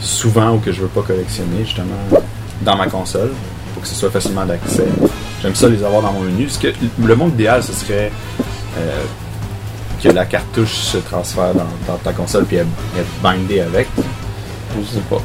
souvent 0.00 0.54
ou 0.54 0.58
que 0.58 0.72
je 0.72 0.80
veux 0.80 0.88
pas 0.88 1.02
collectionner, 1.02 1.64
justement, 1.64 2.20
dans 2.62 2.76
ma 2.76 2.86
console, 2.86 3.30
pour 3.74 3.82
que 3.82 3.88
ce 3.88 3.94
soit 3.94 4.10
facilement 4.10 4.46
d'accès. 4.46 4.86
J'aime 5.42 5.54
ça 5.54 5.68
les 5.68 5.84
avoir 5.84 6.00
dans 6.02 6.12
mon 6.12 6.20
menu. 6.20 6.48
Ce 6.48 6.58
que, 6.58 6.68
le 7.04 7.14
monde 7.16 7.32
idéal, 7.34 7.62
ce 7.62 7.72
serait 7.72 8.10
que 10.02 10.08
la 10.08 10.24
cartouche 10.26 10.74
se 10.74 10.98
transfère 10.98 11.54
dans, 11.54 11.66
dans 11.92 11.98
ta 11.98 12.12
console 12.12 12.44
puis 12.44 12.56
elle, 12.56 12.66
elle 12.96 13.02
est 13.02 13.22
bindée 13.22 13.60
avec. 13.60 13.88
je 14.76 14.86
sais 14.94 15.00
pas. 15.10 15.20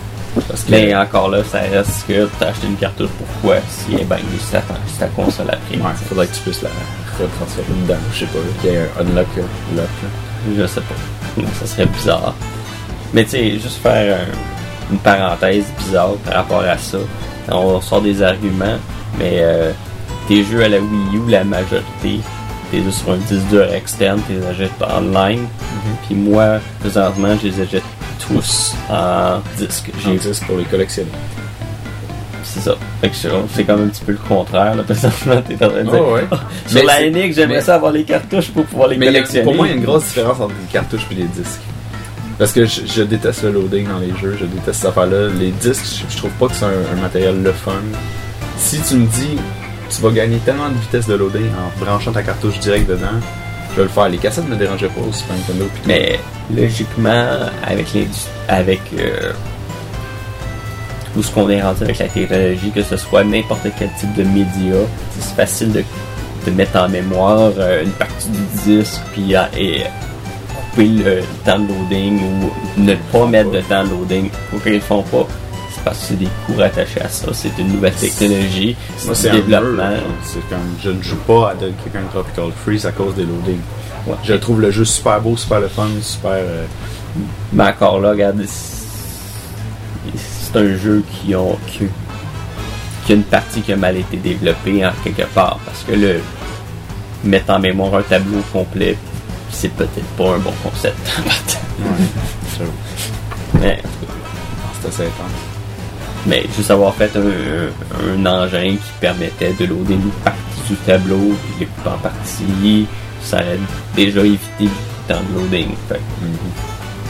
Parce 0.48 0.64
que, 0.64 0.72
Mais 0.72 0.96
encore 0.96 1.30
là, 1.30 1.44
ça 1.44 1.60
reste 1.60 2.08
que 2.08 2.28
t'as 2.40 2.48
acheté 2.48 2.66
une 2.66 2.76
cartouche 2.76 3.10
pourquoi 3.20 3.58
si 3.70 3.94
elle 3.94 4.02
est 4.02 4.06
bangée 4.06 4.24
sur 4.40 4.60
ta, 5.00 5.06
console 5.08 5.46
après? 5.50 5.76
Ouais, 5.78 5.92
il 6.02 6.08
faudrait 6.08 6.26
que 6.28 6.34
tu 6.36 6.42
puisses 6.42 6.64
la 6.64 6.70
retransférer 7.20 7.68
dedans. 7.84 8.00
Je 8.14 8.20
sais 8.22 8.26
pas, 8.26 8.40
qu'il 8.62 8.72
y 8.72 8.74
ait 8.74 8.80
un 8.80 9.02
unlock 9.02 9.28
lock. 9.38 9.46
là. 9.76 9.84
Je 10.58 10.66
sais 10.66 10.82
pas. 10.82 11.44
Ça 11.60 11.68
serait 11.68 11.86
bizarre. 11.86 12.34
Mais 13.14 13.24
tu 13.26 13.30
sais, 13.32 13.52
juste 13.60 13.78
faire 13.84 14.18
un- 14.22 14.92
une 14.92 14.98
parenthèse 15.00 15.66
bizarre 15.78 16.14
par 16.26 16.34
rapport 16.34 16.62
à 16.64 16.78
ça. 16.80 16.98
On 17.50 17.80
sort 17.80 18.02
des 18.02 18.22
arguments, 18.24 18.78
mais 19.20 19.38
euh, 19.40 19.72
tes 20.28 20.44
jeux 20.44 20.64
à 20.64 20.70
la 20.70 20.80
Wii 20.80 21.16
U, 21.18 21.30
la 21.30 21.44
majorité, 21.44 22.22
t'es 22.74 22.82
juste 22.84 23.00
sur 23.04 23.12
un 23.12 23.18
disque 23.18 23.46
dur 23.52 23.72
externe, 23.72 24.20
tu 24.28 24.34
les 24.34 24.46
achètes 24.48 24.74
pas 24.74 24.98
online. 24.98 25.46
Puis 26.08 26.16
moi, 26.16 26.60
présentement, 26.80 27.36
je 27.42 27.48
les 27.50 27.62
achète 27.62 27.84
tous 28.28 28.74
en 28.90 29.40
disque. 29.58 29.92
J'ai 30.04 30.14
J'ai 30.20 30.30
10 30.30 30.40
pour 30.42 30.58
les 30.58 30.64
collectionner. 30.64 31.10
c'est 32.44 32.62
ça. 32.62 32.76
C'est 33.54 33.64
comme 33.64 33.84
un 33.84 33.88
petit 33.88 34.04
peu 34.04 34.14
le 34.14 34.18
contraire, 34.28 34.76
là, 34.76 34.84
présentement, 34.88 35.42
t'es 35.48 35.54
en 35.64 35.70
train 35.70 35.84
de 35.84 35.90
dire. 35.92 36.02
Oh, 36.02 36.14
ouais. 36.16 36.26
Sur 36.68 36.82
Mais 36.82 36.86
la 36.86 37.10
NX, 37.12 37.36
j'aimerais 37.36 37.56
mais- 37.58 37.62
ça 37.62 37.76
avoir 37.76 37.92
les 37.92 38.04
cartouches 38.04 38.50
pour 38.50 38.66
pouvoir 38.66 38.88
les 38.90 38.98
Mais 38.98 39.08
a- 39.08 39.12
collectionner. 39.12 39.44
pour 39.46 39.56
moi, 39.56 39.68
il 39.68 39.70
y 39.70 39.74
a 39.74 39.78
une 39.78 39.84
grosse 39.84 40.06
différence 40.06 40.40
entre 40.40 40.54
les 40.60 40.72
cartouches 40.72 41.06
et 41.12 41.16
les 41.16 41.24
disques. 41.26 41.60
Parce 42.40 42.52
que 42.52 42.66
je, 42.66 42.82
je 42.88 43.04
déteste 43.04 43.44
le 43.44 43.52
loading 43.52 43.88
dans 43.88 44.00
les 44.00 44.14
jeux, 44.20 44.36
je 44.40 44.46
déteste 44.46 44.80
cette 44.82 44.90
affaire-là. 44.90 45.28
Les 45.40 45.52
disques, 45.52 45.86
je, 46.10 46.12
je 46.12 46.18
trouve 46.18 46.32
pas 46.32 46.48
que 46.48 46.56
c'est 46.56 46.66
un, 46.66 46.70
un 46.98 47.02
matériel 47.02 47.44
le 47.44 47.52
fun. 47.52 47.74
Si 48.58 48.80
tu 48.82 48.96
me 48.96 49.06
dis, 49.06 49.38
tu 49.94 50.02
vas 50.02 50.12
gagner 50.12 50.38
tellement 50.38 50.70
de 50.70 50.76
vitesse 50.76 51.08
de 51.08 51.14
loading 51.14 51.50
en 51.50 51.84
branchant 51.84 52.12
ta 52.12 52.24
cartouche 52.24 52.60
direct 52.60 52.90
dedans, 52.90 53.20
je 53.72 53.78
vais 53.78 53.84
le 53.84 53.90
faire. 53.90 54.10
Les 54.10 54.18
cassettes 54.18 54.48
me 54.48 54.56
dérangeaient 54.56 54.90
pas 54.90 55.02
au 55.02 55.12
Super 55.12 55.36
Nintendo. 55.36 55.66
Mais 55.86 56.20
logiquement, 56.54 57.40
avec 57.64 57.94
les 57.94 58.08
avec 58.48 58.82
euh, 58.98 59.34
tout 61.14 61.22
ce 61.22 61.32
qu'on 61.32 61.50
est 61.50 61.62
rendu 61.62 61.84
avec 61.84 62.00
la 62.00 62.08
technologie, 62.08 62.72
que 62.72 62.82
ce 62.82 62.98
soit 62.98 63.24
n'importe 63.24 63.68
quel 63.78 63.90
type 64.00 64.14
de 64.16 64.24
média, 64.24 64.76
c'est 65.20 65.36
facile 65.36 65.72
de, 65.72 65.84
de 66.46 66.52
mettre 66.52 66.78
en 66.78 66.90
mémoire 66.90 67.52
euh, 67.58 67.84
une 67.84 67.92
partie 67.92 68.30
du 68.30 68.42
disque 68.66 69.02
puis 69.14 69.36
euh, 69.36 69.44
et 69.58 69.84
couper 70.56 70.88
le, 70.88 71.22
temps 71.46 71.60
de 71.60 71.68
loading 71.68 72.20
ou 72.20 72.82
ne 72.82 72.96
pas 73.12 73.26
mettre 73.28 73.52
de 73.52 73.62
temps 73.62 73.84
de 73.84 73.90
loading. 73.90 74.30
Pourquoi 74.50 74.72
ils 74.72 74.76
le 74.76 74.82
font 74.82 75.04
pas? 75.04 75.28
C'est 75.84 75.90
parce 75.90 76.00
que 76.00 76.06
c'est 76.06 76.16
des 76.16 76.30
coûts 76.46 76.56
rattachés 76.58 77.02
à 77.02 77.10
ça. 77.10 77.28
C'est 77.34 77.58
une 77.60 77.74
nouvelle 77.74 77.94
technologie. 77.94 78.76
C'est 78.96 79.14
c'est 79.16 79.32
du 79.32 79.42
développement. 79.42 79.92
C'est 80.24 80.48
comme, 80.48 80.60
je 80.82 80.90
ne 80.92 81.02
joue 81.02 81.18
pas 81.18 81.50
à 81.50 81.56
Donkey 81.56 81.90
Kong 81.92 82.04
Tropical 82.10 82.52
Freeze 82.64 82.86
à 82.86 82.92
cause 82.94 83.16
des 83.16 83.24
loadings. 83.24 83.60
Ouais. 84.08 84.16
Je 84.24 84.34
trouve 84.36 84.62
le 84.62 84.72
jeu 84.72 84.86
super 84.86 85.20
beau, 85.20 85.36
super 85.36 85.60
le 85.60 85.68
fun, 85.68 85.88
super. 86.02 86.32
euh, 86.32 86.66
Mais 87.52 87.66
encore 87.66 88.00
là, 88.00 88.12
regarde, 88.12 88.42
c'est 88.48 88.84
c'est 90.16 90.60
un 90.60 90.78
jeu 90.78 91.04
qui, 91.12 91.36
ont, 91.36 91.58
qui, 91.68 91.80
qui 93.06 93.12
a 93.12 93.16
une 93.16 93.24
partie 93.24 93.62
qui 93.62 93.74
a 93.74 93.76
mal 93.76 93.98
été 93.98 94.16
développée 94.18 94.86
en 94.86 94.92
quelque 95.04 95.26
part. 95.34 95.60
Parce 95.66 95.84
que 95.84 95.94
le 95.94 96.22
mettre 97.26 97.52
en 97.52 97.60
mémoire 97.60 97.96
un 97.96 98.04
tableau 98.04 98.42
complet, 98.54 98.98
c'est 99.52 99.74
peut-être 99.74 100.06
pas 100.18 100.36
un 100.36 100.40
bon 100.40 100.54
concept. 100.64 100.98
j'avoue. 102.58 102.72
mais, 103.60 103.82
C'est 104.82 104.88
assez 104.88 105.04
intense. 105.04 105.53
Mais 106.26 106.46
juste 106.56 106.72
avoir 106.72 106.94
fait 106.96 107.12
un, 107.16 107.20
un, 107.20 108.26
un 108.26 108.44
engin 108.44 108.72
qui 108.76 108.92
permettait 109.02 109.54
de 109.54 109.66
loader 109.66 109.94
une 109.96 110.10
partie 110.24 110.40
du 110.70 110.76
tableau, 110.78 111.18
puis 111.18 111.54
les 111.62 111.66
couper 111.66 111.90
en 111.90 111.98
partie, 111.98 112.88
ça 113.22 113.38
aurait 113.38 113.60
déjà 113.96 114.22
évité 114.22 114.40
du 114.60 114.70
temps 115.08 115.22
de 115.34 115.40
loading. 115.40 115.70
Fait 115.90 115.96
que 115.96 116.02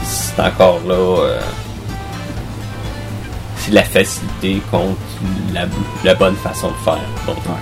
c'est 0.04 0.40
encore 0.42 0.80
là. 0.86 0.94
euh, 0.94 1.40
c'est 3.58 3.72
la 3.72 3.82
facilité 3.82 4.60
contre 4.70 4.96
la, 5.54 5.62
la 6.04 6.14
bonne 6.14 6.36
façon 6.36 6.68
de 6.68 6.76
faire. 6.84 6.98
Donc, 7.26 7.36
Ouais. 7.46 7.54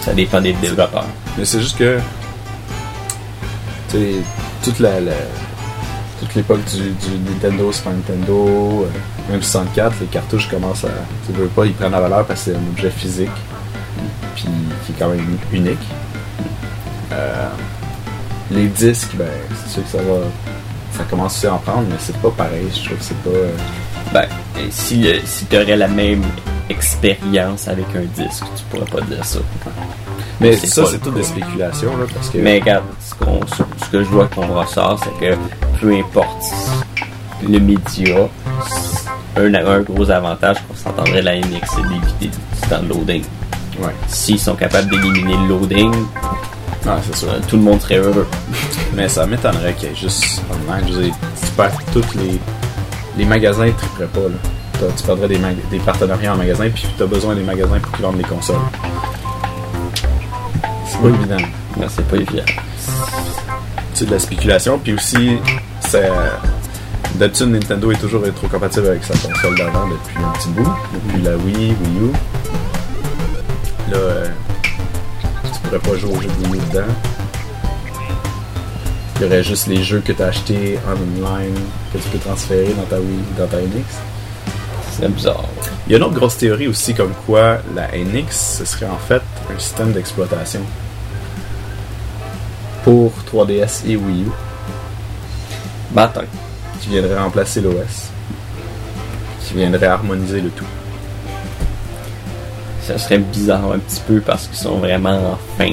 ça 0.00 0.12
dépend 0.14 0.40
des 0.40 0.52
développeurs. 0.54 1.06
Mais 1.36 1.44
c'est 1.44 1.60
juste 1.60 1.76
que. 1.78 1.98
Tu 3.90 3.96
sais, 3.96 4.14
toute 4.62 4.78
la. 4.78 5.00
la- 5.00 5.12
toute 6.20 6.34
l'époque 6.34 6.60
du, 6.66 6.90
du 6.90 7.18
Nintendo, 7.30 7.72
Super 7.72 7.92
Nintendo, 7.94 8.86
euh, 8.86 8.88
même 9.30 9.42
64, 9.42 9.94
les 10.00 10.06
cartouches 10.06 10.48
commencent 10.48 10.84
à. 10.84 10.88
Tu 11.26 11.32
veux 11.32 11.46
pas, 11.46 11.64
ils 11.66 11.72
prennent 11.74 11.92
la 11.92 12.00
valeur 12.00 12.24
parce 12.26 12.44
que 12.44 12.50
c'est 12.52 12.56
un 12.56 12.70
objet 12.70 12.90
physique. 12.90 13.30
Puis 14.34 14.44
qui 14.86 14.92
est 14.92 14.94
quand 14.98 15.08
même 15.08 15.24
unique. 15.52 15.78
Euh, 17.12 17.48
les 18.50 18.66
disques, 18.68 19.10
ben, 19.14 19.26
c'est 19.64 19.70
sûr 19.72 19.82
que 19.84 19.88
ça 19.90 19.98
va. 19.98 20.18
Ça 20.96 21.04
commence 21.08 21.36
aussi 21.36 21.46
à 21.46 21.54
en 21.54 21.58
prendre, 21.58 21.84
mais 21.88 21.96
c'est 21.98 22.16
pas 22.16 22.30
pareil. 22.30 22.68
Je 22.74 22.84
trouve 22.86 22.98
que 22.98 23.04
c'est 23.04 23.16
pas. 23.22 23.30
euh, 23.30 23.50
Ben, 24.12 24.24
et 24.58 24.70
si, 24.70 25.06
euh, 25.08 25.18
si 25.24 25.44
tu 25.46 25.56
aurais 25.56 25.76
la 25.76 25.86
même 25.88 26.22
expérience 26.68 27.68
avec 27.68 27.86
un 27.94 28.02
disque, 28.22 28.44
tu 28.56 28.64
pourrais 28.70 28.90
pas 28.90 29.00
dire 29.02 29.24
ça. 29.24 29.38
Mais 30.40 30.56
C'est 30.56 30.66
ça, 30.68 30.86
c'est 30.86 30.92
le 30.94 30.98
toutes 31.00 31.14
des 31.14 31.22
spéculations, 31.22 31.96
là, 31.96 32.06
parce 32.12 32.28
que. 32.30 32.38
Mais 32.38 32.58
regarde, 32.60 32.84
ce- 33.00 33.84
ce 33.84 33.90
que 33.90 34.02
je 34.02 34.08
vois 34.08 34.26
qu'on 34.28 34.46
ressort, 34.46 34.98
c'est 35.02 35.26
que 35.26 35.36
peu 35.80 35.92
importe 35.94 36.44
le 37.48 37.58
média, 37.58 38.16
un, 39.36 39.54
un 39.54 39.80
gros 39.80 40.10
avantage 40.10 40.56
qu'on 40.66 40.74
s'entendrait 40.74 41.22
la 41.22 41.36
NX, 41.38 41.60
c'est 41.74 41.82
d'éviter 41.88 42.26
du 42.28 42.68
temps 42.68 42.82
de 42.82 42.88
loading. 42.88 43.22
Ouais. 43.80 43.94
S'ils 44.08 44.38
sont 44.38 44.54
capables 44.56 44.90
d'éliminer 44.90 45.36
le 45.42 45.48
loading, 45.48 45.92
Ah, 46.86 46.98
c'est 47.06 47.16
sûr. 47.16 47.28
tout 47.48 47.56
le 47.56 47.62
monde 47.62 47.80
serait 47.80 47.98
heureux. 47.98 48.26
Mais 48.94 49.08
ça 49.08 49.26
m'étonnerait 49.26 49.74
qu'il 49.74 49.88
y 49.88 49.92
ait 49.92 49.96
juste 49.96 50.42
online. 50.50 50.84
Je 50.88 50.92
veux 50.94 51.02
dire, 51.04 51.14
tu 51.42 51.50
perds 51.52 51.72
tous 51.92 52.14
les. 52.18 52.38
Les 53.16 53.24
magasins 53.24 53.66
ne 53.66 53.72
tripperaient 53.72 54.06
pas. 54.06 54.20
Là. 54.20 54.86
Tu 54.96 55.04
perdrais 55.04 55.28
des, 55.28 55.38
des 55.70 55.78
partenariats 55.78 56.32
en 56.32 56.36
magasin, 56.38 56.68
puis 56.72 56.86
tu 56.96 57.02
as 57.02 57.06
besoin 57.06 57.34
des 57.34 57.42
magasins 57.42 57.78
pour 57.80 57.92
qu'ils 57.92 58.04
vendent 58.04 58.16
les 58.18 58.24
consoles. 58.24 58.56
C'est 60.86 61.00
pas 61.00 61.08
évident. 61.08 61.36
Non, 61.78 61.86
c'est 61.88 62.06
pas 62.08 62.16
évident. 62.16 62.42
C'est 63.94 64.06
de 64.06 64.10
la 64.12 64.18
spéculation, 64.18 64.78
puis 64.78 64.94
aussi, 64.94 65.38
c'est. 65.80 66.10
D'habitude, 67.16 67.48
Nintendo 67.48 67.90
est 67.92 67.96
toujours 67.96 68.22
rétro-compatible 68.22 68.86
avec 68.86 69.04
sa 69.04 69.14
console 69.14 69.56
d'avant 69.56 69.88
depuis 69.88 70.16
un 70.16 70.30
petit 70.38 70.48
bout, 70.50 70.72
depuis 70.94 71.22
la 71.22 71.36
Wii, 71.36 71.74
Wii 71.82 71.98
U. 72.00 72.12
Là, 73.90 73.96
euh, 73.96 74.26
tu 75.52 75.60
pourrais 75.64 75.78
pas 75.78 75.96
jouer 75.96 76.12
aux 76.16 76.20
jeux 76.20 76.28
de 76.28 76.48
Wii 76.48 76.60
U 76.60 76.66
dedans. 76.70 76.92
Il 79.16 79.22
y 79.22 79.26
aurait 79.26 79.42
juste 79.42 79.66
les 79.66 79.82
jeux 79.82 80.00
que 80.00 80.12
tu 80.12 80.22
as 80.22 80.28
achetés 80.28 80.78
en 80.86 80.92
online 80.92 81.54
que 81.92 81.98
tu 81.98 82.08
peux 82.08 82.18
transférer 82.18 82.72
dans 82.72 82.84
ta 82.84 82.98
Wii, 82.98 83.18
dans 83.36 83.46
ta 83.46 83.58
NX. 83.58 83.98
C'est 84.98 85.08
bizarre. 85.08 85.44
Il 85.86 85.92
y 85.92 85.94
a 85.94 85.98
une 85.98 86.04
autre 86.04 86.14
grosse 86.14 86.38
théorie 86.38 86.68
aussi 86.68 86.94
comme 86.94 87.12
quoi 87.26 87.58
la 87.74 87.88
NX, 87.88 88.30
ce 88.30 88.64
serait 88.64 88.86
en 88.86 88.98
fait 88.98 89.22
un 89.54 89.58
système 89.58 89.92
d'exploitation 89.92 90.60
pour 92.84 93.12
3DS 93.30 93.86
et 93.86 93.96
Wii 93.96 94.22
U. 94.22 94.30
Attends. 95.96 96.22
Qui 96.80 96.88
viendrait 96.90 97.18
remplacer 97.18 97.60
l'OS, 97.60 98.08
qui 99.46 99.54
viendrait 99.54 99.86
harmoniser 99.86 100.40
le 100.40 100.50
tout. 100.50 100.64
Ça 102.82 102.98
serait 102.98 103.18
bizarre 103.18 103.70
un 103.72 103.78
petit 103.78 104.00
peu 104.06 104.20
parce 104.20 104.46
qu'ils 104.48 104.56
sont 104.58 104.78
vraiment 104.78 105.38
fin, 105.56 105.70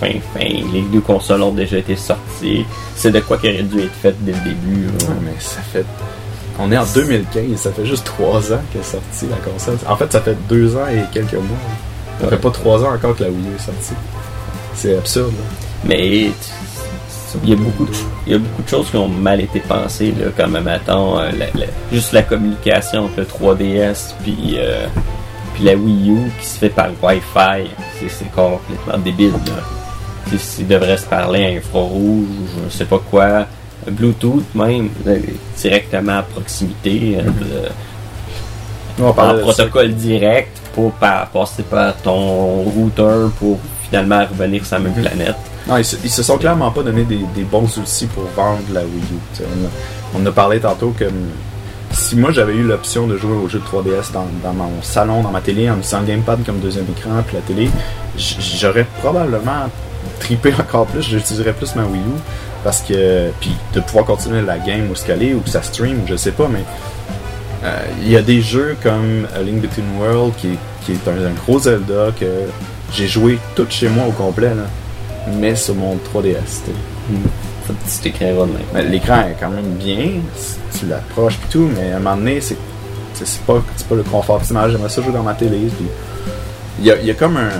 fin, 0.00 0.12
fin. 0.34 0.44
Les 0.72 0.82
deux 0.92 1.00
consoles 1.00 1.42
ont 1.42 1.52
déjà 1.52 1.78
été 1.78 1.96
sorties. 1.96 2.66
C'est 2.96 3.10
de 3.12 3.20
quoi 3.20 3.38
qui 3.38 3.48
aurait 3.48 3.62
dû 3.62 3.80
être 3.80 3.94
fait 3.94 4.14
dès 4.20 4.32
le 4.32 4.38
début. 4.40 4.86
Ouais, 4.86 5.14
mais 5.22 5.34
ça 5.38 5.60
fait. 5.72 5.84
On 6.58 6.70
est 6.72 6.76
en 6.76 6.84
2015, 6.84 7.56
ça 7.56 7.70
fait 7.70 7.86
juste 7.86 8.04
3 8.04 8.52
ans 8.52 8.60
qu'elle 8.72 8.80
est 8.80 8.84
sortie 8.84 9.26
la 9.30 9.36
console. 9.36 9.78
En 9.88 9.96
fait, 9.96 10.10
ça 10.12 10.20
fait 10.20 10.36
2 10.48 10.76
ans 10.76 10.88
et 10.92 11.04
quelques 11.14 11.34
mois. 11.34 11.44
Ça 12.18 12.24
Ouais. 12.24 12.30
fait 12.30 12.36
pas 12.36 12.50
3 12.50 12.82
ans 12.84 12.94
encore 12.94 13.14
que 13.16 13.22
la 13.22 13.30
Wii 13.30 13.38
U 13.38 13.54
est 13.56 13.62
sortie. 13.64 13.94
C'est 14.74 14.98
absurde. 14.98 15.28
là. 15.30 15.44
Mais 15.84 16.32
il 17.44 17.50
y, 17.50 17.52
a 17.52 17.56
beaucoup 17.56 17.84
de, 17.84 17.90
il 18.26 18.32
y 18.32 18.36
a 18.36 18.38
beaucoup 18.38 18.62
de 18.62 18.68
choses 18.68 18.90
qui 18.90 18.96
ont 18.96 19.08
mal 19.08 19.40
été 19.40 19.60
pensées, 19.60 20.14
là, 20.18 20.26
comme 20.36 20.58
mettons, 20.60 21.18
euh, 21.18 21.30
la- 21.32 21.46
la- 21.60 21.66
juste 21.92 22.12
la 22.12 22.22
communication 22.22 23.04
entre 23.04 23.18
le 23.18 23.24
3DS 23.26 24.14
puis, 24.22 24.54
euh, 24.56 24.86
puis 25.54 25.64
la 25.64 25.74
Wii 25.74 26.10
U 26.10 26.30
qui 26.40 26.46
se 26.46 26.58
fait 26.58 26.68
par 26.70 26.88
Wi-Fi. 27.02 27.68
C'est- 28.00 28.24
complètement 28.34 28.98
débile. 29.04 29.32
Là. 29.46 30.36
S'ils 30.38 30.66
devraient 30.68 30.96
se 30.96 31.06
parler 31.06 31.44
à 31.46 31.58
infrarouge 31.58 32.26
ou 32.28 32.68
je 32.70 32.76
sais 32.76 32.84
pas 32.84 33.00
quoi, 33.10 33.46
Bluetooth 33.90 34.44
même, 34.54 34.90
euh, 35.06 35.18
directement 35.56 36.18
à 36.18 36.22
proximité, 36.22 37.16
de- 37.22 37.68
On 39.02 39.14
ça. 39.14 39.34
protocole 39.34 39.94
direct 39.94 40.60
pour 40.74 40.92
pa- 40.92 41.28
passer 41.32 41.62
par 41.62 41.96
ton 41.98 42.62
routeur 42.62 43.30
pour 43.38 43.58
finalement 43.88 44.20
revenir 44.30 44.64
sur 44.66 44.76
la 44.76 44.82
même 44.84 44.92
Mhm. 44.96 45.02
planète. 45.02 45.36
Non, 45.68 45.76
ils 45.76 45.84
se, 45.84 45.96
se 45.96 46.22
sont 46.22 46.38
clairement 46.38 46.70
pas 46.70 46.82
donné 46.82 47.04
des, 47.04 47.44
bons 47.44 47.76
outils 47.78 48.06
pour 48.06 48.24
vendre 48.34 48.62
la 48.72 48.80
Wii 48.80 49.02
U. 49.12 49.44
On 50.14 50.24
a, 50.24 50.32
parlé 50.32 50.60
tantôt 50.60 50.94
que 50.98 51.04
si 51.92 52.16
moi 52.16 52.30
j'avais 52.32 52.54
eu 52.54 52.62
l'option 52.62 53.06
de 53.06 53.18
jouer 53.18 53.34
au 53.36 53.48
jeu 53.48 53.58
de 53.58 53.64
3DS 53.64 54.12
dans, 54.12 54.52
mon 54.54 54.70
salon, 54.82 55.22
dans 55.22 55.30
ma 55.30 55.42
télé, 55.42 55.68
en 55.68 55.74
utilisant 55.74 56.00
le 56.00 56.06
gamepad 56.06 56.44
comme 56.44 56.58
deuxième 56.60 56.86
écran, 56.96 57.22
puis 57.26 57.36
la 57.36 57.42
télé, 57.42 57.70
j'aurais 58.16 58.86
probablement 59.00 59.68
tripé 60.20 60.54
encore 60.58 60.86
plus, 60.86 61.02
j'utiliserais 61.02 61.52
plus 61.52 61.74
ma 61.74 61.84
Wii 61.84 62.00
U. 62.00 62.20
Parce 62.64 62.80
que, 62.80 63.30
puis 63.40 63.52
de 63.74 63.80
pouvoir 63.80 64.04
continuer 64.04 64.42
la 64.42 64.58
game 64.58 64.90
ou 64.90 64.94
ce 64.94 65.04
qu'elle 65.04 65.22
est, 65.22 65.34
ou 65.34 65.40
que 65.40 65.50
ça 65.50 65.62
stream, 65.62 66.00
je 66.06 66.16
sais 66.16 66.32
pas, 66.32 66.48
mais 66.50 66.64
euh, 67.64 67.80
il 68.02 68.10
y 68.10 68.16
a 68.16 68.22
des 68.22 68.40
jeux 68.40 68.76
comme 68.82 69.26
A 69.36 69.42
Link 69.42 69.60
Between 69.60 69.84
est- 69.84 70.58
qui 70.84 70.92
est 70.92 71.08
un, 71.08 71.26
un 71.26 71.32
gros 71.44 71.58
Zelda 71.60 72.10
que 72.18 72.26
j'ai 72.92 73.06
joué 73.06 73.38
tout 73.54 73.66
chez 73.68 73.88
moi 73.88 74.06
au 74.06 74.12
complet, 74.12 74.54
là, 74.54 74.64
mais 75.38 75.54
sur 75.56 75.74
mon 75.74 75.96
3DS. 75.96 76.22
tu 76.22 76.32
sais. 76.32 76.72
Ça 77.66 77.74
petit 77.74 78.08
écran 78.08 78.46
de 78.46 78.52
même. 78.52 78.62
Mais 78.72 78.84
L'écran 78.84 79.20
est 79.28 79.36
quand 79.38 79.50
même 79.50 79.74
bien, 79.74 80.12
tu 80.78 80.86
l'approches 80.86 81.34
et 81.34 81.52
tout, 81.52 81.68
mais 81.76 81.92
à 81.92 81.96
un 81.96 82.00
moment 82.00 82.16
donné, 82.16 82.40
c'est 82.40 82.56
pas, 83.46 83.62
c'est 83.76 83.86
pas 83.86 83.94
le 83.94 84.02
confort. 84.02 84.40
J'aimerais 84.44 84.88
ça 84.88 85.02
jouer 85.02 85.12
dans 85.12 85.22
ma 85.22 85.34
télé. 85.34 85.58
Il 86.78 86.86
y 86.86 86.90
a, 86.90 87.00
y 87.00 87.10
a 87.10 87.14
comme 87.14 87.36
un. 87.36 87.50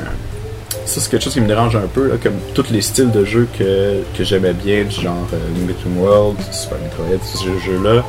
Ça, 0.85 1.01
c'est 1.03 1.11
quelque 1.11 1.25
chose 1.25 1.35
qui 1.35 1.41
me 1.43 1.47
dérange 1.47 1.77
un 1.77 1.87
peu, 1.93 2.09
là, 2.09 2.15
comme 2.23 2.37
tous 2.55 2.71
les 2.71 2.81
styles 2.81 3.11
de 3.11 3.25
jeux 3.25 3.47
que, 3.59 4.01
que 4.17 4.25
j'aimais 4.25 4.55
bien, 4.55 4.85
du 4.85 5.03
genre 5.03 5.27
euh, 5.35 5.99
Worlds, 5.99 6.41
Super 6.51 6.79
Metroid, 6.79 7.19
ces 7.23 7.45
jeux-là. 7.45 8.03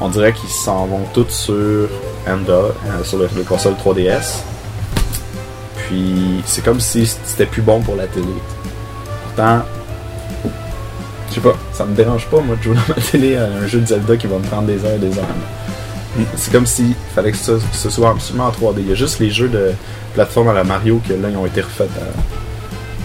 On 0.00 0.08
dirait 0.08 0.32
qu'ils 0.32 0.48
s'en 0.48 0.86
vont 0.86 1.02
tous 1.12 1.28
sur 1.28 1.88
Enda, 2.26 2.52
euh, 2.52 3.04
sur 3.04 3.18
le, 3.18 3.28
le 3.36 3.42
console 3.42 3.74
3DS. 3.74 4.40
Puis 5.76 6.40
c'est 6.46 6.64
comme 6.64 6.80
si 6.80 7.06
c'était 7.06 7.46
plus 7.46 7.62
bon 7.62 7.80
pour 7.82 7.94
la 7.94 8.06
télé. 8.06 8.26
Pourtant, 9.34 9.62
je 11.28 11.34
sais 11.34 11.40
pas, 11.40 11.56
ça 11.72 11.84
me 11.84 11.94
dérange 11.94 12.26
pas, 12.26 12.40
moi, 12.40 12.56
de 12.56 12.62
jouer 12.62 12.76
dans 12.76 12.94
ma 12.94 13.00
télé 13.00 13.36
à 13.36 13.44
un 13.44 13.66
jeu 13.66 13.80
de 13.80 13.86
Zelda 13.86 14.16
qui 14.16 14.26
va 14.26 14.38
me 14.38 14.44
prendre 14.44 14.66
des 14.66 14.84
heures 14.84 14.94
et 14.94 14.98
des 14.98 15.18
heures. 15.18 15.24
C'est 16.36 16.52
comme 16.52 16.66
s'il 16.66 16.94
fallait 17.14 17.32
que 17.32 17.36
ce 17.36 17.90
soit 17.90 18.10
absolument 18.10 18.46
en 18.46 18.50
3D. 18.50 18.76
Il 18.78 18.88
y 18.88 18.92
a 18.92 18.94
juste 18.94 19.18
les 19.18 19.30
jeux 19.30 19.48
de 19.48 19.72
plateforme 20.14 20.48
à 20.48 20.52
la 20.52 20.62
Mario 20.62 21.00
que 21.06 21.12
là, 21.12 21.28
ils 21.28 21.36
ont 21.36 21.46
été 21.46 21.60
refaits 21.60 21.90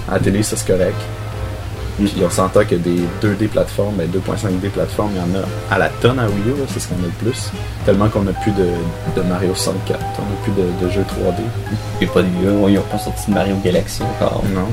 à, 0.08 0.12
à 0.12 0.16
la 0.16 0.20
télé, 0.20 0.44
ça 0.44 0.56
c'est 0.56 0.68
correct. 0.68 0.98
Puis 1.98 2.14
on 2.24 2.30
s'entend 2.30 2.64
que 2.64 2.76
des 2.76 3.00
2D 3.22 3.48
plateformes, 3.50 3.96
ben 3.96 4.08
2.5D 4.08 4.70
plateformes, 4.70 5.12
il 5.16 5.18
y 5.18 5.22
en 5.22 5.42
a 5.42 5.74
à 5.74 5.80
la 5.80 5.90
tonne 5.90 6.20
à 6.20 6.28
Wii 6.28 6.56
U, 6.56 6.60
là, 6.60 6.66
c'est 6.72 6.80
ce 6.80 6.88
qu'on 6.88 6.96
a 6.96 7.08
le 7.08 7.32
plus. 7.32 7.52
Tellement 7.86 8.08
qu'on 8.10 8.22
n'a 8.22 8.32
plus 8.32 8.52
de, 8.52 8.68
de 9.18 9.22
Mario 9.28 9.54
64, 9.56 10.00
on 10.00 10.22
n'a 10.22 10.42
plus 10.44 10.52
de, 10.52 10.86
de 10.86 10.92
jeux 10.92 11.02
3D. 11.02 11.42
Il 12.00 12.08
y 12.08 12.10
a 12.10 12.14
pas 12.14 12.22
de 12.22 12.28
ils 12.70 12.78
ont 12.78 12.82
pas 12.84 13.00
sorti 13.00 13.30
de 13.30 13.34
Mario 13.34 13.56
Galaxy 13.66 14.04
encore. 14.04 14.44
Non. 14.54 14.68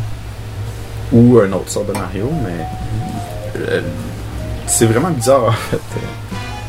Ou 1.13 1.39
un 1.41 1.53
autre 1.53 1.71
sort 1.71 1.85
de 1.85 1.93
Mario, 1.93 2.31
mais 2.45 2.67
euh, 3.69 3.81
c'est 4.67 4.87
vraiment 4.87 5.11
bizarre 5.11 5.45
en 5.45 5.53
fait. 5.53 5.81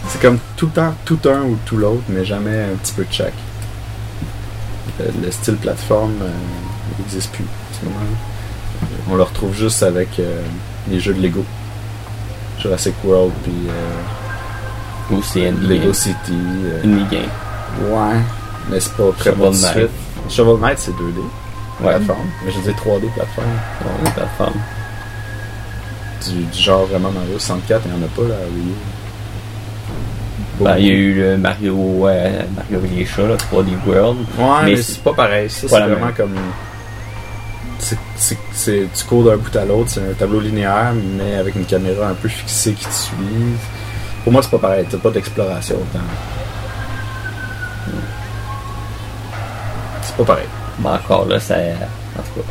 C'est 0.09 0.21
comme 0.21 0.37
tout 0.55 0.67
le 0.67 0.71
temps 0.73 0.93
tout 1.05 1.19
un 1.25 1.41
ou 1.41 1.57
tout 1.65 1.75
l'autre, 1.77 2.03
mais 2.09 2.23
jamais 2.23 2.63
un 2.63 2.75
petit 2.77 2.93
peu 2.93 3.03
de 3.03 3.11
chaque. 3.11 3.33
Euh, 5.01 5.09
Le 5.23 5.31
style 5.31 5.55
plateforme 5.55 6.13
n'existe 6.99 7.31
plus 7.31 7.45
ce 7.79 7.85
moment. 7.85 7.97
On 9.09 9.15
le 9.15 9.23
retrouve 9.23 9.55
juste 9.55 9.81
avec 9.83 10.19
euh, 10.19 10.41
les 10.89 10.99
jeux 10.99 11.13
de 11.13 11.21
Lego. 11.21 11.43
Jurassic 12.59 12.93
World, 13.03 13.33
puis 13.43 13.53
euh, 13.69 15.15
Ou 15.15 15.21
c'est 15.23 15.51
Lego. 15.51 15.93
City. 15.93 16.15
euh, 16.31 16.83
Indie 16.83 17.05
Game. 17.11 17.91
ouais, 17.91 18.19
mais 18.69 18.79
c'est 18.79 18.93
pas 18.93 19.11
très 19.17 19.31
bon 19.31 19.49
de 19.49 19.55
suite. 19.55 19.89
Shovel 20.29 20.59
Knight, 20.61 20.77
c'est 20.79 20.91
2D 20.91 21.21
Ouais. 21.81 21.89
plateforme, 21.89 22.27
mais 22.45 22.51
je 22.51 22.59
dis 22.59 22.69
3D 22.69 23.09
plateforme. 23.13 23.47
Ouais, 23.85 23.91
la 24.05 24.11
plateforme. 24.11 24.59
du, 26.25 26.43
du 26.45 26.59
genre 26.59 26.85
vraiment 26.87 27.11
Mario 27.11 27.37
64, 27.37 27.81
il 27.85 27.91
n'y 27.93 28.03
en 28.03 28.05
a 28.05 28.09
pas 28.09 28.21
là, 28.23 28.35
à 28.35 28.47
Wii 28.49 28.67
U. 28.67 28.73
Ben, 30.59 30.75
il 30.79 30.85
y 30.85 30.89
a 30.89 30.93
eu 30.93 31.13
le 31.13 31.37
Mario, 31.37 31.75
ouais, 31.75 32.31
Mario 32.55 32.81
et 32.85 32.95
les 32.99 33.05
chats, 33.05 33.27
là, 33.27 33.35
3D 33.37 33.67
World. 33.85 34.17
Ouais, 34.39 34.45
mais 34.63 34.71
mais, 34.71 34.75
c'est- 34.81 35.03
pas 35.03 35.13
pareil. 35.13 35.49
Ça, 35.51 35.67
c'est 35.67 35.67
vraiment 35.67 36.05
même. 36.07 36.15
comme. 36.15 36.33
c'est- 37.77 37.95
c'est- 38.15 38.37
c'est- 38.53 38.87
tu 38.95 39.03
cours 39.05 39.23
d'un 39.23 39.37
bout 39.37 39.55
à 39.55 39.65
l'autre, 39.65 39.91
c'est 39.91 39.99
un 40.01 40.13
tableau 40.17 40.39
linéaire, 40.39 40.93
mais 41.15 41.35
avec 41.35 41.55
une 41.55 41.65
caméra 41.65 42.07
un 42.07 42.15
peu 42.15 42.27
fixée 42.27 42.73
qui 42.73 42.85
te 42.87 42.91
suit. 42.93 43.13
Pour 44.23 44.33
moi, 44.33 44.41
c'est 44.41 44.49
pas 44.49 44.57
pareil. 44.57 44.85
T'as 44.89 44.97
pas 44.97 45.11
d'exploration 45.11 45.75
autant. 45.75 46.03
C'est 50.01 50.15
pas 50.17 50.23
pareil. 50.23 50.47
Mais 50.79 50.89
encore 50.89 51.25
là, 51.27 51.39
ça. 51.39 51.55
En 51.55 52.21
tout 52.21 52.41
cas. 52.41 52.47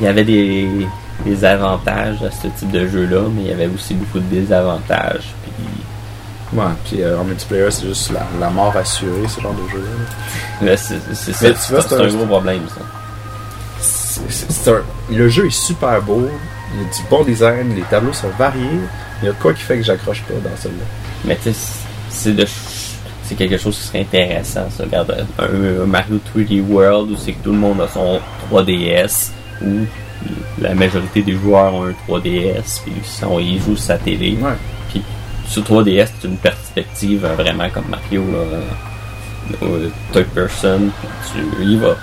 Il 0.00 0.04
y 0.04 0.08
avait 0.08 0.24
des, 0.24 0.86
des 1.24 1.44
avantages 1.44 2.22
à 2.22 2.30
ce 2.30 2.48
type 2.48 2.70
de 2.70 2.86
jeu-là, 2.86 3.22
mais 3.34 3.42
il 3.42 3.48
y 3.48 3.52
avait 3.52 3.66
aussi 3.68 3.94
beaucoup 3.94 4.18
de 4.18 4.24
désavantages. 4.34 5.34
Puis 5.42 5.52
Ouais, 6.52 6.64
puis 6.84 7.02
euh, 7.02 7.18
en 7.18 7.24
multiplayer, 7.24 7.70
c'est 7.70 7.86
juste 7.86 8.12
la, 8.12 8.24
la 8.38 8.50
mort 8.50 8.76
assurée, 8.76 9.26
ce 9.28 9.40
genre 9.40 9.54
de 9.54 9.68
jeu-là. 9.68 10.70
là, 10.70 10.76
c'est 10.76 11.00
ça. 11.32 11.50
tu 11.50 11.72
vois, 11.72 11.82
C'est 11.82 11.94
un 11.96 12.04
un- 12.04 12.08
gros 12.08 12.26
problème, 12.26 12.62
ça. 12.68 14.70
Un- 14.70 14.82
le 15.14 15.28
jeu 15.28 15.46
est 15.46 15.50
super 15.50 16.00
beau, 16.02 16.28
il 16.74 16.82
y 16.82 16.84
a 16.84 16.88
du 16.88 17.02
bon 17.10 17.24
design, 17.24 17.74
les 17.74 17.82
tableaux 17.82 18.12
sont 18.12 18.30
variés. 18.38 18.80
Il 19.22 19.26
y 19.26 19.28
a 19.28 19.32
quoi 19.32 19.52
qui 19.54 19.62
fait 19.62 19.78
que 19.78 19.82
j'accroche 19.82 20.22
pas 20.22 20.34
dans 20.34 20.56
celui-là. 20.56 20.84
Mais 21.24 21.36
tu 21.36 21.52
sais, 21.52 21.58
c'est 22.10 22.36
de 22.36 22.46
c'est 23.26 23.34
quelque 23.34 23.58
chose 23.58 23.76
qui 23.76 23.82
serait 23.82 24.00
intéressant 24.00 24.70
ça. 24.70 24.84
Regarde, 24.84 25.26
un, 25.38 25.82
un 25.82 25.86
Mario 25.86 26.20
3D 26.34 26.62
World 26.62 27.10
où 27.10 27.16
c'est 27.16 27.32
que 27.32 27.42
tout 27.42 27.52
le 27.52 27.58
monde 27.58 27.80
a 27.80 27.88
son 27.88 28.20
3DS 28.50 29.30
où 29.62 29.86
la 30.60 30.74
majorité 30.74 31.22
des 31.22 31.34
joueurs 31.34 31.74
ont 31.74 31.84
un 31.84 31.94
3DS 32.08 32.82
puis 32.82 32.92
ils 33.40 33.60
jouent 33.60 33.76
sa 33.76 33.98
télé. 33.98 34.38
Ouais. 34.40 34.52
Puis 34.88 35.02
sur 35.48 35.62
3DS, 35.62 36.08
c'est 36.20 36.28
une 36.28 36.36
perspective 36.38 37.24
euh, 37.24 37.34
vraiment 37.34 37.68
comme 37.70 37.88
Mario 37.88 38.22
là, 38.32 38.60
euh, 39.62 39.88
third 40.12 40.26
person, 40.28 40.90
tu 41.32 41.64
y 41.64 41.76
vas. 41.76 41.96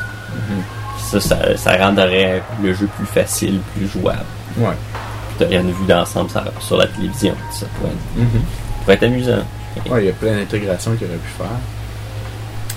Ça, 0.98 1.20
ça, 1.20 1.58
ça 1.58 1.78
rendrait 1.78 2.42
le 2.62 2.74
jeu 2.74 2.88
plus 2.98 3.06
facile, 3.06 3.60
plus 3.76 3.88
jouable. 3.88 4.26
Ouais. 4.58 4.74
Puis 5.38 5.48
t'as 5.48 5.60
une 5.60 5.72
vue 5.72 5.86
d'ensemble 5.88 6.30
sur, 6.60 6.78
la 6.78 6.88
télévision. 6.88 7.36
Ça 7.52 7.66
pourrait, 7.78 7.94
pourrait 8.82 8.96
être 8.96 9.04
amusant. 9.04 9.44
Ouais, 9.90 10.04
il 10.04 10.06
y 10.08 10.10
a 10.10 10.14
plein 10.14 10.36
d'intégrations 10.38 10.94
qu'ils 10.96 11.08
auraient 11.08 11.18
pu 11.18 11.32
faire. 11.38 11.48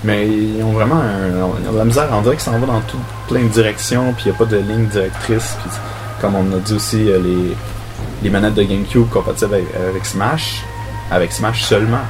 Mais 0.05 0.27
ils 0.29 0.63
ont 0.63 0.73
vraiment 0.73 1.01
un- 1.01 1.77
la 1.77 1.85
misère. 1.85 2.09
On 2.13 2.21
dirait 2.23 2.37
que 2.37 2.43
ça 2.43 2.53
en 2.53 2.59
va 2.59 2.67
dans 2.67 2.81
tout, 2.83 2.99
plein 3.29 3.43
de 3.43 3.49
directions, 3.49 4.13
puis 4.13 4.25
il 4.27 4.31
n'y 4.31 4.35
a 4.37 4.39
pas 4.39 4.45
de 4.45 4.57
ligne 4.59 4.87
directrice. 4.87 5.57
Puis, 5.63 5.71
comme 6.21 6.35
on 6.35 6.53
a 6.57 6.59
dit 6.59 6.75
aussi, 6.75 7.11
euh, 7.11 7.19
les, 7.19 7.57
les 8.23 8.31
manettes 8.31 8.55
de 8.55 8.63
GameCube 8.63 9.09
compatibles 9.11 9.55
avec, 9.89 10.05
Smash, 10.07 10.63
avec 11.11 11.33
Smash 11.33 11.63
seulement. 11.65 12.01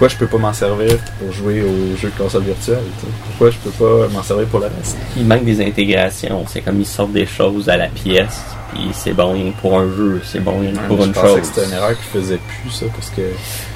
Pourquoi 0.00 0.16
je 0.16 0.16
peux 0.16 0.28
pas 0.28 0.38
m'en 0.38 0.52
servir 0.54 0.96
pour 1.18 1.30
jouer 1.30 1.60
aux 1.60 1.94
jeux 1.98 2.08
de 2.08 2.16
console 2.22 2.44
virtuelle? 2.44 2.78
Pourquoi 3.26 3.50
je 3.50 3.58
peux 3.58 3.68
pas 3.84 4.08
m'en 4.08 4.22
servir 4.22 4.46
pour 4.46 4.60
le 4.60 4.68
reste? 4.68 4.96
Il 5.14 5.26
manque 5.26 5.44
des 5.44 5.60
intégrations. 5.62 6.42
C'est 6.48 6.62
comme 6.62 6.80
ils 6.80 6.86
sortent 6.86 7.12
des 7.12 7.26
choses 7.26 7.68
à 7.68 7.76
la 7.76 7.88
pièce, 7.88 8.40
puis 8.72 8.80
c'est 8.94 9.12
bon 9.12 9.36
pour 9.60 9.78
un 9.78 9.84
jeu, 9.94 10.22
c'est 10.24 10.40
bon 10.42 10.58
rien 10.60 10.72
pour 10.88 11.02
je 11.02 11.06
une 11.08 11.12
pensais 11.12 11.26
chose. 11.28 11.40
que 11.40 11.46
c'était 11.48 11.66
une 11.66 11.72
erreur 11.74 11.90
qui 11.98 12.18
faisait 12.18 12.38
plus 12.38 12.70
ça 12.70 12.86
parce 12.94 13.10
que 13.10 13.20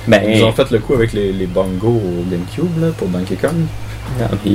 Ben, 0.09 0.23
ils 0.27 0.43
ont 0.43 0.53
fait 0.53 0.71
le 0.71 0.79
coup 0.79 0.95
avec 0.95 1.13
les, 1.13 1.31
les 1.31 1.47
bongos 1.47 1.89
au 2.03 2.25
GameCube 2.31 2.81
là, 2.81 2.87
pour 2.97 3.09
Donkey 3.09 3.37
Kong. 3.37 3.53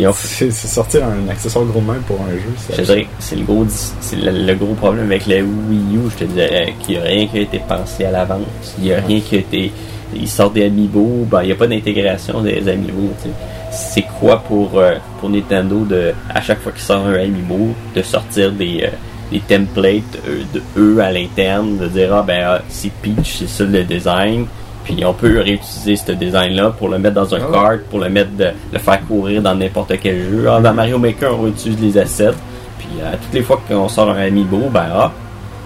ont 0.07 0.11
C'est 0.11 0.49
sortir 0.51 1.03
un 1.05 1.29
accessoire 1.29 1.65
gros 1.65 1.81
même 1.81 2.01
pour 2.07 2.19
un 2.21 2.31
jeu. 2.31 2.75
Je 2.77 2.81
dirais 2.81 3.03
que 3.03 3.07
c'est 3.19 3.35
le 3.35 3.43
gros, 3.43 3.67
c'est 4.01 4.15
le, 4.15 4.31
le 4.31 4.55
gros 4.55 4.73
problème 4.73 5.05
avec 5.05 5.27
le 5.27 5.43
Wii 5.43 5.97
U. 5.97 6.09
Je 6.09 6.25
te 6.25 6.31
dirais 6.31 6.73
qu'il 6.79 6.95
n'y 6.95 7.01
a 7.01 7.03
rien 7.03 7.27
qui 7.27 7.37
a 7.37 7.41
été 7.41 7.59
pensé 7.59 8.05
à 8.05 8.09
l'avance. 8.11 8.73
Il 8.79 8.85
n'y 8.85 8.93
a 8.93 9.01
rien 9.01 9.19
qui 9.21 9.35
a 9.35 9.39
été. 9.39 9.71
Ils 10.15 10.27
sortent 10.27 10.53
des 10.53 10.65
amiibo, 10.65 11.27
ben, 11.29 11.43
il 11.43 11.47
n'y 11.47 11.51
a 11.51 11.55
pas 11.55 11.67
d'intégration 11.67 12.41
des 12.41 12.67
amiibo. 12.67 13.13
tu 13.21 13.29
sais. 13.29 13.35
C'est 13.71 14.05
quoi 14.19 14.37
pour, 14.39 14.79
euh, 14.79 14.95
pour 15.19 15.29
Nintendo 15.29 15.85
de, 15.85 16.13
à 16.33 16.41
chaque 16.41 16.59
fois 16.59 16.71
qu'ils 16.71 16.81
sortent 16.81 17.05
un 17.05 17.13
amiibo, 17.13 17.75
de 17.95 18.01
sortir 18.01 18.51
des, 18.51 18.83
euh, 18.83 18.89
des 19.31 19.39
templates 19.39 20.17
de 20.53 20.61
eux 20.77 20.99
à 20.99 21.11
l'interne, 21.11 21.77
de 21.77 21.87
dire 21.87 22.13
ah 22.13 22.23
ben 22.25 22.43
ah, 22.45 22.61
c'est 22.67 22.91
Peach, 22.91 23.37
c'est 23.39 23.47
ça 23.49 23.63
le 23.63 23.83
design. 23.83 24.45
Puis 24.83 25.05
on 25.05 25.13
peut 25.13 25.39
réutiliser 25.39 25.95
ce 25.95 26.11
design-là 26.13 26.71
pour 26.71 26.89
le 26.89 26.97
mettre 26.97 27.15
dans 27.15 27.35
un 27.35 27.39
Ah 27.49 27.51
cart, 27.51 27.77
pour 27.89 27.99
le 27.99 28.09
mettre, 28.09 28.31
de, 28.35 28.47
le 28.73 28.79
faire 28.79 29.05
courir 29.05 29.41
dans 29.41 29.53
n'importe 29.53 29.93
quel 30.01 30.19
jeu. 30.23 30.47
Ah, 30.49 30.59
dans 30.59 30.73
Mario 30.73 30.97
Maker, 30.97 31.39
on 31.39 31.47
utilise 31.47 31.79
les 31.79 31.97
assets. 32.01 32.33
Puis 32.79 32.87
euh, 33.01 33.11
toutes 33.21 33.33
les 33.33 33.43
fois 33.43 33.61
qu'on 33.67 33.87
sort 33.87 34.09
un 34.09 34.17
amiibo, 34.17 34.69
ben 34.71 34.87
ah, 34.91 35.11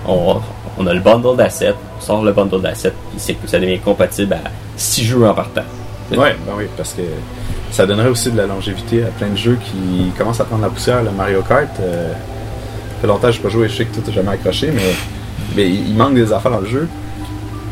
on, 0.08 0.42
on 0.78 0.88
a 0.88 0.94
le 0.94 1.00
bundle 1.00 1.36
d'assets, 1.36 1.74
on 1.98 2.02
sort 2.02 2.24
le 2.24 2.32
bundle 2.34 2.62
d'assets, 2.62 2.92
puis 3.10 3.18
c'est 3.20 3.34
que 3.36 3.48
ça 3.48 3.60
devient 3.60 3.80
compatible 3.80 4.34
à 4.34 4.50
6 4.78 5.04
jeux 5.04 5.28
en 5.28 5.34
partant. 5.34 5.64
Ouais, 6.12 6.36
ben 6.46 6.54
oui, 6.58 6.66
parce 6.78 6.94
que 6.94 7.02
ça 7.72 7.86
donnerait 7.86 8.10
aussi 8.10 8.32
de 8.32 8.38
la 8.38 8.46
longévité 8.46 9.04
à 9.04 9.08
plein 9.08 9.30
de 9.30 9.36
jeux 9.38 9.58
qui 9.64 10.12
commencent 10.18 10.40
à 10.42 10.46
prendre 10.46 10.62
la 10.64 10.70
poussière. 10.70 11.02
Le 11.04 11.12
Mario 11.12 11.42
Kart, 11.42 11.68
euh, 11.80 12.12
ça 12.14 13.02
fait 13.02 13.08
longtemps 13.08 13.28
que 13.28 13.34
je 13.34 13.38
n'ai 13.38 13.44
pas 13.44 13.50
joué, 13.50 13.70
je 13.70 13.76
sais 13.78 13.86
que 13.86 13.96
tout 13.96 14.06
n'a 14.06 14.14
jamais 14.14 14.32
accroché, 14.32 14.72
mais, 14.74 14.94
mais 15.56 15.70
il 15.70 15.96
manque 15.96 16.14
des 16.16 16.32
affaires 16.32 16.52
dans 16.52 16.60
le 16.60 16.68
jeu. 16.68 16.88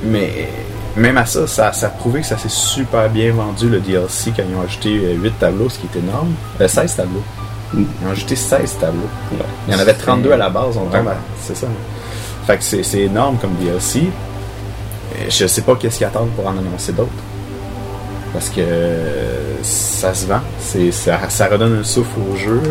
Mais 0.03 0.47
même 0.95 1.17
à 1.17 1.25
ça, 1.25 1.45
ça, 1.47 1.71
ça 1.73 1.87
a 1.87 1.89
prouvé 1.89 2.21
que 2.21 2.25
ça 2.27 2.37
s'est 2.37 2.49
super 2.49 3.09
bien 3.09 3.31
vendu 3.31 3.69
le 3.69 3.79
DLC 3.79 4.33
quand 4.35 4.43
ils 4.49 4.55
ont 4.55 4.61
ajouté 4.63 4.89
euh, 5.03 5.13
8 5.21 5.39
tableaux, 5.39 5.69
ce 5.69 5.77
qui 5.79 5.87
est 5.93 5.99
énorme. 5.99 6.33
Euh, 6.59 6.67
16 6.67 6.95
tableaux. 6.95 7.23
Ils 7.75 7.85
ont 8.07 8.11
ajouté 8.11 8.35
16 8.35 8.77
tableaux. 8.79 9.07
Ouais. 9.31 9.37
Il 9.67 9.73
y 9.73 9.77
en 9.77 9.79
avait 9.79 9.93
32 9.93 10.31
à 10.31 10.37
la 10.37 10.49
base, 10.49 10.75
on 10.77 10.91
Ouais. 10.91 10.97
tombe 10.99 11.07
à- 11.09 11.15
C'est 11.41 11.55
ça. 11.55 11.67
Fait 12.47 12.57
que 12.57 12.63
c'est 12.63 12.83
c'est 12.83 13.01
énorme 13.01 13.37
comme 13.37 13.53
DLC. 13.55 14.03
Je 15.29 15.45
sais 15.47 15.61
pas 15.61 15.75
qu'est-ce 15.75 15.97
qu'ils 15.97 16.07
attendent 16.07 16.31
pour 16.31 16.47
en 16.47 16.51
annoncer 16.57 16.93
d'autres. 16.93 17.09
Parce 18.33 18.49
que 18.49 18.61
ça 19.61 20.13
se 20.13 20.25
vend. 20.25 20.39
C'est, 20.59 20.91
ça, 20.91 21.19
ça 21.29 21.47
redonne 21.47 21.79
un 21.81 21.83
souffle 21.83 22.19
au 22.31 22.35
jeu. 22.37 22.61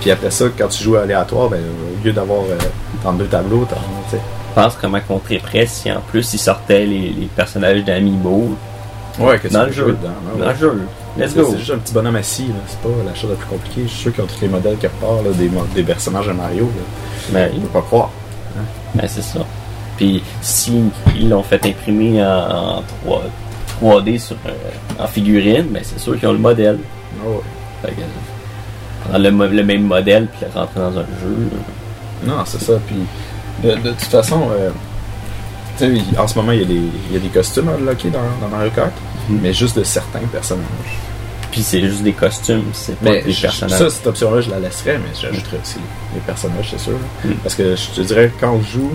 Puis 0.00 0.10
après 0.10 0.30
ça, 0.30 0.46
quand 0.56 0.68
tu 0.68 0.82
joues 0.82 0.96
aléatoire, 0.96 1.48
ben, 1.50 1.60
au 1.60 2.04
lieu 2.04 2.12
d'avoir 2.12 2.40
euh, 2.42 2.56
32 3.02 3.26
tableaux, 3.26 3.66
tu 3.68 3.76
sais. 4.16 4.22
Je 4.56 4.60
pense 4.60 4.76
comment 4.80 5.00
qu'on 5.00 5.20
serait 5.20 5.38
prêt 5.38 5.66
si 5.66 5.90
en 5.92 6.00
plus 6.00 6.34
ils 6.34 6.38
sortaient 6.38 6.84
les, 6.86 7.10
les 7.10 7.26
personnages 7.34 7.84
d'Amiibo 7.84 8.56
Ouais, 9.18 9.38
que 9.38 9.48
dans 9.48 9.64
le 9.64 9.72
jeu. 9.72 9.86
dedans. 9.86 10.08
ouais, 10.34 10.40
Dans 10.44 10.50
le 10.50 10.56
jeu. 10.56 10.80
Let's 11.18 11.30
C'est 11.34 11.40
go. 11.40 11.48
c'est 11.52 11.58
juste 11.58 11.70
un 11.72 11.78
petit 11.78 11.92
bonhomme 11.92 12.16
assis, 12.16 12.46
c'est 12.66 12.78
pas 12.80 12.88
la 13.06 13.14
chose 13.14 13.30
la 13.30 13.36
plus 13.36 13.46
compliquée. 13.46 13.82
Je 13.84 13.88
suis 13.92 14.00
sûr 14.00 14.14
qu'ils 14.14 14.24
ont 14.24 14.26
tous 14.26 14.40
les 14.40 14.48
modèles 14.48 14.76
quelque 14.78 14.98
part, 14.98 15.16
là, 15.22 15.30
des, 15.74 15.82
personnages 15.82 16.26
de 16.26 16.32
Mario. 16.32 16.64
Là. 16.64 16.82
Ben, 17.32 17.50
Je 17.54 17.60
peux 17.60 17.66
pas 17.68 17.82
croire. 17.82 18.10
Ben, 18.94 19.06
c'est 19.08 19.22
ça. 19.22 19.40
Puis 19.96 20.22
si 20.40 20.72
ils 21.16 21.28
l'ont 21.28 21.42
fait 21.42 21.64
imprimer 21.66 22.24
en, 22.24 22.78
en 22.78 22.82
3, 23.04 23.22
3D 23.82 24.18
sur, 24.18 24.36
euh, 24.46 24.52
en 24.98 25.06
figurine, 25.06 25.66
ben 25.70 25.82
c'est 25.84 25.98
sûr 25.98 26.18
qu'ils 26.18 26.28
ont 26.28 26.32
le 26.32 26.38
modèle. 26.38 26.78
Ah 27.22 27.28
ouais. 27.28 27.36
Fait 27.82 27.92
que, 27.92 28.02
prendre 29.08 29.18
le, 29.24 29.56
le 29.56 29.64
même 29.64 29.82
modèle 29.82 30.26
puis 30.28 30.46
le 30.52 30.60
rentrer 30.60 30.80
dans 30.80 30.98
un 30.98 31.04
jeu. 31.20 31.48
Non, 32.24 32.36
c'est 32.44 32.60
ça. 32.62 32.74
Puis, 32.86 32.96
de, 33.62 33.74
de 33.76 33.90
toute 33.90 34.00
façon, 34.02 34.48
euh, 34.52 34.70
en 36.18 36.26
ce 36.28 36.34
moment, 36.38 36.52
il 36.52 36.60
y, 36.60 36.62
a 36.62 36.66
des, 36.66 36.74
il 36.74 37.12
y 37.12 37.16
a 37.16 37.18
des 37.18 37.28
costumes 37.28 37.68
à 37.68 37.72
dans, 37.76 37.86
dans 38.40 38.48
Mario 38.48 38.70
Kart, 38.74 38.92
Mhm. 39.28 39.38
mais 39.42 39.52
juste 39.52 39.78
de 39.78 39.84
certains 39.84 40.26
personnages. 40.32 40.66
Puis 41.52 41.62
c'est 41.62 41.80
juste 41.82 42.02
des 42.02 42.12
costumes, 42.14 42.64
c'est 42.72 42.96
pas 42.98 43.10
Mais 43.10 43.22
des 43.22 43.30
je- 43.32 43.42
personnages. 43.42 43.78
ça, 43.78 43.90
cette 43.90 44.06
option-là, 44.06 44.40
je 44.40 44.50
la 44.50 44.58
laisserais, 44.58 44.98
mais 44.98 45.10
j'ajouterais 45.14 45.58
aussi 45.62 45.76
les 46.14 46.20
personnages, 46.20 46.68
c'est 46.70 46.80
sûr. 46.80 46.98
Mhm. 47.24 47.34
Parce 47.42 47.54
que 47.54 47.76
je 47.76 47.88
te 47.90 48.00
dirais, 48.00 48.32
quand 48.40 48.52
on 48.54 48.62
joue, 48.62 48.90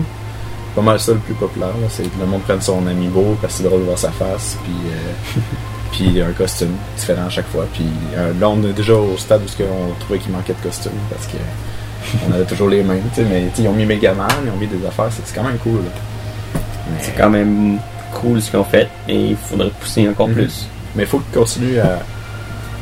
pas 0.74 0.82
mal 0.82 0.98
ça 1.00 1.12
le 1.12 1.18
plus 1.18 1.34
populaire, 1.34 1.70
c'est 1.88 2.02
que 2.02 2.20
le 2.20 2.26
monde 2.26 2.42
prenne 2.42 2.60
son 2.60 2.86
amiibo 2.86 3.36
parce 3.40 3.54
que 3.54 3.58
c'est 3.62 3.68
drôle 3.68 3.80
de 3.80 3.84
voir 3.86 3.98
sa 3.98 4.10
face, 4.10 4.56
puis, 4.64 4.74
euh, 4.90 5.40
puis 5.92 6.20
un 6.20 6.32
costume 6.32 6.72
différent 6.96 7.26
à 7.26 7.30
chaque 7.30 7.48
fois. 7.48 7.64
Puis 7.72 7.86
euh, 8.16 8.32
là, 8.40 8.48
on 8.50 8.60
est 8.64 8.72
déjà 8.74 8.94
au 8.94 9.16
stade 9.16 9.40
où 9.42 9.62
qu'on 9.62 9.94
trouvait 10.00 10.18
qu'il 10.18 10.32
manquait 10.32 10.52
de 10.54 10.62
costumes 10.68 10.92
parce 11.10 11.26
que 11.26 11.38
on 12.28 12.32
avait 12.34 12.44
toujours 12.44 12.68
les 12.68 12.82
mêmes, 12.82 13.02
mais 13.30 13.44
ils 13.58 13.68
ont 13.68 13.72
mis 13.72 13.84
Megaman, 13.86 14.26
ils 14.44 14.50
ont 14.50 14.56
mis 14.56 14.66
des 14.66 14.84
affaires, 14.86 15.08
c'est 15.10 15.34
quand 15.34 15.42
même 15.44 15.58
cool. 15.58 15.80
Mais- 16.54 16.96
C'est 17.02 17.16
quand 17.16 17.30
même 17.30 17.78
cool 18.14 18.40
ce 18.42 18.50
qu'ils 18.50 18.58
ont 18.58 18.64
fait 18.64 18.88
et 19.08 19.14
il 19.30 19.36
faudrait 19.36 19.70
pousser 19.80 20.08
encore 20.08 20.26
Mhm. 20.28 20.34
plus. 20.34 20.66
Mais 20.96 21.02
il 21.04 21.08
faut 21.08 21.18
qu'ils 21.20 21.38
continuent 21.38 21.78
à, 21.78 21.98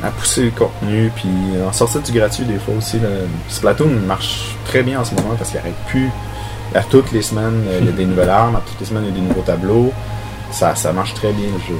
à 0.03 0.09
pousser 0.09 0.45
le 0.45 0.51
contenu, 0.51 1.11
puis 1.15 1.27
en 1.67 1.71
sortir 1.73 2.01
du 2.01 2.11
gratuit 2.11 2.45
des 2.45 2.57
fois 2.59 2.75
aussi. 2.77 2.99
là. 2.99 3.07
Splatoon 3.49 3.89
marche 4.05 4.55
très 4.65 4.83
bien 4.83 4.99
en 5.01 5.03
ce 5.05 5.15
moment 5.15 5.35
parce 5.37 5.49
qu'il 5.49 5.59
arrête 5.59 5.73
plus. 5.87 6.09
À 6.75 6.81
toutes 6.83 7.11
les 7.11 7.21
semaines, 7.21 7.63
euh, 7.67 7.79
il 7.81 7.85
y 7.87 7.89
a 7.89 7.91
des 7.93 8.05
nouvelles 8.11 8.29
armes, 8.29 8.55
à 8.57 8.61
toutes 8.65 8.79
les 8.79 8.85
semaines, 8.85 9.03
il 9.07 9.09
y 9.09 9.11
a 9.11 9.15
des 9.15 9.27
nouveaux 9.27 9.41
tableaux. 9.41 9.91
Ça, 10.51 10.75
ça 10.75 10.93
marche 10.93 11.13
très 11.13 11.31
bien 11.33 11.47
le 11.47 11.59
jeu. 11.59 11.79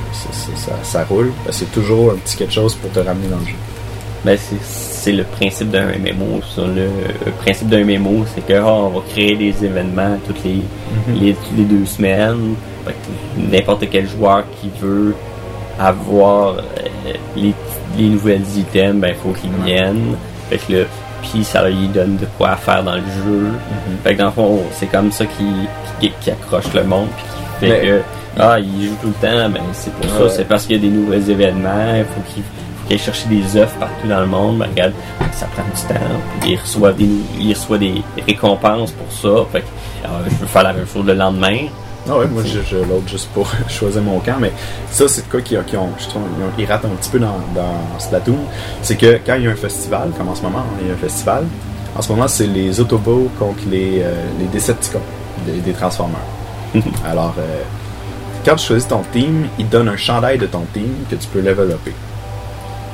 Ça, 0.56 0.72
ça 0.84 1.04
roule. 1.06 1.32
C'est 1.52 1.72
toujours 1.72 2.12
un 2.12 2.16
petit 2.16 2.36
quelque 2.38 2.54
chose 2.54 2.76
pour 2.76 2.92
te 2.92 3.00
ramener 3.00 3.28
dans 3.28 3.38
le 3.38 3.46
jeu. 3.46 3.56
Ben, 4.26 4.38
c'est- 4.38 5.12
le 5.12 5.24
principe 5.24 5.70
d'un 5.72 5.86
MMO. 5.98 6.42
ça. 6.54 6.64
Le, 6.64 6.90
le 7.26 7.32
principe 7.42 7.70
d'un 7.70 7.86
MMO, 7.86 8.26
c'est 8.36 8.46
que 8.46 8.54
ah, 8.54 8.66
on 8.74 8.90
va 8.90 9.00
créer 9.10 9.38
des 9.38 9.64
événements 9.64 10.18
toutes 10.28 10.44
les, 10.44 10.64
toutes 11.34 11.58
les 11.58 11.64
deux 11.64 11.86
semaines. 11.86 12.56
N'importe 13.38 13.86
quel 13.90 14.06
joueur 14.10 14.44
qui 14.60 14.70
veut 14.82 15.16
avoir 15.80 16.56
euh, 16.56 16.62
les, 17.36 17.54
les 17.98 18.10
nouvelles 18.10 18.44
items, 18.58 18.96
ben 19.02 19.14
faut 19.22 19.32
qu'ils 19.32 19.52
viennent. 19.66 20.16
Fait 20.50 20.58
que 20.58 20.86
puis 21.24 21.44
ça 21.44 21.68
lui 21.68 21.88
donne 21.88 22.16
de 22.18 22.26
quoi 22.38 22.56
faire 22.56 22.84
dans 22.84 22.94
le 22.96 23.02
jeu. 23.02 23.48
Fait 24.04 24.14
que 24.14 24.20
dans 24.20 24.26
le 24.28 24.32
fond, 24.32 24.62
c'est 24.74 24.86
comme 24.88 25.12
ça 25.12 25.26
qui, 25.26 25.44
qui, 26.00 26.12
qui 26.22 26.32
accroche 26.32 26.72
le 26.74 26.84
monde 26.84 27.08
puis 27.18 27.26
qui 27.26 27.66
fait 27.72 27.82
Mais- 27.82 27.88
que 27.88 28.02
ah, 28.40 28.60
il 28.60 28.88
joue 28.90 28.96
tout 29.02 29.08
le 29.08 29.14
temps, 29.28 29.50
ben 29.50 29.62
c'est 29.74 29.92
pour 29.94 30.06
Ouais. 30.22 30.30
ça, 30.30 30.36
c'est 30.36 30.46
parce 30.48 30.68
qu'il 30.68 30.76
y 30.76 30.80
a 30.80 30.82
des 30.82 30.96
nouveaux 30.96 31.14
événements, 31.14 31.96
il 31.96 32.04
faut 32.06 32.22
qu'il 32.34 32.44
faut 32.44 32.86
qu'il 32.88 32.94
aille 32.94 33.00
chercher 33.04 33.28
des 33.30 33.58
œufs 33.58 33.74
partout 33.80 34.08
dans 34.08 34.20
le 34.20 34.28
monde, 34.28 34.60
ben 34.60 34.68
regarde, 34.70 34.94
ça 35.32 35.48
prend 35.48 35.64
du 35.64 35.94
temps, 35.94 36.00
puis 36.40 36.52
il 36.52 36.60
reçoit 36.60 36.94
des 36.94 37.10
il 37.40 37.54
reçoit 37.54 37.80
des 37.80 38.04
récompenses 38.28 38.92
pour 38.92 39.12
ça. 39.12 39.44
Fait 39.52 39.62
que 39.62 39.66
alors, 40.06 40.20
je 40.30 40.36
veux 40.36 40.46
faire 40.46 40.64
la 40.64 40.74
même 40.74 40.86
chose 40.88 41.04
le 41.06 41.16
lendemain. 41.16 41.58
Ah 42.10 42.18
ouais, 42.20 42.28
moi 42.28 42.42
je, 42.46 42.60
je 42.62 42.78
l'autre 42.78 43.08
juste 43.08 43.30
pour 43.34 43.48
choisir 43.70 44.02
mon 44.02 44.20
camp, 44.20 44.38
mais 44.40 44.52
ça 44.92 45.08
c'est 45.08 45.26
de 45.26 45.32
quoi 45.32 45.42
qu'ils 45.42 45.62
qui 45.66 45.76
ont, 45.78 45.90
je 46.00 46.08
trouve, 46.08 46.22
ils, 46.38 46.44
ont- 46.44 46.52
ils 46.58 46.66
ratent 46.66 46.86
un 46.86 46.90
petit 46.96 47.10
peu 47.10 47.20
dans, 47.20 47.40
dans 47.56 48.00
Splatoon. 48.00 48.38
C'est 48.82 48.96
que 48.96 49.20
quand 49.26 49.36
il 49.36 49.44
y 49.44 49.48
a 49.48 49.52
un 49.52 49.56
festival, 49.56 50.12
comme 50.18 50.30
en 50.30 50.36
ce 50.36 50.42
moment, 50.42 50.64
il 50.82 50.88
y 50.88 50.90
a 50.90 50.94
un 50.94 50.98
festival, 50.98 51.44
en 51.96 52.02
ce 52.02 52.12
moment 52.12 52.28
c'est 52.28 52.48
les 52.48 52.80
Autobots 52.80 53.30
contre 53.38 53.60
les, 53.70 54.02
euh, 54.04 54.14
les 54.40 54.46
Decepticons, 54.46 55.02
des, 55.46 55.60
des 55.60 55.74
Transformers. 55.74 56.18
Alors, 57.06 57.34
euh, 57.40 57.62
quand 58.46 58.56
tu 58.56 58.68
choisis 58.68 58.88
ton 58.88 59.02
team, 59.12 59.48
il 59.60 59.66
te 59.66 59.72
donne 59.74 59.90
un 59.90 59.98
chandail 59.98 60.38
de 60.38 60.46
ton 60.46 60.62
team 60.74 60.94
que 61.10 61.16
tu 61.16 61.28
peux 61.28 61.42
level 61.42 61.72
upper. 61.72 61.94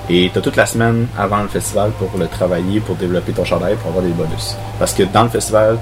Et 0.10 0.30
tu 0.34 0.38
as 0.38 0.42
toute 0.42 0.56
la 0.58 0.66
semaine 0.66 1.08
avant 1.18 1.42
le 1.44 1.48
festival 1.48 1.92
pour 1.92 2.10
le 2.20 2.28
travailler, 2.28 2.80
pour 2.82 2.96
développer 2.96 3.32
ton 3.32 3.46
chandail, 3.46 3.76
pour 3.76 3.90
avoir 3.92 4.04
des 4.04 4.12
bonus. 4.12 4.56
Parce 4.80 4.94
que 4.94 5.04
dans 5.04 5.24
le 5.24 5.30
festival, 5.30 5.78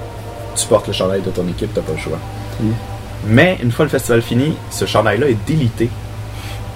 tu 0.54 0.66
portes 0.66 0.86
le 0.86 0.92
chandail 0.92 1.22
de 1.22 1.30
ton 1.30 1.46
équipe, 1.48 1.72
tu 1.74 1.80
pas 1.80 1.92
le 1.92 1.98
choix. 1.98 2.18
Mais 3.26 3.58
une 3.62 3.70
fois 3.70 3.84
le 3.84 3.90
festival 3.90 4.22
fini, 4.22 4.54
ce 4.70 4.84
chandail-là 4.84 5.28
est 5.28 5.46
délité. 5.46 5.88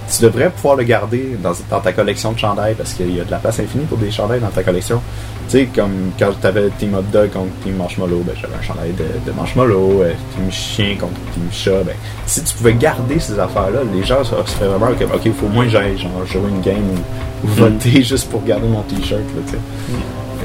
Tu 0.09 0.23
devrais 0.23 0.49
pouvoir 0.49 0.77
le 0.77 0.83
garder 0.83 1.37
dans, 1.43 1.51
dans 1.69 1.81
ta 1.81 1.91
collection 1.91 2.31
de 2.31 2.39
chandails 2.39 2.75
parce 2.75 2.93
qu'il 2.93 3.13
y 3.13 3.19
a 3.19 3.25
de 3.25 3.31
la 3.31 3.37
place 3.39 3.59
infinie 3.59 3.83
pour 3.85 3.97
des 3.97 4.09
chandails 4.09 4.39
dans 4.39 4.47
ta 4.47 4.63
collection. 4.63 5.01
Tu 5.49 5.59
sais, 5.59 5.65
comme 5.73 6.11
quand 6.17 6.29
tu 6.39 6.47
avais 6.47 6.69
Team 6.77 6.93
Hot 6.93 7.03
Dog 7.11 7.31
contre 7.31 7.51
Team 7.63 7.75
Marshmallow, 7.75 8.21
ben, 8.25 8.33
j'avais 8.39 8.55
un 8.55 8.61
chandail 8.61 8.93
de, 8.93 9.03
de 9.29 9.35
Marshmallow, 9.35 10.03
euh, 10.03 10.13
Team 10.33 10.49
Chien 10.51 10.95
contre 10.97 11.19
Team 11.33 11.47
Chat. 11.51 11.83
Ben, 11.83 11.95
si 12.25 12.41
tu 12.41 12.53
pouvais 12.55 12.73
garder 12.73 13.19
ces 13.19 13.37
affaires-là, 13.37 13.79
les 13.93 14.03
gens 14.05 14.23
se 14.23 14.33
feraient 14.35 14.67
vraiment 14.69 14.93
comme, 14.97 15.11
OK, 15.11 15.21
il 15.25 15.33
faut 15.33 15.45
au 15.47 15.49
moins 15.49 15.65
que 15.65 15.71
j'aille 15.71 15.97
genre, 15.97 16.25
jouer 16.25 16.49
une 16.49 16.61
game 16.61 16.83
ou, 16.89 17.45
ou 17.47 17.49
voter 17.49 18.01
juste 18.03 18.29
pour 18.29 18.43
garder 18.45 18.67
mon 18.67 18.81
t-shirt. 18.83 19.19
là, 19.19 19.41
tu 19.45 19.51
sais. 19.53 19.59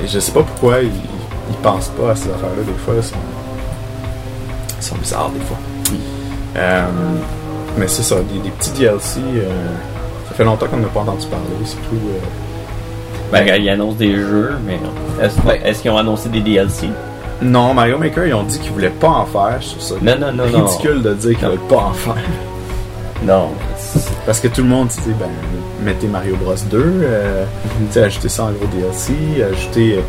Et 0.04 0.08
Je 0.08 0.18
sais 0.18 0.32
pas 0.32 0.42
pourquoi 0.42 0.80
ils, 0.80 0.86
ils 0.88 1.56
pensent 1.62 1.90
pas 2.00 2.10
à 2.10 2.16
ces 2.16 2.30
affaires-là. 2.30 2.62
Des 2.64 2.84
fois, 2.84 2.94
ils 2.96 3.02
sont, 3.02 3.16
sont 4.80 4.96
bizarres 4.96 5.30
des 5.30 5.44
fois. 5.44 5.58
Euh, 6.56 6.82
mais 7.78 7.88
c'est 7.88 8.02
ça, 8.02 8.16
des, 8.16 8.38
des 8.40 8.50
petits 8.50 8.70
DLC. 8.72 9.20
euh, 9.36 9.48
ça 10.28 10.34
fait 10.34 10.44
longtemps 10.44 10.66
qu'on 10.66 10.76
n'a 10.78 10.88
pas 10.88 11.00
entendu 11.00 11.26
parler, 11.26 11.46
surtout. 11.64 11.94
euh, 11.94 12.18
Ben, 13.32 13.46
ils 13.58 13.68
annoncent 13.70 13.96
des 13.96 14.14
jeux, 14.14 14.52
mais 14.66 14.78
est-ce 15.24 15.40
Ben- 15.40 15.58
est-ce 15.64 15.80
qu'ils 15.82 15.90
ont 15.90 15.96
annoncé 15.98 16.28
des 16.28 16.40
DLC? 16.40 16.88
Non, 17.40 17.72
Mario 17.74 17.98
Maker, 17.98 18.26
ils 18.26 18.34
ont 18.34 18.42
dit 18.44 18.58
qu'ils 18.58 18.72
voulaient 18.72 18.90
pas 18.90 19.08
en 19.08 19.24
faire. 19.26 19.56
Je 19.60 19.68
trouve 19.70 19.80
ça 19.82 19.94
Non, 20.02 20.16
non, 20.18 20.32
non, 20.32 20.46
non. 20.50 20.64
ridicule 20.66 21.02
de 21.02 21.14
dire 21.14 21.38
qu'ils 21.38 21.48
Non. 21.48 21.54
veulent 21.54 21.68
pas 21.68 21.76
en 21.76 21.92
faire. 21.92 22.14
Non, 23.24 23.48
parce 24.26 24.40
que 24.40 24.48
tout 24.48 24.62
le 24.62 24.68
monde 24.68 24.88
dit, 24.88 24.98
ben, 25.18 25.28
mettez 25.84 26.08
Mario 26.08 26.34
Bros 26.36 26.54
2, 26.70 26.76
euh, 27.04 27.44
tu 27.88 27.92
sais, 27.92 28.02
ajoutez 28.02 28.28
ça 28.28 28.44
en 28.44 28.50
gros 28.50 28.66
DLC, 28.66 29.12
ajoutez, 29.44 30.00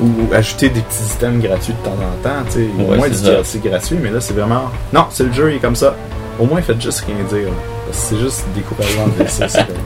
ou 0.00 0.32
ajouter 0.34 0.68
des 0.70 0.80
petits 0.80 1.04
items 1.16 1.42
gratuits 1.42 1.74
de 1.74 1.84
temps 1.84 1.92
en 1.96 2.22
temps, 2.22 2.44
tu 2.46 2.52
sais, 2.52 2.66
au 2.78 2.90
Ouais, 2.90 2.96
moins 2.96 3.08
du. 3.08 3.20
DLC 3.22 3.58
gratuit, 3.64 3.98
mais 4.02 4.10
là 4.10 4.20
c'est 4.20 4.34
vraiment, 4.34 4.70
non, 4.92 5.06
c'est 5.10 5.24
le 5.24 5.32
jeu, 5.32 5.50
il 5.52 5.56
est 5.56 5.60
comme 5.60 5.76
ça. 5.76 5.94
Au 6.40 6.46
moins, 6.46 6.62
faites 6.62 6.80
juste 6.80 7.00
rien 7.06 7.16
dire. 7.28 7.48
là. 7.48 7.54
Parce 7.86 7.98
que 7.98 8.06
c'est 8.16 8.20
juste 8.20 8.44
décourageant 8.54 9.06
de 9.08 9.12
dire 9.22 9.30
ça. 9.30 9.48
c'est 9.48 9.66
comme- 9.66 9.76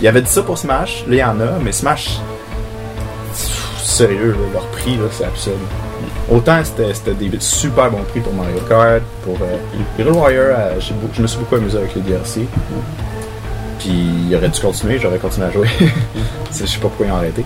Il 0.00 0.04
y 0.04 0.08
avait 0.08 0.22
dit 0.22 0.30
ça 0.30 0.42
pour 0.42 0.56
Smash, 0.56 1.04
là 1.08 1.14
il 1.14 1.18
y 1.18 1.24
en 1.24 1.40
a, 1.40 1.58
mais 1.62 1.72
Smash, 1.72 2.20
pff, 3.32 3.80
sérieux, 3.82 4.32
là, 4.32 4.46
leur 4.54 4.66
prix, 4.68 4.96
là, 4.96 5.04
c'est 5.10 5.24
absurde. 5.24 5.56
Autant 6.30 6.60
c'était 6.64 7.12
des 7.14 7.30
super 7.40 7.90
bons 7.90 8.02
prix 8.08 8.20
pour 8.20 8.32
Mario 8.32 8.60
Kart, 8.68 9.02
pour 9.24 9.36
euh, 9.42 9.56
Hero 9.98 10.12
Warrior, 10.16 10.46
euh, 10.56 10.74
je 11.12 11.20
me 11.22 11.26
suis 11.26 11.38
beaucoup 11.38 11.56
amusé 11.56 11.76
avec 11.78 11.94
les 11.96 12.02
DLC. 12.02 12.46
Puis 13.80 13.90
il 14.28 14.36
aurait 14.36 14.48
dû 14.48 14.60
continuer, 14.60 14.98
j'aurais 14.98 15.18
continué 15.18 15.46
à 15.46 15.50
jouer. 15.50 15.66
Je 16.52 16.66
sais 16.66 16.76
pas 16.78 16.82
pourquoi 16.88 17.06
ils 17.06 17.12
ont 17.12 17.16
arrêté. 17.16 17.44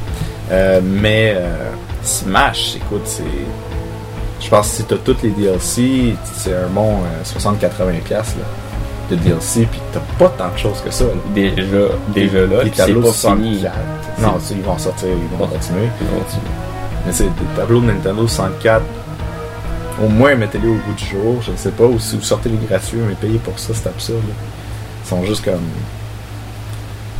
Euh, 0.50 0.80
mais 0.82 1.34
euh, 1.36 1.70
Smash, 2.04 2.76
écoute, 2.76 3.02
c'est. 3.04 3.22
Je 4.40 4.48
pense 4.50 4.68
que 4.70 4.76
si 4.76 4.84
t'as 4.84 4.96
toutes 4.96 5.22
les 5.22 5.30
DLC, 5.30 6.14
c'est 6.34 6.54
un 6.54 6.66
bon 6.68 6.98
euh, 6.98 7.24
60-80$ 7.24 8.00
piastres, 8.02 8.36
là, 8.38 8.44
de 9.10 9.16
DLC, 9.22 9.66
puis 9.70 9.80
t'as 9.92 10.00
pas 10.18 10.28
tant 10.36 10.52
de 10.52 10.58
choses 10.58 10.80
que 10.84 10.90
ça. 10.90 11.04
là. 11.04 11.10
Déjà, 11.34 11.54
déjà 12.14 12.46
là, 12.46 12.62
les 12.64 12.70
tableaux 12.70 13.00
pas 13.02 13.12
fini. 13.12 13.64
Non, 14.20 14.34
tu 14.38 14.44
sais, 14.46 14.54
ils 14.54 14.62
vont 14.62 14.76
sortir, 14.78 15.08
ils 15.08 15.38
vont 15.38 15.46
continuer. 15.46 15.88
Continue. 15.98 16.42
Mais 17.06 17.12
c'est 17.12 17.24
des 17.24 17.30
tableaux 17.56 17.80
de 17.80 17.86
Nintendo 17.86 18.26
64. 18.26 18.82
Au 20.04 20.08
moins, 20.08 20.34
mettez-les 20.34 20.68
au 20.68 20.74
bout 20.74 20.92
du 20.96 21.04
jour. 21.06 21.40
Je 21.42 21.52
ne 21.52 21.56
sais 21.56 21.70
pas. 21.70 21.84
Ou 21.84 21.98
si 21.98 22.16
vous 22.16 22.22
sortez 22.22 22.48
les 22.48 22.58
gratuits, 22.68 22.98
mais 23.06 23.14
payez 23.14 23.38
pour 23.38 23.58
ça, 23.58 23.72
c'est 23.74 23.86
absurde. 23.88 24.22
là. 24.28 24.34
Ils 25.04 25.08
sont 25.08 25.24
juste 25.24 25.44
comme. 25.44 25.60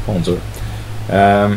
Bon, 0.06 0.18
dur. 0.20 0.36
Euh, 1.12 1.48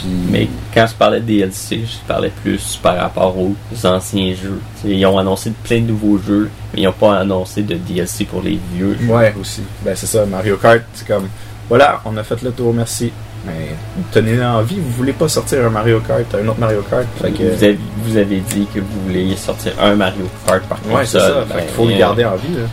Puis. 0.00 0.08
Mais 0.30 0.48
quand 0.74 0.86
je 0.86 0.94
parlais 0.94 1.20
de 1.20 1.26
DLC, 1.26 1.80
je 1.84 2.06
parlais 2.06 2.30
plus 2.42 2.78
par 2.82 2.96
rapport 2.96 3.36
aux 3.38 3.54
anciens 3.84 4.34
jeux. 4.34 4.60
T'sais, 4.76 4.90
ils 4.90 5.06
ont 5.06 5.18
annoncé 5.18 5.52
plein 5.64 5.80
de 5.80 5.86
nouveaux 5.86 6.18
jeux, 6.18 6.50
mais 6.74 6.80
ils 6.82 6.84
n'ont 6.84 6.92
pas 6.92 7.18
annoncé 7.18 7.62
de 7.62 7.74
DLC 7.74 8.24
pour 8.24 8.42
les 8.42 8.58
vieux 8.74 8.96
jeux. 9.00 9.06
Ouais, 9.12 9.34
aussi. 9.40 9.62
Ben, 9.84 9.94
c'est 9.96 10.06
ça. 10.06 10.24
Mario 10.26 10.56
Kart, 10.56 10.82
c'est 10.94 11.06
comme. 11.06 11.28
Voilà, 11.68 12.00
on 12.04 12.16
a 12.16 12.22
fait 12.22 12.40
le 12.42 12.50
tour, 12.52 12.72
merci. 12.72 13.12
Mais 13.46 13.68
tenez-le 14.10 14.44
en 14.44 14.62
vie, 14.62 14.76
vous 14.80 14.90
voulez 14.90 15.12
pas 15.12 15.28
sortir 15.28 15.64
un 15.64 15.70
Mario 15.70 16.00
Kart, 16.00 16.24
un 16.34 16.48
autre 16.48 16.58
Mario 16.58 16.82
Kart. 16.90 17.06
Fait 17.20 17.30
que. 17.30 17.42
Vous, 17.54 17.64
avez, 17.64 17.78
vous 18.04 18.16
avez 18.16 18.40
dit 18.40 18.66
que 18.74 18.80
vous 18.80 19.00
vouliez 19.06 19.36
sortir 19.36 19.72
un 19.80 19.94
Mario 19.94 20.28
Kart 20.46 20.62
par 20.64 20.78
Ouais, 20.90 21.04
c'est 21.06 21.18
ça. 21.20 21.44
Fait 21.48 21.54
ben, 21.54 21.60
qu'il 21.64 21.74
faut 21.74 21.86
le 21.86 21.96
garder 21.96 22.24
en 22.24 22.36
vie. 22.36 22.54
Là. 22.54 22.64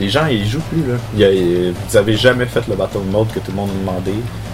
Les 0.00 0.08
gens, 0.08 0.26
ils 0.26 0.46
jouent 0.46 0.60
plus. 0.70 0.80
Là. 0.82 0.96
Il 1.16 1.24
a- 1.24 1.72
vous 1.88 1.96
avez 1.96 2.16
jamais 2.16 2.46
fait 2.46 2.62
le 2.68 2.74
battle 2.74 2.98
mode 3.10 3.28
que 3.28 3.38
tout 3.38 3.50
le 3.52 3.56
monde 3.56 3.70
a 3.70 3.80
demandé, 3.80 4.12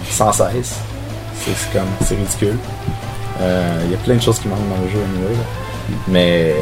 sans 0.09 0.31
cesse. 0.31 0.79
C'est 1.45 1.73
comme, 1.73 1.87
c'est 2.05 2.15
ridicule. 2.15 2.57
Euh, 3.41 3.81
Il 3.85 3.91
y 3.91 3.95
a 3.95 3.97
plein 3.97 4.15
de 4.15 4.21
choses 4.21 4.39
qui 4.39 4.47
manquent 4.47 4.69
dans 4.69 4.83
le 4.83 4.89
jeu 4.89 4.99
anyway, 4.99 5.33
là. 5.33 5.43
Mais 6.07 6.55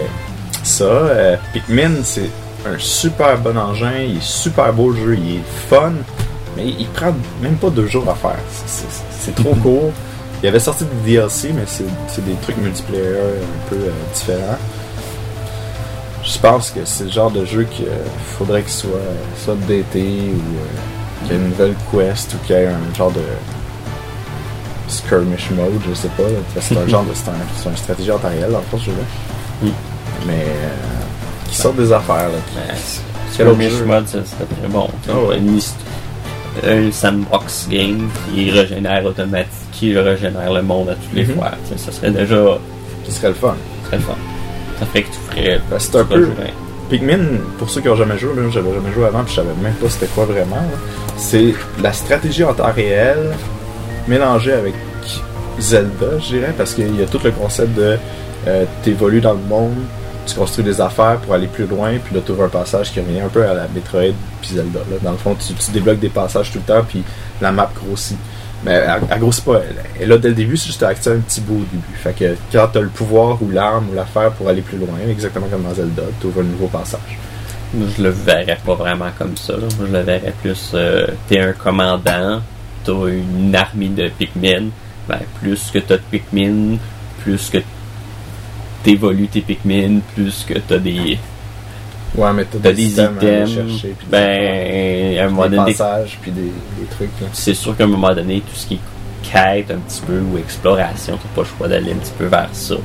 ça, 0.63 0.83
euh, 0.85 1.37
Pikmin, 1.53 2.03
c'est 2.03 2.29
un 2.65 2.77
super 2.77 3.37
bon 3.39 3.57
engin. 3.57 3.91
Il 4.07 4.17
est 4.17 4.21
super 4.23 4.71
beau 4.73 4.91
le 4.91 4.97
jeu, 4.97 5.17
il 5.17 5.35
est 5.35 5.43
fun. 5.69 5.93
Mais 6.55 6.65
il 6.67 6.87
prend 6.87 7.13
même 7.41 7.55
pas 7.55 7.69
deux 7.69 7.87
jours 7.87 8.09
à 8.09 8.15
faire. 8.15 8.39
C'est- 8.65 9.35
trop 9.35 9.53
court. 9.63 9.91
Il 10.41 10.47
avait 10.47 10.59
sorti 10.59 10.85
des 11.03 11.11
DLC, 11.11 11.51
mais 11.53 11.63
c'est 11.67 12.23
des 12.25 12.33
trucs 12.41 12.57
multiplayer 12.57 13.03
un 13.03 13.69
peu 13.69 13.75
euh, 13.75 13.89
différents. 14.13 14.57
Je 16.23 16.37
pense 16.39 16.71
que 16.71 16.79
c'est 16.85 17.05
le 17.05 17.11
genre 17.11 17.29
de 17.31 17.43
jeu 17.45 17.63
qu'il 17.69 17.85
faudrait 18.37 18.61
qu'il 18.61 18.71
soit, 18.71 18.89
soit 19.37 19.53
updaté 19.53 20.01
ou 20.01 20.39
euh, 20.39 21.25
qu'il 21.25 21.31
y 21.31 21.39
ait 21.39 21.41
une 21.41 21.49
nouvelle 21.49 21.75
quest 21.91 22.33
ou 22.33 22.37
qu'il 22.45 22.55
y 22.55 22.59
ait 22.59 22.67
un 22.67 22.95
genre 22.97 23.11
de 23.11 23.21
skirmish 24.89 25.49
mode, 25.51 25.79
je 25.87 25.93
sais 25.93 26.09
pas. 26.09 26.23
C'est 26.59 26.77
un 26.77 26.87
genre 26.87 27.03
de 27.03 27.13
c'est 27.13 27.29
un, 27.29 27.33
c'est 27.61 27.69
une 27.69 27.77
stratégie 27.77 28.11
en 28.11 28.17
temps 28.17 28.29
réel 28.29 28.51
dans 28.51 28.57
le 28.59 28.63
fond, 28.71 28.77
ce 28.77 28.85
jeu-là. 28.85 29.67
Mm. 29.69 29.73
Mais 30.27 30.33
euh, 30.33 30.69
qui 31.49 31.55
sortent 31.55 31.77
des 31.77 31.91
affaires 31.91 32.29
là. 32.29 32.37
Ben, 32.55 32.75
Skirmish? 33.31 33.81
Mode, 33.85 34.07
ça 34.07 34.17
serait 34.25 34.45
très 34.59 34.67
bon. 34.69 34.89
Ouais. 35.27 35.39
Hist- 35.39 35.75
un 36.67 36.91
sandbox 36.91 37.67
game 37.69 38.09
qui 38.33 38.49
régénère 38.51 39.05
automatique, 39.05 39.47
qui 39.71 39.97
régénère 39.97 40.51
le 40.51 40.61
monde 40.63 40.89
à 40.89 40.95
toutes 40.95 41.13
les 41.13 41.25
Mhm. 41.25 41.35
fois. 41.35 41.51
Ça 41.77 41.91
serait 41.91 42.11
déjà 42.11 42.57
Qui 43.05 43.11
serait 43.11 43.29
le 43.29 43.33
fun. 43.35 43.55
très 43.85 43.99
fun. 43.99 44.15
Ça 44.79 44.85
ferait 44.87 45.03
que 45.03 45.07
tu 45.07 45.19
ferais. 45.29 45.61
Ben, 45.69 45.77
c'est 45.79 45.95
un 45.95 46.03
peu- 46.05 46.15
rejouerais. 46.15 46.53
Pikmin, 46.89 47.19
pour 47.59 47.69
ceux 47.69 47.81
qui 47.81 47.89
ont 47.89 47.95
jamais 47.95 48.17
joué, 48.17 48.33
moi 48.33 48.49
j'avais 48.51 48.73
jamais 48.73 48.91
joué 48.91 49.05
avant, 49.05 49.23
puis 49.23 49.31
je 49.31 49.35
savais 49.37 49.49
même 49.61 49.73
pas 49.73 49.89
c'était 49.89 50.07
quoi 50.07 50.25
vraiment. 50.25 50.63
C'est 51.17 51.53
la 51.83 51.93
stratégie 51.93 52.43
en 52.43 52.53
temps 52.53 52.71
réel 52.75 53.29
mélangée 54.09 54.53
avec 54.53 54.73
Zelda, 55.59 56.19
je 56.19 56.35
dirais, 56.35 56.53
parce 56.57 56.73
qu'il 56.73 56.99
y 56.99 57.03
a 57.03 57.05
tout 57.05 57.19
le 57.23 57.31
concept 57.31 57.75
de 57.75 57.97
euh, 58.47 58.65
t'évolues 58.83 59.21
dans 59.21 59.33
le 59.33 59.39
monde, 59.39 59.75
tu 60.25 60.35
construis 60.35 60.63
des 60.63 60.79
affaires 60.79 61.17
pour 61.17 61.33
aller 61.33 61.47
plus 61.47 61.65
loin, 61.65 61.97
puis 62.03 62.15
là 62.15 62.21
tu 62.25 62.31
ouvres 62.31 62.43
un 62.45 62.49
passage 62.49 62.91
qui 62.91 62.99
revient 62.99 63.19
un 63.19 63.29
peu 63.29 63.45
à 63.45 63.53
la 63.53 63.67
Metroid 63.73 64.13
puis 64.41 64.49
Zelda. 64.55 64.79
là. 64.89 64.97
Dans 65.01 65.11
le 65.11 65.17
fond, 65.17 65.35
tu, 65.35 65.71
débloques 65.71 65.99
des 65.99 66.09
passages 66.09 66.51
tout 66.51 66.59
le 66.59 66.63
temps, 66.73 66.83
puis 66.87 67.03
la 67.41 67.51
map 67.51 67.69
grossit. 67.75 68.17
Mais 68.65 68.73
elle, 68.73 69.01
elle 69.09 69.19
grossit 69.19 69.45
pas. 69.45 69.61
Elle, 69.99 70.09
là 70.09 70.17
dès 70.17 70.29
le 70.29 70.35
début, 70.35 70.57
c'est 70.57 70.67
juste 70.67 70.83
activer 70.83 71.15
un 71.15 71.19
petit 71.19 71.41
bout 71.41 71.55
au 71.55 71.65
début. 71.71 71.97
Fait 72.01 72.13
que 72.13 72.35
quand 72.51 72.67
t'as 72.71 72.81
le 72.81 72.89
pouvoir 72.89 73.41
ou 73.41 73.49
l'arme 73.49 73.89
ou 73.91 73.95
l'affaire 73.95 74.31
pour 74.31 74.49
aller 74.49 74.61
plus 74.61 74.77
loin, 74.77 74.97
exactement 75.09 75.47
comme 75.47 75.63
dans 75.63 75.73
Zelda, 75.73 76.03
tu 76.19 76.27
ouvres 76.27 76.41
un 76.41 76.43
nouveau 76.43 76.67
passage. 76.67 77.17
Je 77.97 78.01
le 78.03 78.09
verrais 78.09 78.59
pas 78.65 78.73
vraiment 78.73 79.09
comme 79.17 79.37
ça. 79.37 79.53
là. 79.53 79.67
Je 79.79 79.85
le 79.85 79.99
verrais 79.99 80.33
plus. 80.41 80.71
euh, 80.73 81.07
t'es 81.27 81.39
un 81.39 81.53
commandant, 81.53 82.41
t'as 82.89 83.07
une 83.07 83.55
armée 83.55 83.89
de 83.89 84.09
Pikmin. 84.09 84.69
Ben, 85.07 85.19
plus 85.41 85.71
que 85.71 85.79
t'as 85.79 85.97
de 85.97 86.03
Pikmin, 86.11 86.77
plus 87.23 87.49
que 87.49 87.57
t'évolues 88.83 89.27
tes 89.27 89.41
Pikmin, 89.41 89.99
plus 90.15 90.45
que 90.47 90.59
t'as 90.59 90.77
des, 90.77 91.17
Ouais, 92.15 92.33
mais 92.33 92.45
t'as 92.45 92.57
t'as 92.59 92.71
des, 92.71 92.85
des 92.85 92.91
items 92.93 93.23
à 93.23 93.45
chercher, 93.45 93.95
puis 93.97 94.05
des 94.05 94.11
Ben, 94.11 95.19
à 95.19 95.25
un 95.25 95.29
moment 95.29 95.43
affaires, 95.43 95.49
des 95.49 95.57
donné, 95.57 95.71
passages, 95.71 96.17
puis 96.21 96.31
des, 96.31 96.41
des 96.41 96.85
trucs. 96.89 97.21
là. 97.21 97.27
c'est 97.33 97.53
sûr 97.53 97.75
qu'à 97.77 97.83
un 97.83 97.87
moment 97.87 98.13
donné, 98.13 98.41
tout 98.41 98.55
ce 98.55 98.67
qui 98.67 98.75
est 98.75 98.79
quête 99.31 99.69
un 99.71 99.77
petit 99.79 100.01
peu 100.01 100.19
ou 100.19 100.37
exploration, 100.37 101.17
t'as 101.21 101.29
pas 101.35 101.41
le 101.41 101.57
choix 101.57 101.67
d'aller 101.67 101.91
un 101.91 101.97
petit 101.97 102.13
peu 102.17 102.25
vers 102.25 102.49
ça. 102.53 102.75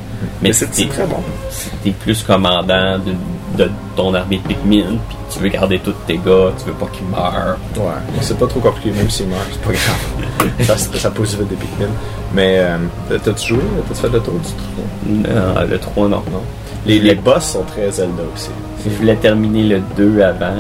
Mais, 0.42 0.48
Mais 0.48 0.52
c'est 0.52 0.66
très 0.88 1.07
bon. 1.07 1.22
si 1.50 1.70
t'es 1.82 1.90
plus 1.92 2.22
commandant 2.22 2.98
de, 2.98 3.12
de 3.57 3.70
ton 3.96 4.12
armée 4.14 4.38
de 4.38 4.48
Pikmin, 4.48 4.96
puis 5.09 5.16
tu 5.32 5.38
veux 5.40 5.48
garder 5.48 5.78
tous 5.78 5.94
tes 6.07 6.16
gars, 6.16 6.52
tu 6.59 6.66
veux 6.66 6.72
pas 6.78 6.86
qu'ils 6.92 7.07
meurent. 7.07 7.57
Ouais, 7.76 7.92
c'est 8.20 8.38
pas 8.38 8.46
trop 8.46 8.61
compliqué, 8.61 8.90
même 8.90 9.09
s'il 9.11 9.26
meurt, 9.28 9.40
c'est 9.50 9.61
pas 9.62 9.72
grave. 9.72 10.61
ça, 10.66 10.76
ça 10.98 11.11
pose 11.11 11.36
vite 11.36 11.48
des 11.48 11.57
Pikmin. 11.57 11.88
Mais 12.34 12.57
euh, 12.59 13.18
t'as-tu 13.24 13.55
joué? 13.55 13.61
T'as-tu 13.88 14.00
fait 14.00 14.09
le 14.09 14.20
tour 14.20 14.34
du 14.34 14.40
trou 14.52 15.32
Non, 15.34 15.66
le 15.68 15.78
3, 15.78 16.09
non. 16.09 16.22
Non. 16.32 16.42
Les, 16.86 16.98
les 16.98 17.14
boss 17.14 17.44
sont 17.44 17.62
très 17.62 17.90
Zelda 17.90 18.22
aussi. 18.34 18.50
Je 18.84 18.90
voulais 18.90 19.16
terminer 19.16 19.62
le 19.62 19.80
2 19.96 20.20
avant, 20.20 20.57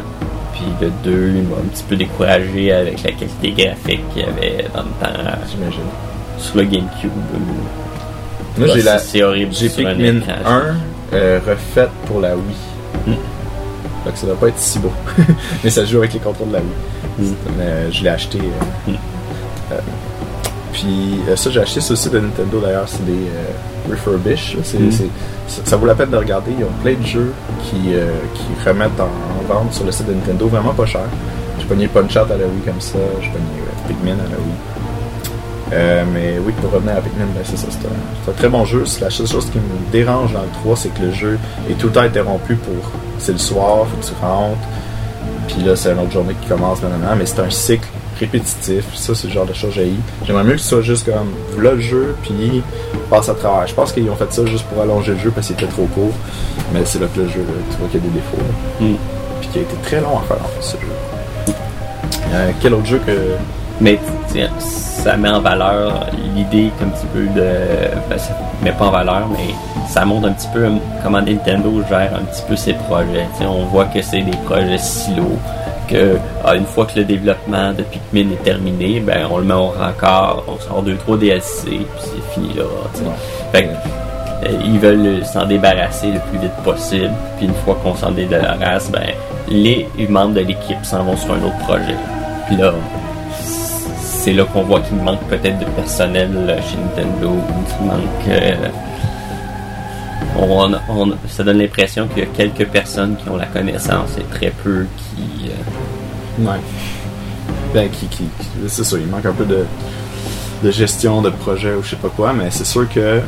puis 0.54 0.62
le 0.80 0.90
2 1.04 1.32
il 1.36 1.42
m'a 1.42 1.56
un 1.56 1.68
petit 1.72 1.82
peu 1.82 1.96
découragé 1.96 2.72
avec 2.72 3.02
la 3.02 3.12
qualité 3.12 3.50
graphique 3.50 4.00
qu'il 4.14 4.22
y 4.22 4.24
avait 4.24 4.64
dans 4.74 4.82
le 4.82 4.88
temps 5.00 5.18
euh, 5.18 5.34
J'imagine. 5.50 5.80
sur 6.38 6.56
le 6.56 6.62
GameCube. 6.64 7.10
Moi, 8.56 8.68
j'ai 8.72 8.82
la. 8.82 8.98
c'est- 8.98 9.22
horrible. 9.22 9.52
J'ai 9.52 9.68
Pikmin 9.68 10.18
écran. 10.18 10.32
1 10.46 10.62
euh, 11.12 11.40
refaite 11.46 11.90
pour 12.06 12.20
la 12.20 12.34
Wii. 12.34 12.44
Fait 13.06 14.10
que 14.12 14.18
ça 14.18 14.26
doit 14.26 14.36
pas 14.36 14.48
être 14.48 14.58
si 14.58 14.78
beau. 14.78 14.92
mais 15.64 15.70
ça 15.70 15.84
joue 15.84 15.98
avec 15.98 16.12
les 16.14 16.20
contrôles 16.20 16.48
de 16.48 16.52
la 16.54 16.58
Wii. 16.60 17.32
Mais 17.56 17.64
euh, 17.64 17.90
je 17.92 18.02
l'ai 18.02 18.10
acheté. 18.10 18.38
euh, 18.38 18.90
Hmm. 18.90 18.94
euh, 19.72 19.78
puis 20.72 21.20
ça, 21.36 21.50
j'ai 21.50 21.60
acheté 21.60 21.80
sur 21.80 21.92
le 21.92 21.96
site 21.96 22.12
de 22.12 22.20
Nintendo 22.20 22.60
d'ailleurs. 22.60 22.88
C'est 22.88 23.04
des 23.06 23.28
refurbish. 23.90 24.56
c'est- 24.64 24.78
ça, 25.46 25.60
ça 25.64 25.76
vaut 25.76 25.86
la 25.86 25.94
peine 25.94 26.10
de 26.10 26.16
regarder. 26.16 26.52
Ils 26.58 26.64
ont 26.64 26.68
plein 26.82 26.94
de 26.94 27.06
jeux 27.06 27.32
qui, 27.64 27.76
qui 28.34 28.68
remettent 28.68 28.98
en, 29.00 29.04
en 29.04 29.54
vente 29.54 29.72
sur 29.74 29.84
le 29.84 29.92
site 29.92 30.06
de 30.08 30.14
Nintendo 30.14 30.46
vraiment 30.48 30.72
pas 30.74 30.86
cher. 30.86 31.02
J'ai 31.58 31.66
pogné 31.66 31.86
Punch 31.86 32.16
Out 32.16 32.30
à 32.30 32.36
la 32.36 32.44
Wii 32.46 32.60
comme 32.64 32.80
ça. 32.80 32.98
J'ai 33.22 33.28
pogné 33.28 33.44
Pikmin 33.88 34.12
à 34.14 34.28
la 34.28 34.36
Wii. 34.36 34.54
Euh, 35.72 36.04
mais 36.12 36.34
oui, 36.44 36.52
pour 36.60 36.70
revenir 36.70 36.96
à 36.96 37.00
Pikmin, 37.00 37.26
ben 37.34 37.42
c'est 37.44 37.56
ça, 37.56 37.66
c'est 37.70 38.30
un, 38.30 38.34
très 38.34 38.48
bon 38.48 38.64
jeu. 38.64 38.84
La 39.00 39.10
seule 39.10 39.26
chose 39.26 39.48
qui 39.50 39.58
me 39.58 39.92
dérange 39.92 40.32
dans 40.32 40.42
le 40.42 40.48
3, 40.62 40.76
c'est 40.76 40.88
que 40.90 41.02
le 41.02 41.12
jeu 41.12 41.38
est 41.70 41.74
tout 41.74 41.86
le 41.86 41.92
temps 41.92 42.00
interrompu 42.00 42.56
pour. 42.56 42.74
C'est 43.18 43.32
le 43.32 43.38
soir, 43.38 43.86
faut 43.86 43.96
que 43.96 44.04
tu 44.04 44.12
rentres, 44.20 44.58
puis 45.48 45.62
là 45.62 45.76
c'est 45.76 45.92
une 45.92 46.00
autre 46.00 46.12
journée 46.12 46.34
qui 46.40 46.48
commence, 46.48 46.82
nanana, 46.82 47.14
mais 47.14 47.26
c'est 47.26 47.40
un 47.40 47.50
cycle 47.50 47.88
répétitif. 48.18 48.84
Ça, 48.94 49.14
c'est 49.14 49.28
le 49.28 49.32
genre 49.32 49.46
de 49.46 49.52
choses 49.52 49.74
que 49.74 49.80
j'ai. 49.80 49.92
J'aimerais 50.26 50.44
mieux 50.44 50.54
que 50.54 50.60
ce 50.60 50.68
soit 50.68 50.82
juste 50.82 51.06
comme 51.06 51.62
là 51.62 51.72
le 51.72 51.80
jeu, 51.80 52.14
puis 52.22 52.62
passe 53.10 53.28
à 53.28 53.34
travers. 53.34 53.66
Je 53.66 53.74
pense 53.74 53.92
qu'ils 53.92 54.08
ont 54.10 54.16
fait 54.16 54.32
ça 54.32 54.44
juste 54.46 54.64
pour 54.66 54.82
allonger 54.82 55.12
le 55.12 55.18
jeu 55.18 55.30
parce 55.30 55.46
qu'il 55.46 55.56
était 55.56 55.66
trop 55.66 55.86
court, 55.86 56.12
mais 56.72 56.84
c'est 56.84 57.00
là 57.00 57.06
que 57.12 57.20
le 57.20 57.28
jeu, 57.28 57.44
tu 57.70 57.76
vois 57.78 57.88
qu'il 57.88 58.00
y 58.00 58.04
a 58.04 58.06
des 58.06 58.14
défauts. 58.14 58.36
Hmm. 58.80 58.96
Puis 59.40 59.48
qui 59.52 59.58
a 59.58 59.62
été 59.62 59.74
très 59.82 60.00
long 60.00 60.18
à 60.18 60.22
faire 60.22 60.44
en 60.44 60.48
fait, 60.48 60.62
ce 60.62 60.76
jeu. 60.76 61.54
Euh, 62.32 62.50
quel 62.60 62.74
autre 62.74 62.86
jeu 62.86 63.00
que. 63.04 63.12
Mais 63.80 63.98
ça 65.04 65.16
met 65.16 65.28
en 65.28 65.40
valeur 65.40 66.06
l'idée 66.34 66.70
qu'un 66.78 66.88
petit 66.88 67.06
peu 67.12 67.26
de. 67.38 67.48
Ben, 68.08 68.18
ça 68.18 68.36
met 68.62 68.72
pas 68.72 68.86
en 68.86 68.90
valeur, 68.90 69.28
mais 69.30 69.54
ça 69.88 70.04
montre 70.04 70.28
un 70.28 70.32
petit 70.32 70.48
peu 70.52 70.66
comment 71.02 71.20
Nintendo 71.20 71.82
gère 71.88 72.12
un 72.14 72.24
petit 72.24 72.42
peu 72.48 72.56
ses 72.56 72.74
projets. 72.74 73.26
On 73.40 73.64
voit 73.64 73.86
que 73.86 74.00
c'est 74.00 74.22
des 74.22 74.36
projets 74.44 74.78
silos. 74.78 75.38
que 75.88 76.16
ah, 76.44 76.54
une 76.54 76.64
fois 76.64 76.86
que 76.86 76.98
le 76.98 77.04
développement 77.04 77.72
de 77.72 77.82
Pikmin 77.82 78.32
est 78.32 78.42
terminé, 78.42 79.00
ben 79.00 79.26
on 79.30 79.38
le 79.38 79.44
met 79.44 79.54
au 79.54 79.66
record, 79.66 80.44
on 80.48 80.58
sort 80.58 80.82
2-3 80.82 81.18
DLC, 81.18 81.62
puis 81.66 81.86
c'est 81.98 82.32
fini 82.32 82.54
là. 82.54 82.64
tu 82.94 83.00
sais. 83.00 83.04
Fait 83.52 83.64
que, 83.64 83.68
euh, 84.46 84.58
ils 84.64 84.78
veulent 84.78 85.24
s'en 85.24 85.44
débarrasser 85.46 86.06
le 86.06 86.20
plus 86.30 86.38
vite 86.38 86.56
possible. 86.64 87.12
Puis 87.36 87.46
une 87.46 87.54
fois 87.54 87.76
qu'on 87.82 87.94
s'en 87.94 88.12
débarrasse, 88.12 88.90
ben 88.90 89.08
les 89.48 89.86
membres 90.08 90.34
de 90.34 90.40
l'équipe 90.40 90.82
s'en 90.84 91.02
vont 91.04 91.16
sur 91.16 91.34
un 91.34 91.42
autre 91.42 91.58
projet. 91.58 91.96
Puis 92.46 92.56
là, 92.56 92.72
c'est 94.24 94.32
là 94.32 94.44
qu'on 94.44 94.62
voit 94.62 94.80
qu'il 94.80 94.96
manque 94.96 95.20
peut-être 95.28 95.58
de 95.58 95.64
personnel 95.66 96.30
euh, 96.34 96.56
chez 96.62 96.76
Nintendo, 96.78 97.32
qu'il 97.76 97.86
manque. 97.86 98.28
euh, 98.28 98.68
on, 100.38 100.72
on- 100.88 101.12
ça 101.28 101.44
donne 101.44 101.58
l'impression 101.58 102.08
qu'il 102.08 102.20
y 102.20 102.26
a 102.26 102.28
quelques 102.30 102.66
personnes 102.68 103.16
qui 103.16 103.28
ont 103.28 103.36
la 103.36 103.46
connaissance 103.46 104.10
et 104.18 104.24
très 104.34 104.50
peu 104.50 104.86
qui. 104.96 105.48
euh, 105.50 106.44
Ouais. 106.46 106.58
Ben, 107.72 107.88
qui, 107.90 108.06
qui, 108.06 108.24
qui- 108.24 108.48
c'est 108.68 108.82
sûr, 108.84 108.98
il 108.98 109.06
manque 109.06 109.26
un 109.26 109.32
peu 109.32 109.44
de, 109.44 109.64
de 110.64 110.70
gestion 110.70 111.22
de 111.22 111.30
projet 111.30 111.74
ou 111.74 111.82
je 111.82 111.90
sais 111.90 111.96
pas 111.96 112.08
quoi, 112.08 112.32
mais 112.32 112.46
c'est 112.50 112.64
sûr 112.66 112.88
que 112.88 113.20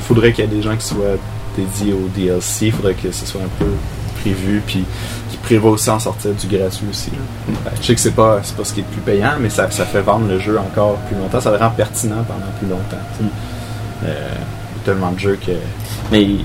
faudrait 0.00 0.32
qu'il 0.32 0.44
y 0.44 0.48
ait 0.48 0.50
des 0.56 0.62
gens 0.62 0.76
qui 0.76 0.84
soient 0.86 1.16
dédiés 1.56 1.92
au 1.94 2.06
DLC, 2.14 2.70
faudrait 2.70 2.94
que 2.94 3.10
ce 3.10 3.24
soit 3.26 3.40
un 3.40 3.48
peu 3.64 3.70
prévu, 4.20 4.62
puis 4.66 4.84
qui 5.46 5.54
prévoient 5.54 5.70
aussi 5.72 5.90
en 5.90 5.98
sortir 5.98 6.32
du 6.32 6.46
gratuit 6.46 6.86
aussi. 6.90 7.10
là. 7.10 7.70
Je 7.80 7.86
sais 7.86 7.94
que 7.94 8.00
c'est 8.00 8.10
pas, 8.14 8.40
c'est 8.42 8.56
pas 8.56 8.64
ce 8.64 8.72
qui 8.74 8.80
est 8.80 8.84
le 8.84 8.88
plus 8.90 9.00
payant, 9.02 9.32
mais 9.40 9.48
ça, 9.50 9.70
ça 9.70 9.84
fait 9.84 10.00
vendre 10.02 10.26
le 10.28 10.38
jeu 10.38 10.58
encore 10.58 10.96
plus 11.08 11.16
longtemps, 11.16 11.40
ça 11.40 11.50
le 11.50 11.56
rend 11.58 11.70
pertinent 11.70 12.24
pendant 12.26 12.50
plus 12.58 12.68
longtemps. 12.68 13.02
sais. 13.18 13.24
Euh, 14.04 14.28
il 14.34 14.78
y 14.78 14.80
a 14.80 14.84
tellement 14.84 15.12
de 15.12 15.18
jeux 15.18 15.38
que. 15.44 15.52
Mais 16.12 16.22
il- 16.22 16.44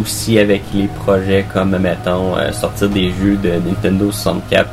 aussi 0.00 0.40
avec 0.40 0.62
les 0.74 0.88
projets 0.88 1.44
comme, 1.52 1.76
mettons, 1.78 2.36
euh, 2.36 2.50
sortir 2.50 2.88
des 2.88 3.12
jeux 3.12 3.36
de 3.36 3.50
Nintendo 3.64 4.10
64 4.10 4.68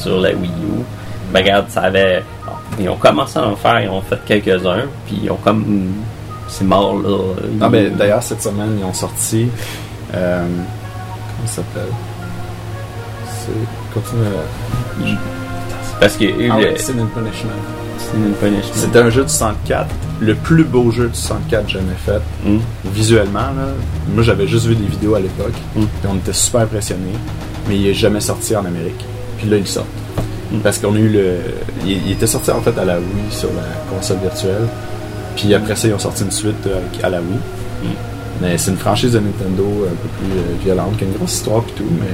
sur 0.00 0.20
la 0.20 0.30
Wii 0.30 0.48
U, 0.48 0.82
ben 1.32 1.40
regarde, 1.42 1.66
ça 1.70 1.80
avait... 1.82 2.22
Ils 2.78 2.88
ont 2.88 2.94
commencé 2.96 3.36
à 3.40 3.46
en 3.48 3.56
faire, 3.56 3.80
ils 3.82 3.88
ont 3.88 4.00
fait 4.00 4.18
quelques-uns, 4.24 4.84
puis 5.06 5.18
ils 5.24 5.30
ont 5.30 5.38
comme... 5.42 5.92
C'est 6.46 6.62
mort, 6.64 6.96
là. 7.02 7.18
Ah, 7.60 7.64
Ils- 7.66 7.70
ben, 7.70 7.96
d'ailleurs, 7.96 8.22
cette 8.22 8.42
semaine, 8.42 8.76
ils 8.78 8.84
ont 8.84 8.94
sorti. 8.94 9.48
euh, 10.14 10.44
comment 10.46 11.48
ça 11.48 11.56
s'appelle? 11.56 11.90
C'est. 13.46 13.94
Continue 13.94 14.22
à. 14.26 16.00
Parce 16.00 16.16
que... 16.16 16.24
Ah 16.50 16.56
le- 16.58 16.64
ouais, 16.64 16.78
Sin 16.78 16.94
and 17.00 17.06
Punishment. 17.14 17.50
c'est 18.72 18.96
un 18.96 19.10
jeu 19.10 19.22
du 19.24 19.28
64, 19.28 19.86
le 20.20 20.34
plus 20.34 20.64
beau 20.64 20.90
jeu 20.90 21.08
du 21.08 21.14
64 21.14 21.68
jamais 21.68 21.84
fait. 22.04 22.20
Hmm. 22.44 22.58
Visuellement, 22.92 23.40
là, 23.40 23.68
moi 24.14 24.22
j'avais 24.22 24.46
juste 24.46 24.66
vu 24.66 24.74
des 24.74 24.86
vidéos 24.86 25.14
à 25.14 25.20
l'époque, 25.20 25.52
Mm. 25.76 25.80
puis 25.82 26.10
on 26.10 26.16
était 26.16 26.32
super 26.32 26.62
impressionnés, 26.62 27.12
mais 27.68 27.76
il 27.76 27.86
est 27.86 27.94
jamais 27.94 28.20
sorti 28.20 28.56
en 28.56 28.64
Amérique. 28.64 29.04
Puis 29.38 29.48
là, 29.48 29.56
il 29.58 29.66
sort. 29.66 29.86
Mm. 30.50 30.58
Parce 30.60 30.78
qu'on 30.78 30.94
a 30.94 30.98
eu 30.98 31.08
le. 31.08 31.36
Il, 31.86 32.06
il 32.06 32.12
était 32.12 32.26
sorti 32.26 32.50
en 32.50 32.60
fait 32.60 32.76
à 32.78 32.84
la 32.84 32.96
Wii 32.98 33.06
sur 33.30 33.48
la 33.50 33.94
console 33.94 34.18
virtuelle, 34.22 34.66
puis 35.36 35.54
après 35.54 35.76
ça, 35.76 35.88
ils 35.88 35.94
ont 35.94 35.98
sorti 35.98 36.22
une 36.24 36.30
suite 36.32 36.66
euh, 36.66 36.80
à 37.02 37.10
la 37.10 37.18
Wii. 37.20 37.28
Mm. 37.84 37.86
Mais 38.42 38.56
c'est 38.56 38.70
une 38.70 38.78
franchise 38.78 39.12
de 39.12 39.18
Nintendo 39.18 39.64
un 39.86 39.90
peu 39.94 40.08
plus 40.18 40.38
euh, 40.38 40.64
violente, 40.64 40.96
qui 40.96 41.04
a 41.04 41.06
une 41.06 41.12
grosse 41.12 41.34
histoire 41.34 41.62
et 41.68 41.72
tout, 41.72 41.84
mais 42.00 42.06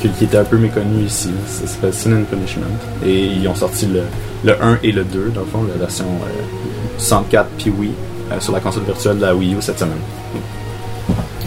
qui, 0.00 0.08
qui 0.10 0.24
était 0.24 0.38
un 0.38 0.44
peu 0.44 0.56
méconnu 0.58 1.04
ici. 1.04 1.30
Ça 1.46 1.66
s'appelle 1.66 1.92
Sin 1.94 2.12
and 2.12 2.24
Punishment. 2.30 2.64
Et 3.04 3.26
ils 3.26 3.48
ont 3.48 3.54
sorti 3.54 3.86
le, 3.86 4.02
le 4.44 4.62
1 4.62 4.78
et 4.82 4.92
le 4.92 5.04
2, 5.04 5.30
dans 5.34 5.40
le 5.40 5.46
fond, 5.46 5.64
la 5.68 5.78
version 5.78 6.04
euh, 6.06 6.98
64 6.98 7.48
puis 7.58 7.70
Wii, 7.70 7.90
euh, 8.32 8.40
sur 8.40 8.52
la 8.52 8.60
console 8.60 8.84
virtuelle 8.84 9.16
de 9.18 9.22
la 9.22 9.34
Wii 9.34 9.54
U 9.54 9.56
cette 9.60 9.78
semaine. 9.78 9.98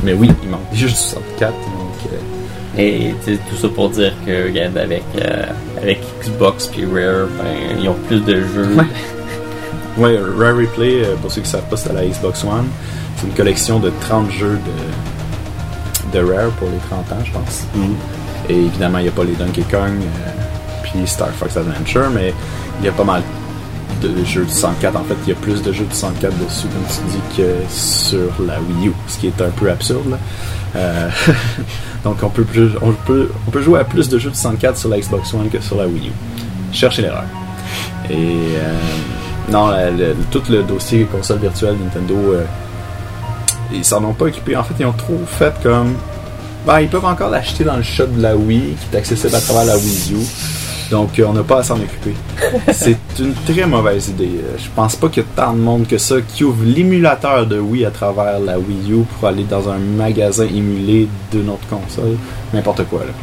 Mais 0.04 0.14
oui, 0.14 0.30
il 0.44 0.50
manque 0.50 0.62
juste 0.74 0.96
du 0.96 1.02
64, 1.02 1.52
donc... 1.54 2.12
euh, 2.14 2.78
Et 2.82 3.14
tout 3.26 3.56
ça 3.56 3.68
pour 3.70 3.90
dire 3.90 4.14
que, 4.26 4.46
regarde, 4.48 4.78
avec, 4.78 5.04
euh, 5.20 5.44
avec 5.82 6.00
Xbox 6.24 6.68
puis 6.68 6.86
Rare, 6.86 7.28
ben, 7.38 7.78
ils 7.82 7.90
ont 7.90 7.98
plus 8.08 8.22
de 8.22 8.36
jeux. 8.42 8.76
Ouais. 8.76 8.84
Ouais, 9.98 10.18
Rare 10.18 10.56
Replay, 10.56 11.04
euh, 11.04 11.16
pour 11.22 11.30
ceux 11.30 11.42
qui 11.42 11.48
ne 11.48 11.52
savent 11.52 11.68
pas, 11.70 11.76
c'est 11.76 11.90
à 11.90 11.94
la 11.94 12.06
Xbox 12.06 12.46
One. 12.46 12.68
C'est 13.18 13.28
une 13.28 13.34
collection 13.34 13.80
de 13.80 13.92
30 14.00 14.32
jeux 14.32 14.58
de, 16.14 16.18
de 16.20 16.24
Rare 16.24 16.52
pour 16.52 16.70
les 16.70 16.78
30 16.90 17.12
ans, 17.12 17.26
je 17.26 17.32
pense. 17.34 17.64
Hmm. 17.76 17.96
Et 18.50 18.56
évidemment, 18.56 18.98
il 18.98 19.04
n'y 19.04 19.10
a 19.10 19.12
pas 19.12 19.24
les 19.24 19.34
Donkey 19.34 19.64
Kong, 19.70 19.92
euh, 20.02 20.30
puis 20.84 21.06
Star 21.06 21.30
Fox 21.30 21.56
Adventure, 21.56 22.10
mais 22.14 22.34
il 22.80 22.86
y 22.86 22.90
a 22.90 22.92
pas 22.92 23.04
mal 23.04 23.22
de 24.02 24.24
jeux 24.26 24.46
du 24.46 24.52
64. 24.52 24.96
En 24.96 25.04
fait, 25.04 25.16
il 25.24 25.30
y 25.30 25.32
a 25.32 25.36
plus 25.36 25.62
de 25.62 25.72
jeux 25.72 25.86
du 25.86 25.96
64 25.96 26.36
dessus, 26.38 26.68
comme 26.68 26.84
tu 26.88 27.12
dis, 27.12 27.38
que 27.38 27.72
sur 27.72 28.32
la 28.46 28.60
Wii 28.60 28.88
U, 28.88 28.94
ce 29.08 29.20
qui 29.20 29.28
est 29.28 29.42
un 29.42 29.52
peu 29.52 29.70
absurde. 29.70 30.18
Euh, 30.76 31.10
donc, 32.04 32.18
on 32.24 32.30
peut, 32.30 32.46
on, 32.82 32.92
peut, 32.92 33.30
on 33.48 33.52
peut 33.52 33.62
jouer 33.62 33.80
à 33.80 33.84
plus 33.84 34.10
de 34.10 34.18
jeux 34.18 34.32
du 34.32 34.36
64 34.36 34.78
sur 34.78 34.90
la 34.90 35.00
Xbox 35.00 35.32
One 35.34 35.50
que 35.50 35.62
sur 35.62 35.78
la 35.78 35.86
Wii 35.86 36.08
U. 36.08 36.12
Cherchez 36.72 37.04
l'erreur. 37.04 37.26
Et 38.10 38.16
euh, 38.16 38.74
non, 39.52 39.70
tout 40.32 40.42
le 40.50 40.64
dossier 40.64 41.04
console 41.06 41.38
virtuelle 41.40 41.76
Nintendo, 41.84 42.36
ils 43.72 43.86
s'en 43.86 44.04
ont 44.04 44.14
pas 44.14 44.26
occupé. 44.26 44.56
En 44.56 44.64
fait, 44.64 44.74
ils 44.80 44.86
ont 44.86 44.94
trop 44.94 45.20
fait 45.28 45.54
comme. 45.62 45.96
Ben, 46.66 46.82
ils 46.82 46.90
peuvent 46.90 47.06
encore 47.06 47.30
l'acheter 47.30 47.64
dans 47.64 47.78
le 47.78 47.84
shop 47.84 48.08
de 48.08 48.22
la 48.22 48.36
Wii, 48.36 48.76
qui 48.80 48.96
est 48.96 48.98
accessible 49.00 49.34
à 49.36 49.42
travers 49.42 49.66
la 49.66 49.78
Wii 49.78 50.14
U. 50.14 50.18
Donc, 50.92 51.20
euh, 51.20 51.26
on 51.28 51.34
n'a 51.34 51.44
pas 51.44 51.60
à 51.60 51.64
s'en 51.64 51.76
occuper. 51.76 52.14
C'est 52.74 52.98
une 53.20 53.34
très 53.46 53.66
mauvaise 53.66 54.10
idée. 54.10 54.40
Euh, 54.44 54.58
Je 54.58 54.68
pense 54.76 54.96
pas 54.96 55.08
qu'il 55.08 55.24
y 55.24 55.26
a 55.26 55.30
tant 55.36 55.54
de 55.54 55.60
monde 55.60 55.88
que 55.88 55.98
ça 55.98 56.16
qui 56.22 56.44
ouvre 56.44 56.64
l'émulateur 56.66 57.46
de 57.46 57.60
Wii 57.60 57.86
à 57.86 57.92
travers 57.92 58.40
la 58.40 58.58
Wii 58.60 58.92
U 58.92 59.04
pour 59.04 59.28
aller 59.28 59.44
dans 59.44 59.70
un 59.70 59.78
magasin 59.78 60.46
émulé 60.46 61.08
d'une 61.32 61.50
autre 61.50 61.68
console. 61.70 62.18
N'importe 62.54 62.86
quoi, 62.86 63.02
là. 63.02 63.14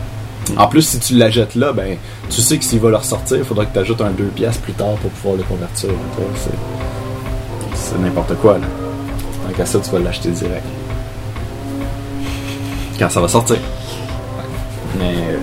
En 0.62 0.68
plus, 0.68 0.82
si 0.82 1.00
tu 1.00 1.14
l'achètes 1.14 1.56
là, 1.56 1.72
ben, 1.72 1.96
tu 2.30 2.40
sais 2.40 2.56
que 2.56 2.64
s'il 2.64 2.78
va 2.78 2.90
le 2.90 2.96
ressortir, 2.96 3.36
il 3.38 3.44
faudra 3.44 3.66
que 3.66 3.72
tu 3.72 3.80
ajoutes 3.80 4.00
un 4.00 4.10
2 4.10 4.24
piastres 4.26 4.62
plus 4.62 4.74
tard 4.74 4.94
pour 5.02 5.10
pouvoir 5.10 5.36
le 5.36 5.42
convertir. 5.42 5.90
C'est 7.74 7.98
n'importe 8.00 8.34
quoi, 8.36 8.54
là. 8.58 8.66
Donc, 9.48 9.58
à 9.58 9.66
ça, 9.66 9.80
tu 9.80 9.90
vas 9.90 9.98
l'acheter 9.98 10.30
direct. 10.30 10.64
Quand 12.98 13.10
ça 13.10 13.20
va 13.20 13.28
sortir. 13.28 13.56
Mais, 14.98 15.12
euh, 15.14 15.36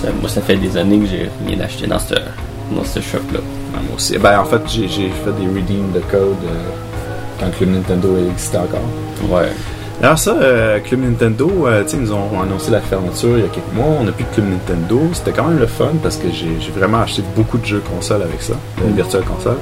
Ça- 0.00 0.08
moi, 0.20 0.30
ça 0.30 0.40
fait 0.40 0.56
des 0.56 0.76
années 0.78 0.98
que 0.98 1.06
j'ai 1.06 1.28
rien 1.46 1.60
acheté 1.60 1.86
dans 1.86 1.98
ce, 1.98 2.14
dans 2.74 2.84
ce 2.84 3.00
shop-là. 3.00 3.40
Moi 3.72 3.82
aussi. 3.96 4.16
Ben, 4.18 4.38
en 4.40 4.44
fait, 4.44 4.60
j'ai 4.68 4.88
fait 4.88 5.32
des 5.38 5.46
redeems 5.46 5.92
de 5.92 6.00
code 6.10 6.20
euh, 6.44 6.70
quand 7.38 7.50
Club 7.58 7.70
Nintendo 7.74 8.16
existait 8.30 8.58
encore. 8.58 8.80
Ouais. 9.28 9.48
Alors 10.02 10.18
ça, 10.18 10.34
euh, 10.40 10.78
Club 10.80 11.02
Nintendo, 11.02 11.50
euh, 11.66 11.82
tu 11.84 11.90
sais, 11.90 11.96
ils 11.98 12.02
nous 12.04 12.12
ont 12.14 12.40
annoncé 12.42 12.70
la 12.70 12.80
fermeture 12.80 13.36
il 13.36 13.42
y 13.42 13.44
a 13.44 13.48
quelques 13.48 13.74
mois. 13.74 13.86
On 14.00 14.04
n'a 14.04 14.12
plus 14.12 14.24
de 14.24 14.30
Club 14.30 14.46
Nintendo. 14.48 15.00
C'était 15.12 15.32
quand 15.32 15.44
même 15.44 15.58
le 15.58 15.66
fun 15.66 15.90
parce 16.02 16.16
que 16.16 16.28
j'ai 16.32 16.56
vraiment 16.74 17.00
acheté 17.02 17.22
beaucoup 17.36 17.58
de 17.58 17.66
jeux 17.66 17.82
console 17.94 18.22
avec 18.22 18.40
ça, 18.40 18.54
Mm. 18.78 18.94
Virtual 18.96 19.22
Console. 19.24 19.58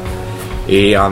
Et 0.69 0.97
en, 0.97 1.11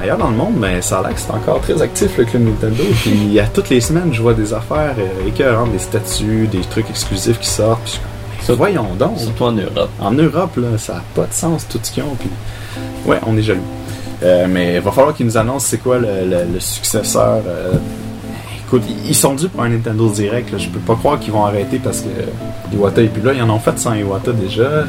ailleurs 0.00 0.18
dans 0.18 0.30
le 0.30 0.36
monde, 0.36 0.54
ben, 0.56 0.80
ça 0.82 0.98
a 0.98 1.02
l'air 1.02 1.14
que 1.14 1.20
c'est 1.20 1.30
encore 1.32 1.60
très 1.60 1.80
actif 1.82 2.16
le 2.16 2.24
Club 2.24 2.44
Nintendo. 2.44 2.82
Puis 3.02 3.38
à 3.40 3.46
toutes 3.46 3.68
les 3.70 3.80
semaines, 3.80 4.10
je 4.12 4.22
vois 4.22 4.34
des 4.34 4.52
affaires 4.54 4.94
euh, 4.98 5.28
écœurantes, 5.28 5.72
des 5.72 5.78
statuts, 5.78 6.46
des 6.46 6.60
trucs 6.60 6.88
exclusifs 6.90 7.38
qui 7.38 7.48
sortent. 7.48 8.00
Puis 8.36 8.46
Ça- 8.46 8.54
voyons 8.54 8.94
donc. 8.98 9.18
Surtout 9.18 9.44
en 9.44 9.52
Europe. 9.52 9.90
En 10.00 10.12
Europe, 10.12 10.56
là, 10.56 10.78
ça 10.78 10.94
n'a 10.94 11.02
pas 11.14 11.26
de 11.26 11.32
sens 11.32 11.66
tout 11.68 11.78
ce 11.82 11.90
qu'ils 11.90 12.02
ont. 12.02 12.14
Puis... 12.18 12.28
Ouais, 13.06 13.18
on 13.26 13.36
est 13.36 13.42
jaloux. 13.42 13.60
Euh, 14.22 14.46
mais 14.48 14.74
il 14.76 14.80
va 14.80 14.90
falloir 14.90 15.14
qu'ils 15.14 15.26
nous 15.26 15.36
annoncent 15.38 15.66
c'est 15.68 15.78
quoi 15.78 15.98
le, 15.98 16.06
le- 16.28 16.52
le 16.54 16.60
successeur. 16.60 17.40
euh, 17.46 17.72
Écoute, 18.66 18.82
ils- 18.88 19.08
ils 19.10 19.14
sont 19.14 19.34
dus 19.34 19.48
pour 19.48 19.62
un 19.62 19.68
Nintendo 19.70 20.08
Direct. 20.08 20.52
Là. 20.52 20.58
Je 20.58 20.68
peux 20.68 20.78
pas 20.78 20.94
croire 20.94 21.18
qu'ils 21.18 21.32
vont 21.32 21.44
arrêter 21.44 21.78
parce 21.82 22.00
que 22.02 22.74
Iwata 22.76 23.02
est 23.02 23.06
plus 23.08 23.22
là. 23.22 23.32
Ils 23.32 23.42
en 23.42 23.50
ont 23.50 23.58
fait 23.58 23.78
sans 23.78 23.94
Iwata 23.94 24.32
déjà. 24.32 24.84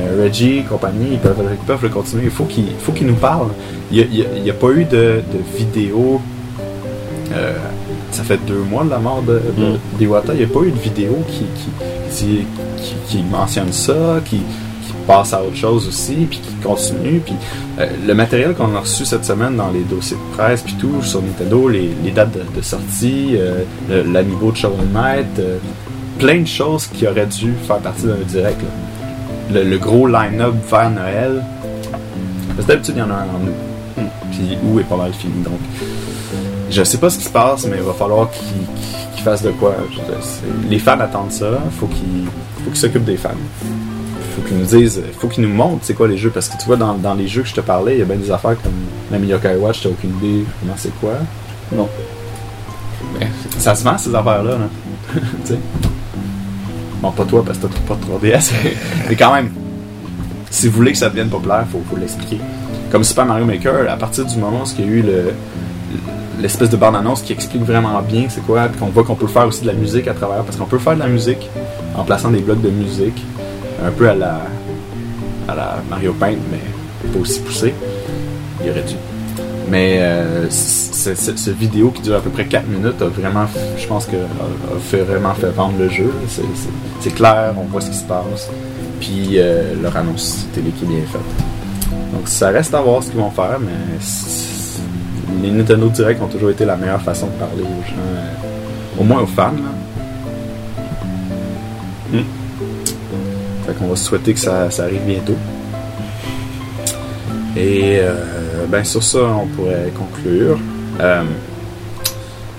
Euh, 0.00 0.22
Reggie, 0.24 0.62
compagnie, 0.68 1.08
ils 1.12 1.18
peuvent, 1.18 1.36
ils 1.50 1.66
peuvent 1.66 1.82
le 1.82 1.88
continuer. 1.90 2.24
Il 2.24 2.30
faut 2.30 2.44
qu'ils 2.92 3.06
nous 3.06 3.14
parlent. 3.14 3.50
Il 3.92 4.06
n'y 4.42 4.50
a, 4.50 4.54
pas 4.54 4.70
eu 4.70 4.84
de, 4.84 5.22
de 5.32 5.58
vidéo. 5.58 6.20
euh, 7.32 7.52
ça 8.12 8.24
fait 8.24 8.38
deux 8.46 8.58
mois 8.68 8.82
de 8.84 8.90
la 8.90 8.98
mort 8.98 9.22
de, 9.22 9.34
de- 9.56 9.62
Mm. 9.74 9.78
d'Iwata. 9.98 10.32
Il 10.34 10.38
n'y 10.38 10.44
a 10.44 10.48
pas 10.48 10.60
eu 10.62 10.70
de 10.72 10.78
vidéo 10.80 11.16
qui, 11.28 11.44
qui, 11.54 11.70
qui, 12.12 12.46
qui- 12.82 12.94
qui 13.18 13.22
mentionne 13.22 13.72
ça, 13.72 14.20
qui, 14.24 14.40
passe 15.06 15.32
à 15.32 15.42
autre 15.42 15.56
chose 15.56 15.88
aussi, 15.88 16.14
puis 16.28 16.38
qui 16.38 16.52
continue. 16.62 17.20
Puis 17.24 17.34
euh, 17.80 17.86
le 18.06 18.14
matériel 18.14 18.54
qu'on 18.54 18.74
a 18.76 18.80
reçu 18.80 19.04
cette 19.04 19.24
semaine 19.24 19.56
dans 19.56 19.70
les 19.70 19.80
dossiers 19.80 20.16
de 20.16 20.36
presse, 20.36 20.62
puis 20.62 20.74
tout 20.74 21.02
sur 21.02 21.22
Nintendo, 21.22 21.68
les, 21.68 21.90
les 22.04 22.10
dates 22.10 22.32
de, 22.32 22.42
de 22.56 22.62
sortie, 22.62 23.30
euh, 23.34 23.62
le- 23.88 24.02
l'amiibo 24.12 24.52
de 24.52 24.56
Shovel 24.56 24.86
Knight, 24.92 25.26
euh, 25.38 25.56
plein 26.18 26.40
de 26.42 26.46
choses 26.46 26.86
qui 26.86 27.06
auraient 27.08 27.26
dû 27.26 27.54
faire 27.66 27.78
partie 27.78 28.04
d'un 28.06 28.14
direct. 28.28 28.60
là. 28.60 28.68
Le, 29.52 29.64
le 29.64 29.78
gros 29.78 30.06
line-up 30.06 30.54
vers 30.70 30.90
Noël. 30.90 31.42
Parce 32.56 32.62
que 32.66 32.72
d'habitude, 32.72 32.94
il 32.96 33.00
y 33.00 33.02
en 33.02 33.10
a 33.10 33.14
un 33.14 33.22
en 33.24 33.46
août. 33.46 34.06
Puis 34.30 34.56
où 34.64 34.78
est 34.78 34.84
pas 34.84 34.96
mal 34.96 35.12
fini. 35.12 35.42
Donc, 35.42 35.58
je 36.70 36.84
sais 36.84 36.98
pas 36.98 37.10
ce 37.10 37.18
qui 37.18 37.24
se 37.24 37.30
passe, 37.30 37.66
mais 37.66 37.76
il 37.78 37.82
va 37.82 37.92
falloir 37.92 38.30
qu'ils 38.30 38.46
qu'ils- 38.46 39.10
qu'ils 39.14 39.24
fassent 39.24 39.42
de 39.42 39.50
quoi. 39.50 39.74
Les 40.68 40.78
fans 40.78 40.98
attendent 41.00 41.32
ça. 41.32 41.46
Faut 41.78 41.86
qu'ils 41.86 42.26
faut 42.64 42.70
qu'ils 42.70 42.76
s'occupent 42.80 43.04
des 43.04 43.16
fans. 43.16 43.30
Faut 44.36 44.42
qu'ils 44.42 44.58
nous 44.58 44.64
disent, 44.66 45.02
faut 45.18 45.26
qu'ils 45.28 45.42
nous 45.46 45.52
montrent 45.54 45.80
c'est 45.82 45.94
quoi 45.94 46.06
les 46.08 46.16
jeux. 46.16 46.30
Parce 46.30 46.48
que 46.48 46.56
tu 46.58 46.66
vois, 46.66 46.76
dans, 46.76 46.94
dans 46.94 47.14
les 47.14 47.26
jeux 47.26 47.42
que 47.42 47.48
je 47.48 47.54
te 47.54 47.60
parlais, 47.60 47.94
il 47.96 47.98
y 47.98 48.02
a 48.02 48.04
bien 48.04 48.16
des 48.16 48.30
affaires 48.30 48.56
comme 48.62 48.72
la 49.10 49.18
Yokai 49.18 49.56
Watch, 49.56 49.82
t'as 49.82 49.88
aucune 49.88 50.10
idée 50.22 50.44
comment 50.60 50.74
c'est 50.76 50.94
quoi. 51.00 51.14
Non. 51.72 51.88
Mais 53.18 53.26
Ça 53.58 53.74
se 53.74 53.82
vend 53.84 53.98
ces 53.98 54.14
affaires-là. 54.14 54.52
Là. 54.52 54.68
Tu 55.44 55.52
sais. 55.54 55.58
Bon, 57.00 57.10
pas 57.10 57.24
toi 57.24 57.42
parce 57.44 57.58
que 57.58 57.66
t'as 57.66 57.80
pas 57.80 57.94
de 57.94 58.28
3DS, 58.28 58.52
mais 59.08 59.16
quand 59.16 59.32
même, 59.32 59.50
si 60.50 60.68
vous 60.68 60.76
voulez 60.76 60.92
que 60.92 60.98
ça 60.98 61.08
devienne 61.08 61.28
populaire, 61.28 61.64
faut, 61.70 61.82
faut 61.88 61.96
l'expliquer. 61.96 62.38
Comme 62.90 63.04
Super 63.04 63.24
Mario 63.24 63.46
Maker, 63.46 63.90
à 63.90 63.96
partir 63.96 64.26
du 64.26 64.36
moment 64.36 64.62
où 64.62 64.68
il 64.78 64.84
y 64.84 64.88
a 64.88 64.90
eu 64.90 65.02
le, 65.02 65.32
l'espèce 66.40 66.70
de 66.70 66.76
bande-annonce 66.76 67.22
qui 67.22 67.32
explique 67.32 67.62
vraiment 67.62 68.00
bien 68.02 68.26
c'est 68.28 68.44
quoi, 68.44 68.68
puis 68.68 68.78
qu'on 68.78 68.86
voit 68.86 69.04
qu'on 69.04 69.14
peut 69.14 69.26
faire 69.26 69.46
aussi 69.46 69.62
de 69.62 69.68
la 69.68 69.72
musique 69.72 70.08
à 70.08 70.14
travers, 70.14 70.42
parce 70.42 70.56
qu'on 70.56 70.66
peut 70.66 70.78
faire 70.78 70.94
de 70.94 71.00
la 71.00 71.08
musique 71.08 71.48
en 71.96 72.04
plaçant 72.04 72.30
des 72.30 72.40
blocs 72.40 72.60
de 72.60 72.70
musique, 72.70 73.24
un 73.82 73.90
peu 73.90 74.08
à 74.08 74.14
la, 74.14 74.40
à 75.48 75.54
la 75.54 75.82
Mario 75.88 76.12
Paint, 76.12 76.36
mais 76.50 77.10
pas 77.12 77.18
aussi 77.18 77.40
poussé. 77.40 77.74
Il 78.62 78.70
aurait 78.70 78.82
dû. 78.82 78.94
Mais 79.70 79.98
euh, 80.00 80.50
c- 80.50 81.14
c- 81.14 81.32
cette 81.36 81.56
vidéo 81.56 81.90
qui 81.90 82.02
dure 82.02 82.16
à 82.16 82.20
peu 82.20 82.30
près 82.30 82.44
4 82.46 82.66
minutes 82.66 83.00
a 83.00 83.06
vraiment, 83.06 83.46
je 83.78 83.86
pense 83.86 84.04
que 84.06 84.16
a, 84.16 84.80
fait, 84.80 85.02
vraiment 85.02 85.32
fait 85.34 85.50
vendre 85.50 85.74
le 85.78 85.88
jeu. 85.88 86.12
C'est- 86.28 87.14
clair, 87.14 87.54
on 87.56 87.64
voit 87.70 87.80
ce 87.80 87.90
qui 87.90 87.96
se 87.96 88.04
passe. 88.04 88.50
Puis 89.00 89.34
euh, 89.36 89.74
leur 89.80 89.96
annonce 89.96 90.46
télé 90.52 90.70
qui 90.70 90.84
est 90.84 90.88
bien 90.88 90.98
faite. 91.10 91.20
Donc 92.12 92.26
ça 92.26 92.48
reste 92.50 92.74
à 92.74 92.80
voir 92.82 93.02
ce 93.02 93.10
qu'ils 93.10 93.20
vont 93.20 93.30
faire, 93.30 93.58
mais 93.60 93.72
les 95.42 95.50
Nintendo 95.52 95.88
Direct 95.88 96.20
ont 96.20 96.26
toujours 96.26 96.50
été 96.50 96.64
la 96.64 96.76
meilleure 96.76 97.00
façon 97.00 97.26
de 97.26 97.32
parler 97.32 97.62
aux 97.62 97.86
gens, 97.88 97.94
euh, 98.16 99.00
au 99.00 99.04
moins 99.04 99.22
aux 99.22 99.26
fans. 99.26 99.52
là. 102.12 102.18
Hmm. 102.18 102.24
Fait 103.66 103.72
qu'on 103.74 103.86
va 103.86 103.96
souhaiter 103.96 104.34
que 104.34 104.40
ça, 104.40 104.68
ça 104.70 104.82
arrive 104.84 105.02
bientôt. 105.06 105.36
Et 107.56 107.98
euh, 108.00 108.14
ben 108.68 108.84
sur 108.84 109.02
ça, 109.02 109.18
on 109.18 109.46
pourrait 109.46 109.92
conclure. 109.96 110.58
Euh, 111.00 111.22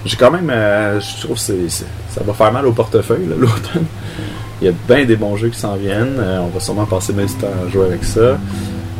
J'ai 0.05 0.15
quand 0.17 0.31
même, 0.31 0.49
euh, 0.49 0.99
je 0.99 1.23
trouve 1.25 1.37
que 1.37 1.67
ça 1.69 2.23
va 2.25 2.33
faire 2.33 2.51
mal 2.51 2.65
au 2.65 2.71
portefeuille 2.71 3.27
l'automne. 3.37 3.85
Il 4.61 4.65
y 4.65 4.69
a 4.69 4.73
bien 4.87 5.05
des 5.05 5.15
bons 5.15 5.35
jeux 5.37 5.49
qui 5.49 5.59
s'en 5.59 5.75
viennent. 5.75 6.17
Euh, 6.19 6.39
on 6.41 6.47
va 6.47 6.59
sûrement 6.59 6.85
passer 6.85 7.13
bien 7.13 7.25
du 7.25 7.33
temps 7.33 7.47
à 7.67 7.69
jouer 7.71 7.85
avec 7.87 8.03
ça. 8.03 8.37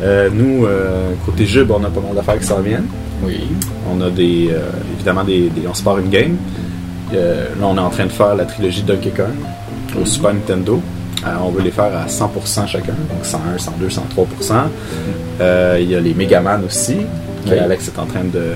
Euh, 0.04 0.30
nous, 0.34 0.66
euh, 0.66 1.12
côté 1.26 1.46
jeu, 1.46 1.64
ben, 1.64 1.76
on 1.80 1.84
a 1.84 1.90
pas 1.90 2.02
mal 2.02 2.16
d'affaires 2.16 2.40
qui 2.40 2.46
s'en 2.48 2.62
viennent. 2.62 2.88
Oui. 3.24 3.40
On 3.92 4.02
a 4.02 4.10
des, 4.10 4.50
euh, 4.52 4.70
évidemment 4.96 5.24
des, 5.24 5.50
des- 5.50 5.68
On 5.68 5.74
se 5.76 5.84
part 5.84 6.00
une 6.00 6.10
game. 6.10 6.38
Euh, 7.14 7.50
là, 7.60 7.66
on 7.68 7.76
est 7.78 7.80
en 7.82 7.90
train 7.90 8.06
de 8.06 8.12
faire 8.12 8.34
la 8.36 8.46
trilogie 8.46 8.82
Donkey 8.84 9.12
Kong 9.16 9.36
au 10.02 10.06
Super 10.06 10.34
Nintendo. 10.34 10.82
Euh, 11.26 11.30
on 11.44 11.50
veut 11.52 11.62
les 11.62 11.72
faire 11.72 11.86
à 11.96 12.08
100% 12.08 12.68
chacun, 12.68 12.94
donc 12.94 13.24
101, 13.24 13.58
102, 13.58 13.88
103%. 13.90 14.00
Euh, 15.40 15.78
Il 15.82 15.90
y 15.90 15.96
a 15.96 16.00
les 16.00 16.14
Megaman 16.14 16.64
aussi, 16.66 16.98
que 17.46 17.52
Oui. 17.52 17.60
Alex 17.60 17.88
est 17.88 18.00
en 18.00 18.06
train 18.06 18.24
de 18.24 18.54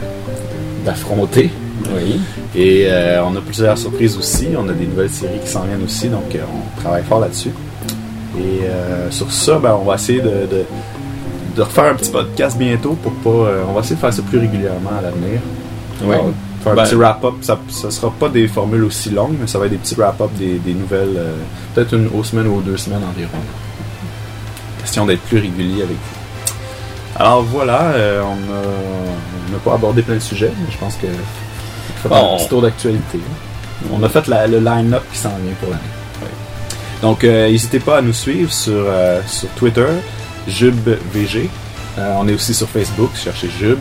d'affronter. 0.86 1.49
Oui. 1.95 2.20
Et 2.55 2.86
euh, 2.88 3.24
on 3.26 3.36
a 3.36 3.41
plusieurs 3.41 3.78
surprises 3.78 4.18
aussi. 4.18 4.49
On 4.57 4.68
a 4.70 4.74
des 4.74 4.86
nouvelles 4.86 5.09
séries 5.09 5.39
qui 5.43 5.49
s'en 5.49 5.63
viennent 5.63 5.84
aussi, 5.84 6.07
donc 6.09 6.34
euh, 6.36 6.39
on 6.53 6.80
travaille 6.82 7.03
fort 7.03 7.20
là-dessus. 7.20 7.49
Et 8.38 8.66
euh, 8.66 9.09
sur 9.11 9.32
ça, 9.32 9.57
ben, 9.59 9.78
on 9.82 9.86
va 9.86 9.95
essayer 9.95 10.20
de, 10.22 10.30
de, 10.30 10.63
de 11.55 11.61
refaire 11.61 11.86
un 11.86 11.95
petit 11.95 12.11
podcast 12.11 12.57
bientôt 12.57 12.97
pour 13.01 13.13
pas. 13.13 13.51
on 13.68 13.74
va 13.74 13.80
essayer 13.80 13.95
de 13.95 14.01
faire 14.01 14.13
ça 14.13 14.22
plus 14.22 14.38
régulièrement 14.39 14.91
à 14.97 15.01
l'avenir. 15.01 15.39
Ouais. 16.03 16.18
Faire 16.66 16.74
un 16.74 16.76
Ben- 16.76 16.84
petit 16.84 16.95
wrap-up. 16.95 17.34
Ça, 17.41 17.57
ça 17.70 17.89
sera 17.91 18.11
pas 18.11 18.28
des 18.28 18.47
formules 18.49 18.84
aussi 18.84 19.09
longues, 19.11 19.36
mais 19.39 19.47
ça 19.47 19.57
va 19.59 19.66
être 19.66 19.72
des 19.72 19.78
petits 19.78 19.95
wrap-up 19.95 20.30
des, 20.38 20.57
des 20.59 20.74
nouvelles. 20.74 21.16
euh, 21.16 21.36
Peut-être 21.74 21.93
une 21.93 22.07
aux 22.13 22.24
semaines 22.24 22.47
ou 22.47 22.57
aux 22.57 22.61
deux 22.61 22.76
semaines 22.78 23.03
environ. 23.07 23.38
Question 24.82 25.05
d'être 25.05 25.22
plus 25.22 25.38
régulier 25.39 25.84
avec 25.84 25.95
vous. 25.95 27.18
Alors 27.18 27.43
voilà, 27.43 27.82
euh, 27.93 28.22
on 28.24 29.51
n'a 29.53 29.59
pas 29.63 29.76
abordé 29.76 30.01
plein 30.01 30.16
de 30.16 30.20
sujets, 30.20 30.51
mais 30.59 30.72
je 30.72 30.78
pense 30.78 30.95
que 30.95 31.07
faut 32.03 32.09
faire 32.09 32.20
Bon. 32.22 32.34
un 32.34 32.38
petit 32.38 32.49
tour 32.49 32.61
d'actualité. 32.61 33.20
On 33.91 34.01
a 34.03 34.09
fait 34.09 34.28
la- 34.28 34.47
le 34.47 34.59
line-up 34.59 35.03
qui 35.11 35.18
s'en 35.20 35.30
vient 35.30 35.53
pour 35.61 35.70
l'année. 35.70 35.82
Donc, 37.01 37.24
euh, 37.24 37.47
n'hésitez 37.49 37.80
pas 37.80 37.97
à 37.97 38.01
nous 38.01 38.13
suivre 38.13 38.51
sur, 38.51 38.86
sur 39.28 39.47
Twitter, 39.49 39.86
JubVG. 40.47 41.49
On 41.97 42.28
est 42.28 42.34
aussi 42.34 42.53
sur 42.53 42.68
Facebook, 42.68 43.11
cherchez 43.16 43.49
Jub. 43.49 43.80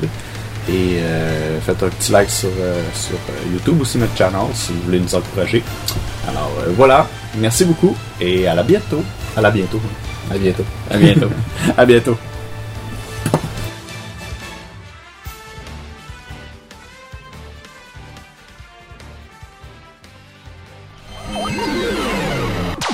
Et 0.68 0.96
euh, 0.98 1.60
faites 1.60 1.82
un 1.82 1.88
petit 1.88 2.12
like 2.12 2.30
sur, 2.30 2.48
euh, 2.58 2.82
sur 2.94 3.16
euh, 3.16 3.52
YouTube 3.52 3.80
aussi, 3.80 3.98
notre 3.98 4.16
channel, 4.16 4.40
si 4.54 4.72
vous 4.72 4.82
voulez 4.82 5.00
nous 5.00 5.14
encourager. 5.14 5.62
Alors 6.26 6.50
euh, 6.60 6.72
voilà, 6.74 7.06
merci 7.36 7.64
beaucoup 7.64 7.94
et 8.20 8.46
à 8.46 8.54
la 8.54 8.62
bientôt. 8.62 9.02
À 9.36 9.40
la 9.42 9.50
bientôt. 9.50 9.80
À 10.30 10.38
bientôt. 10.38 10.64
À 10.90 10.96
bientôt. 10.96 11.28
À 11.76 11.84
bientôt. 11.84 12.16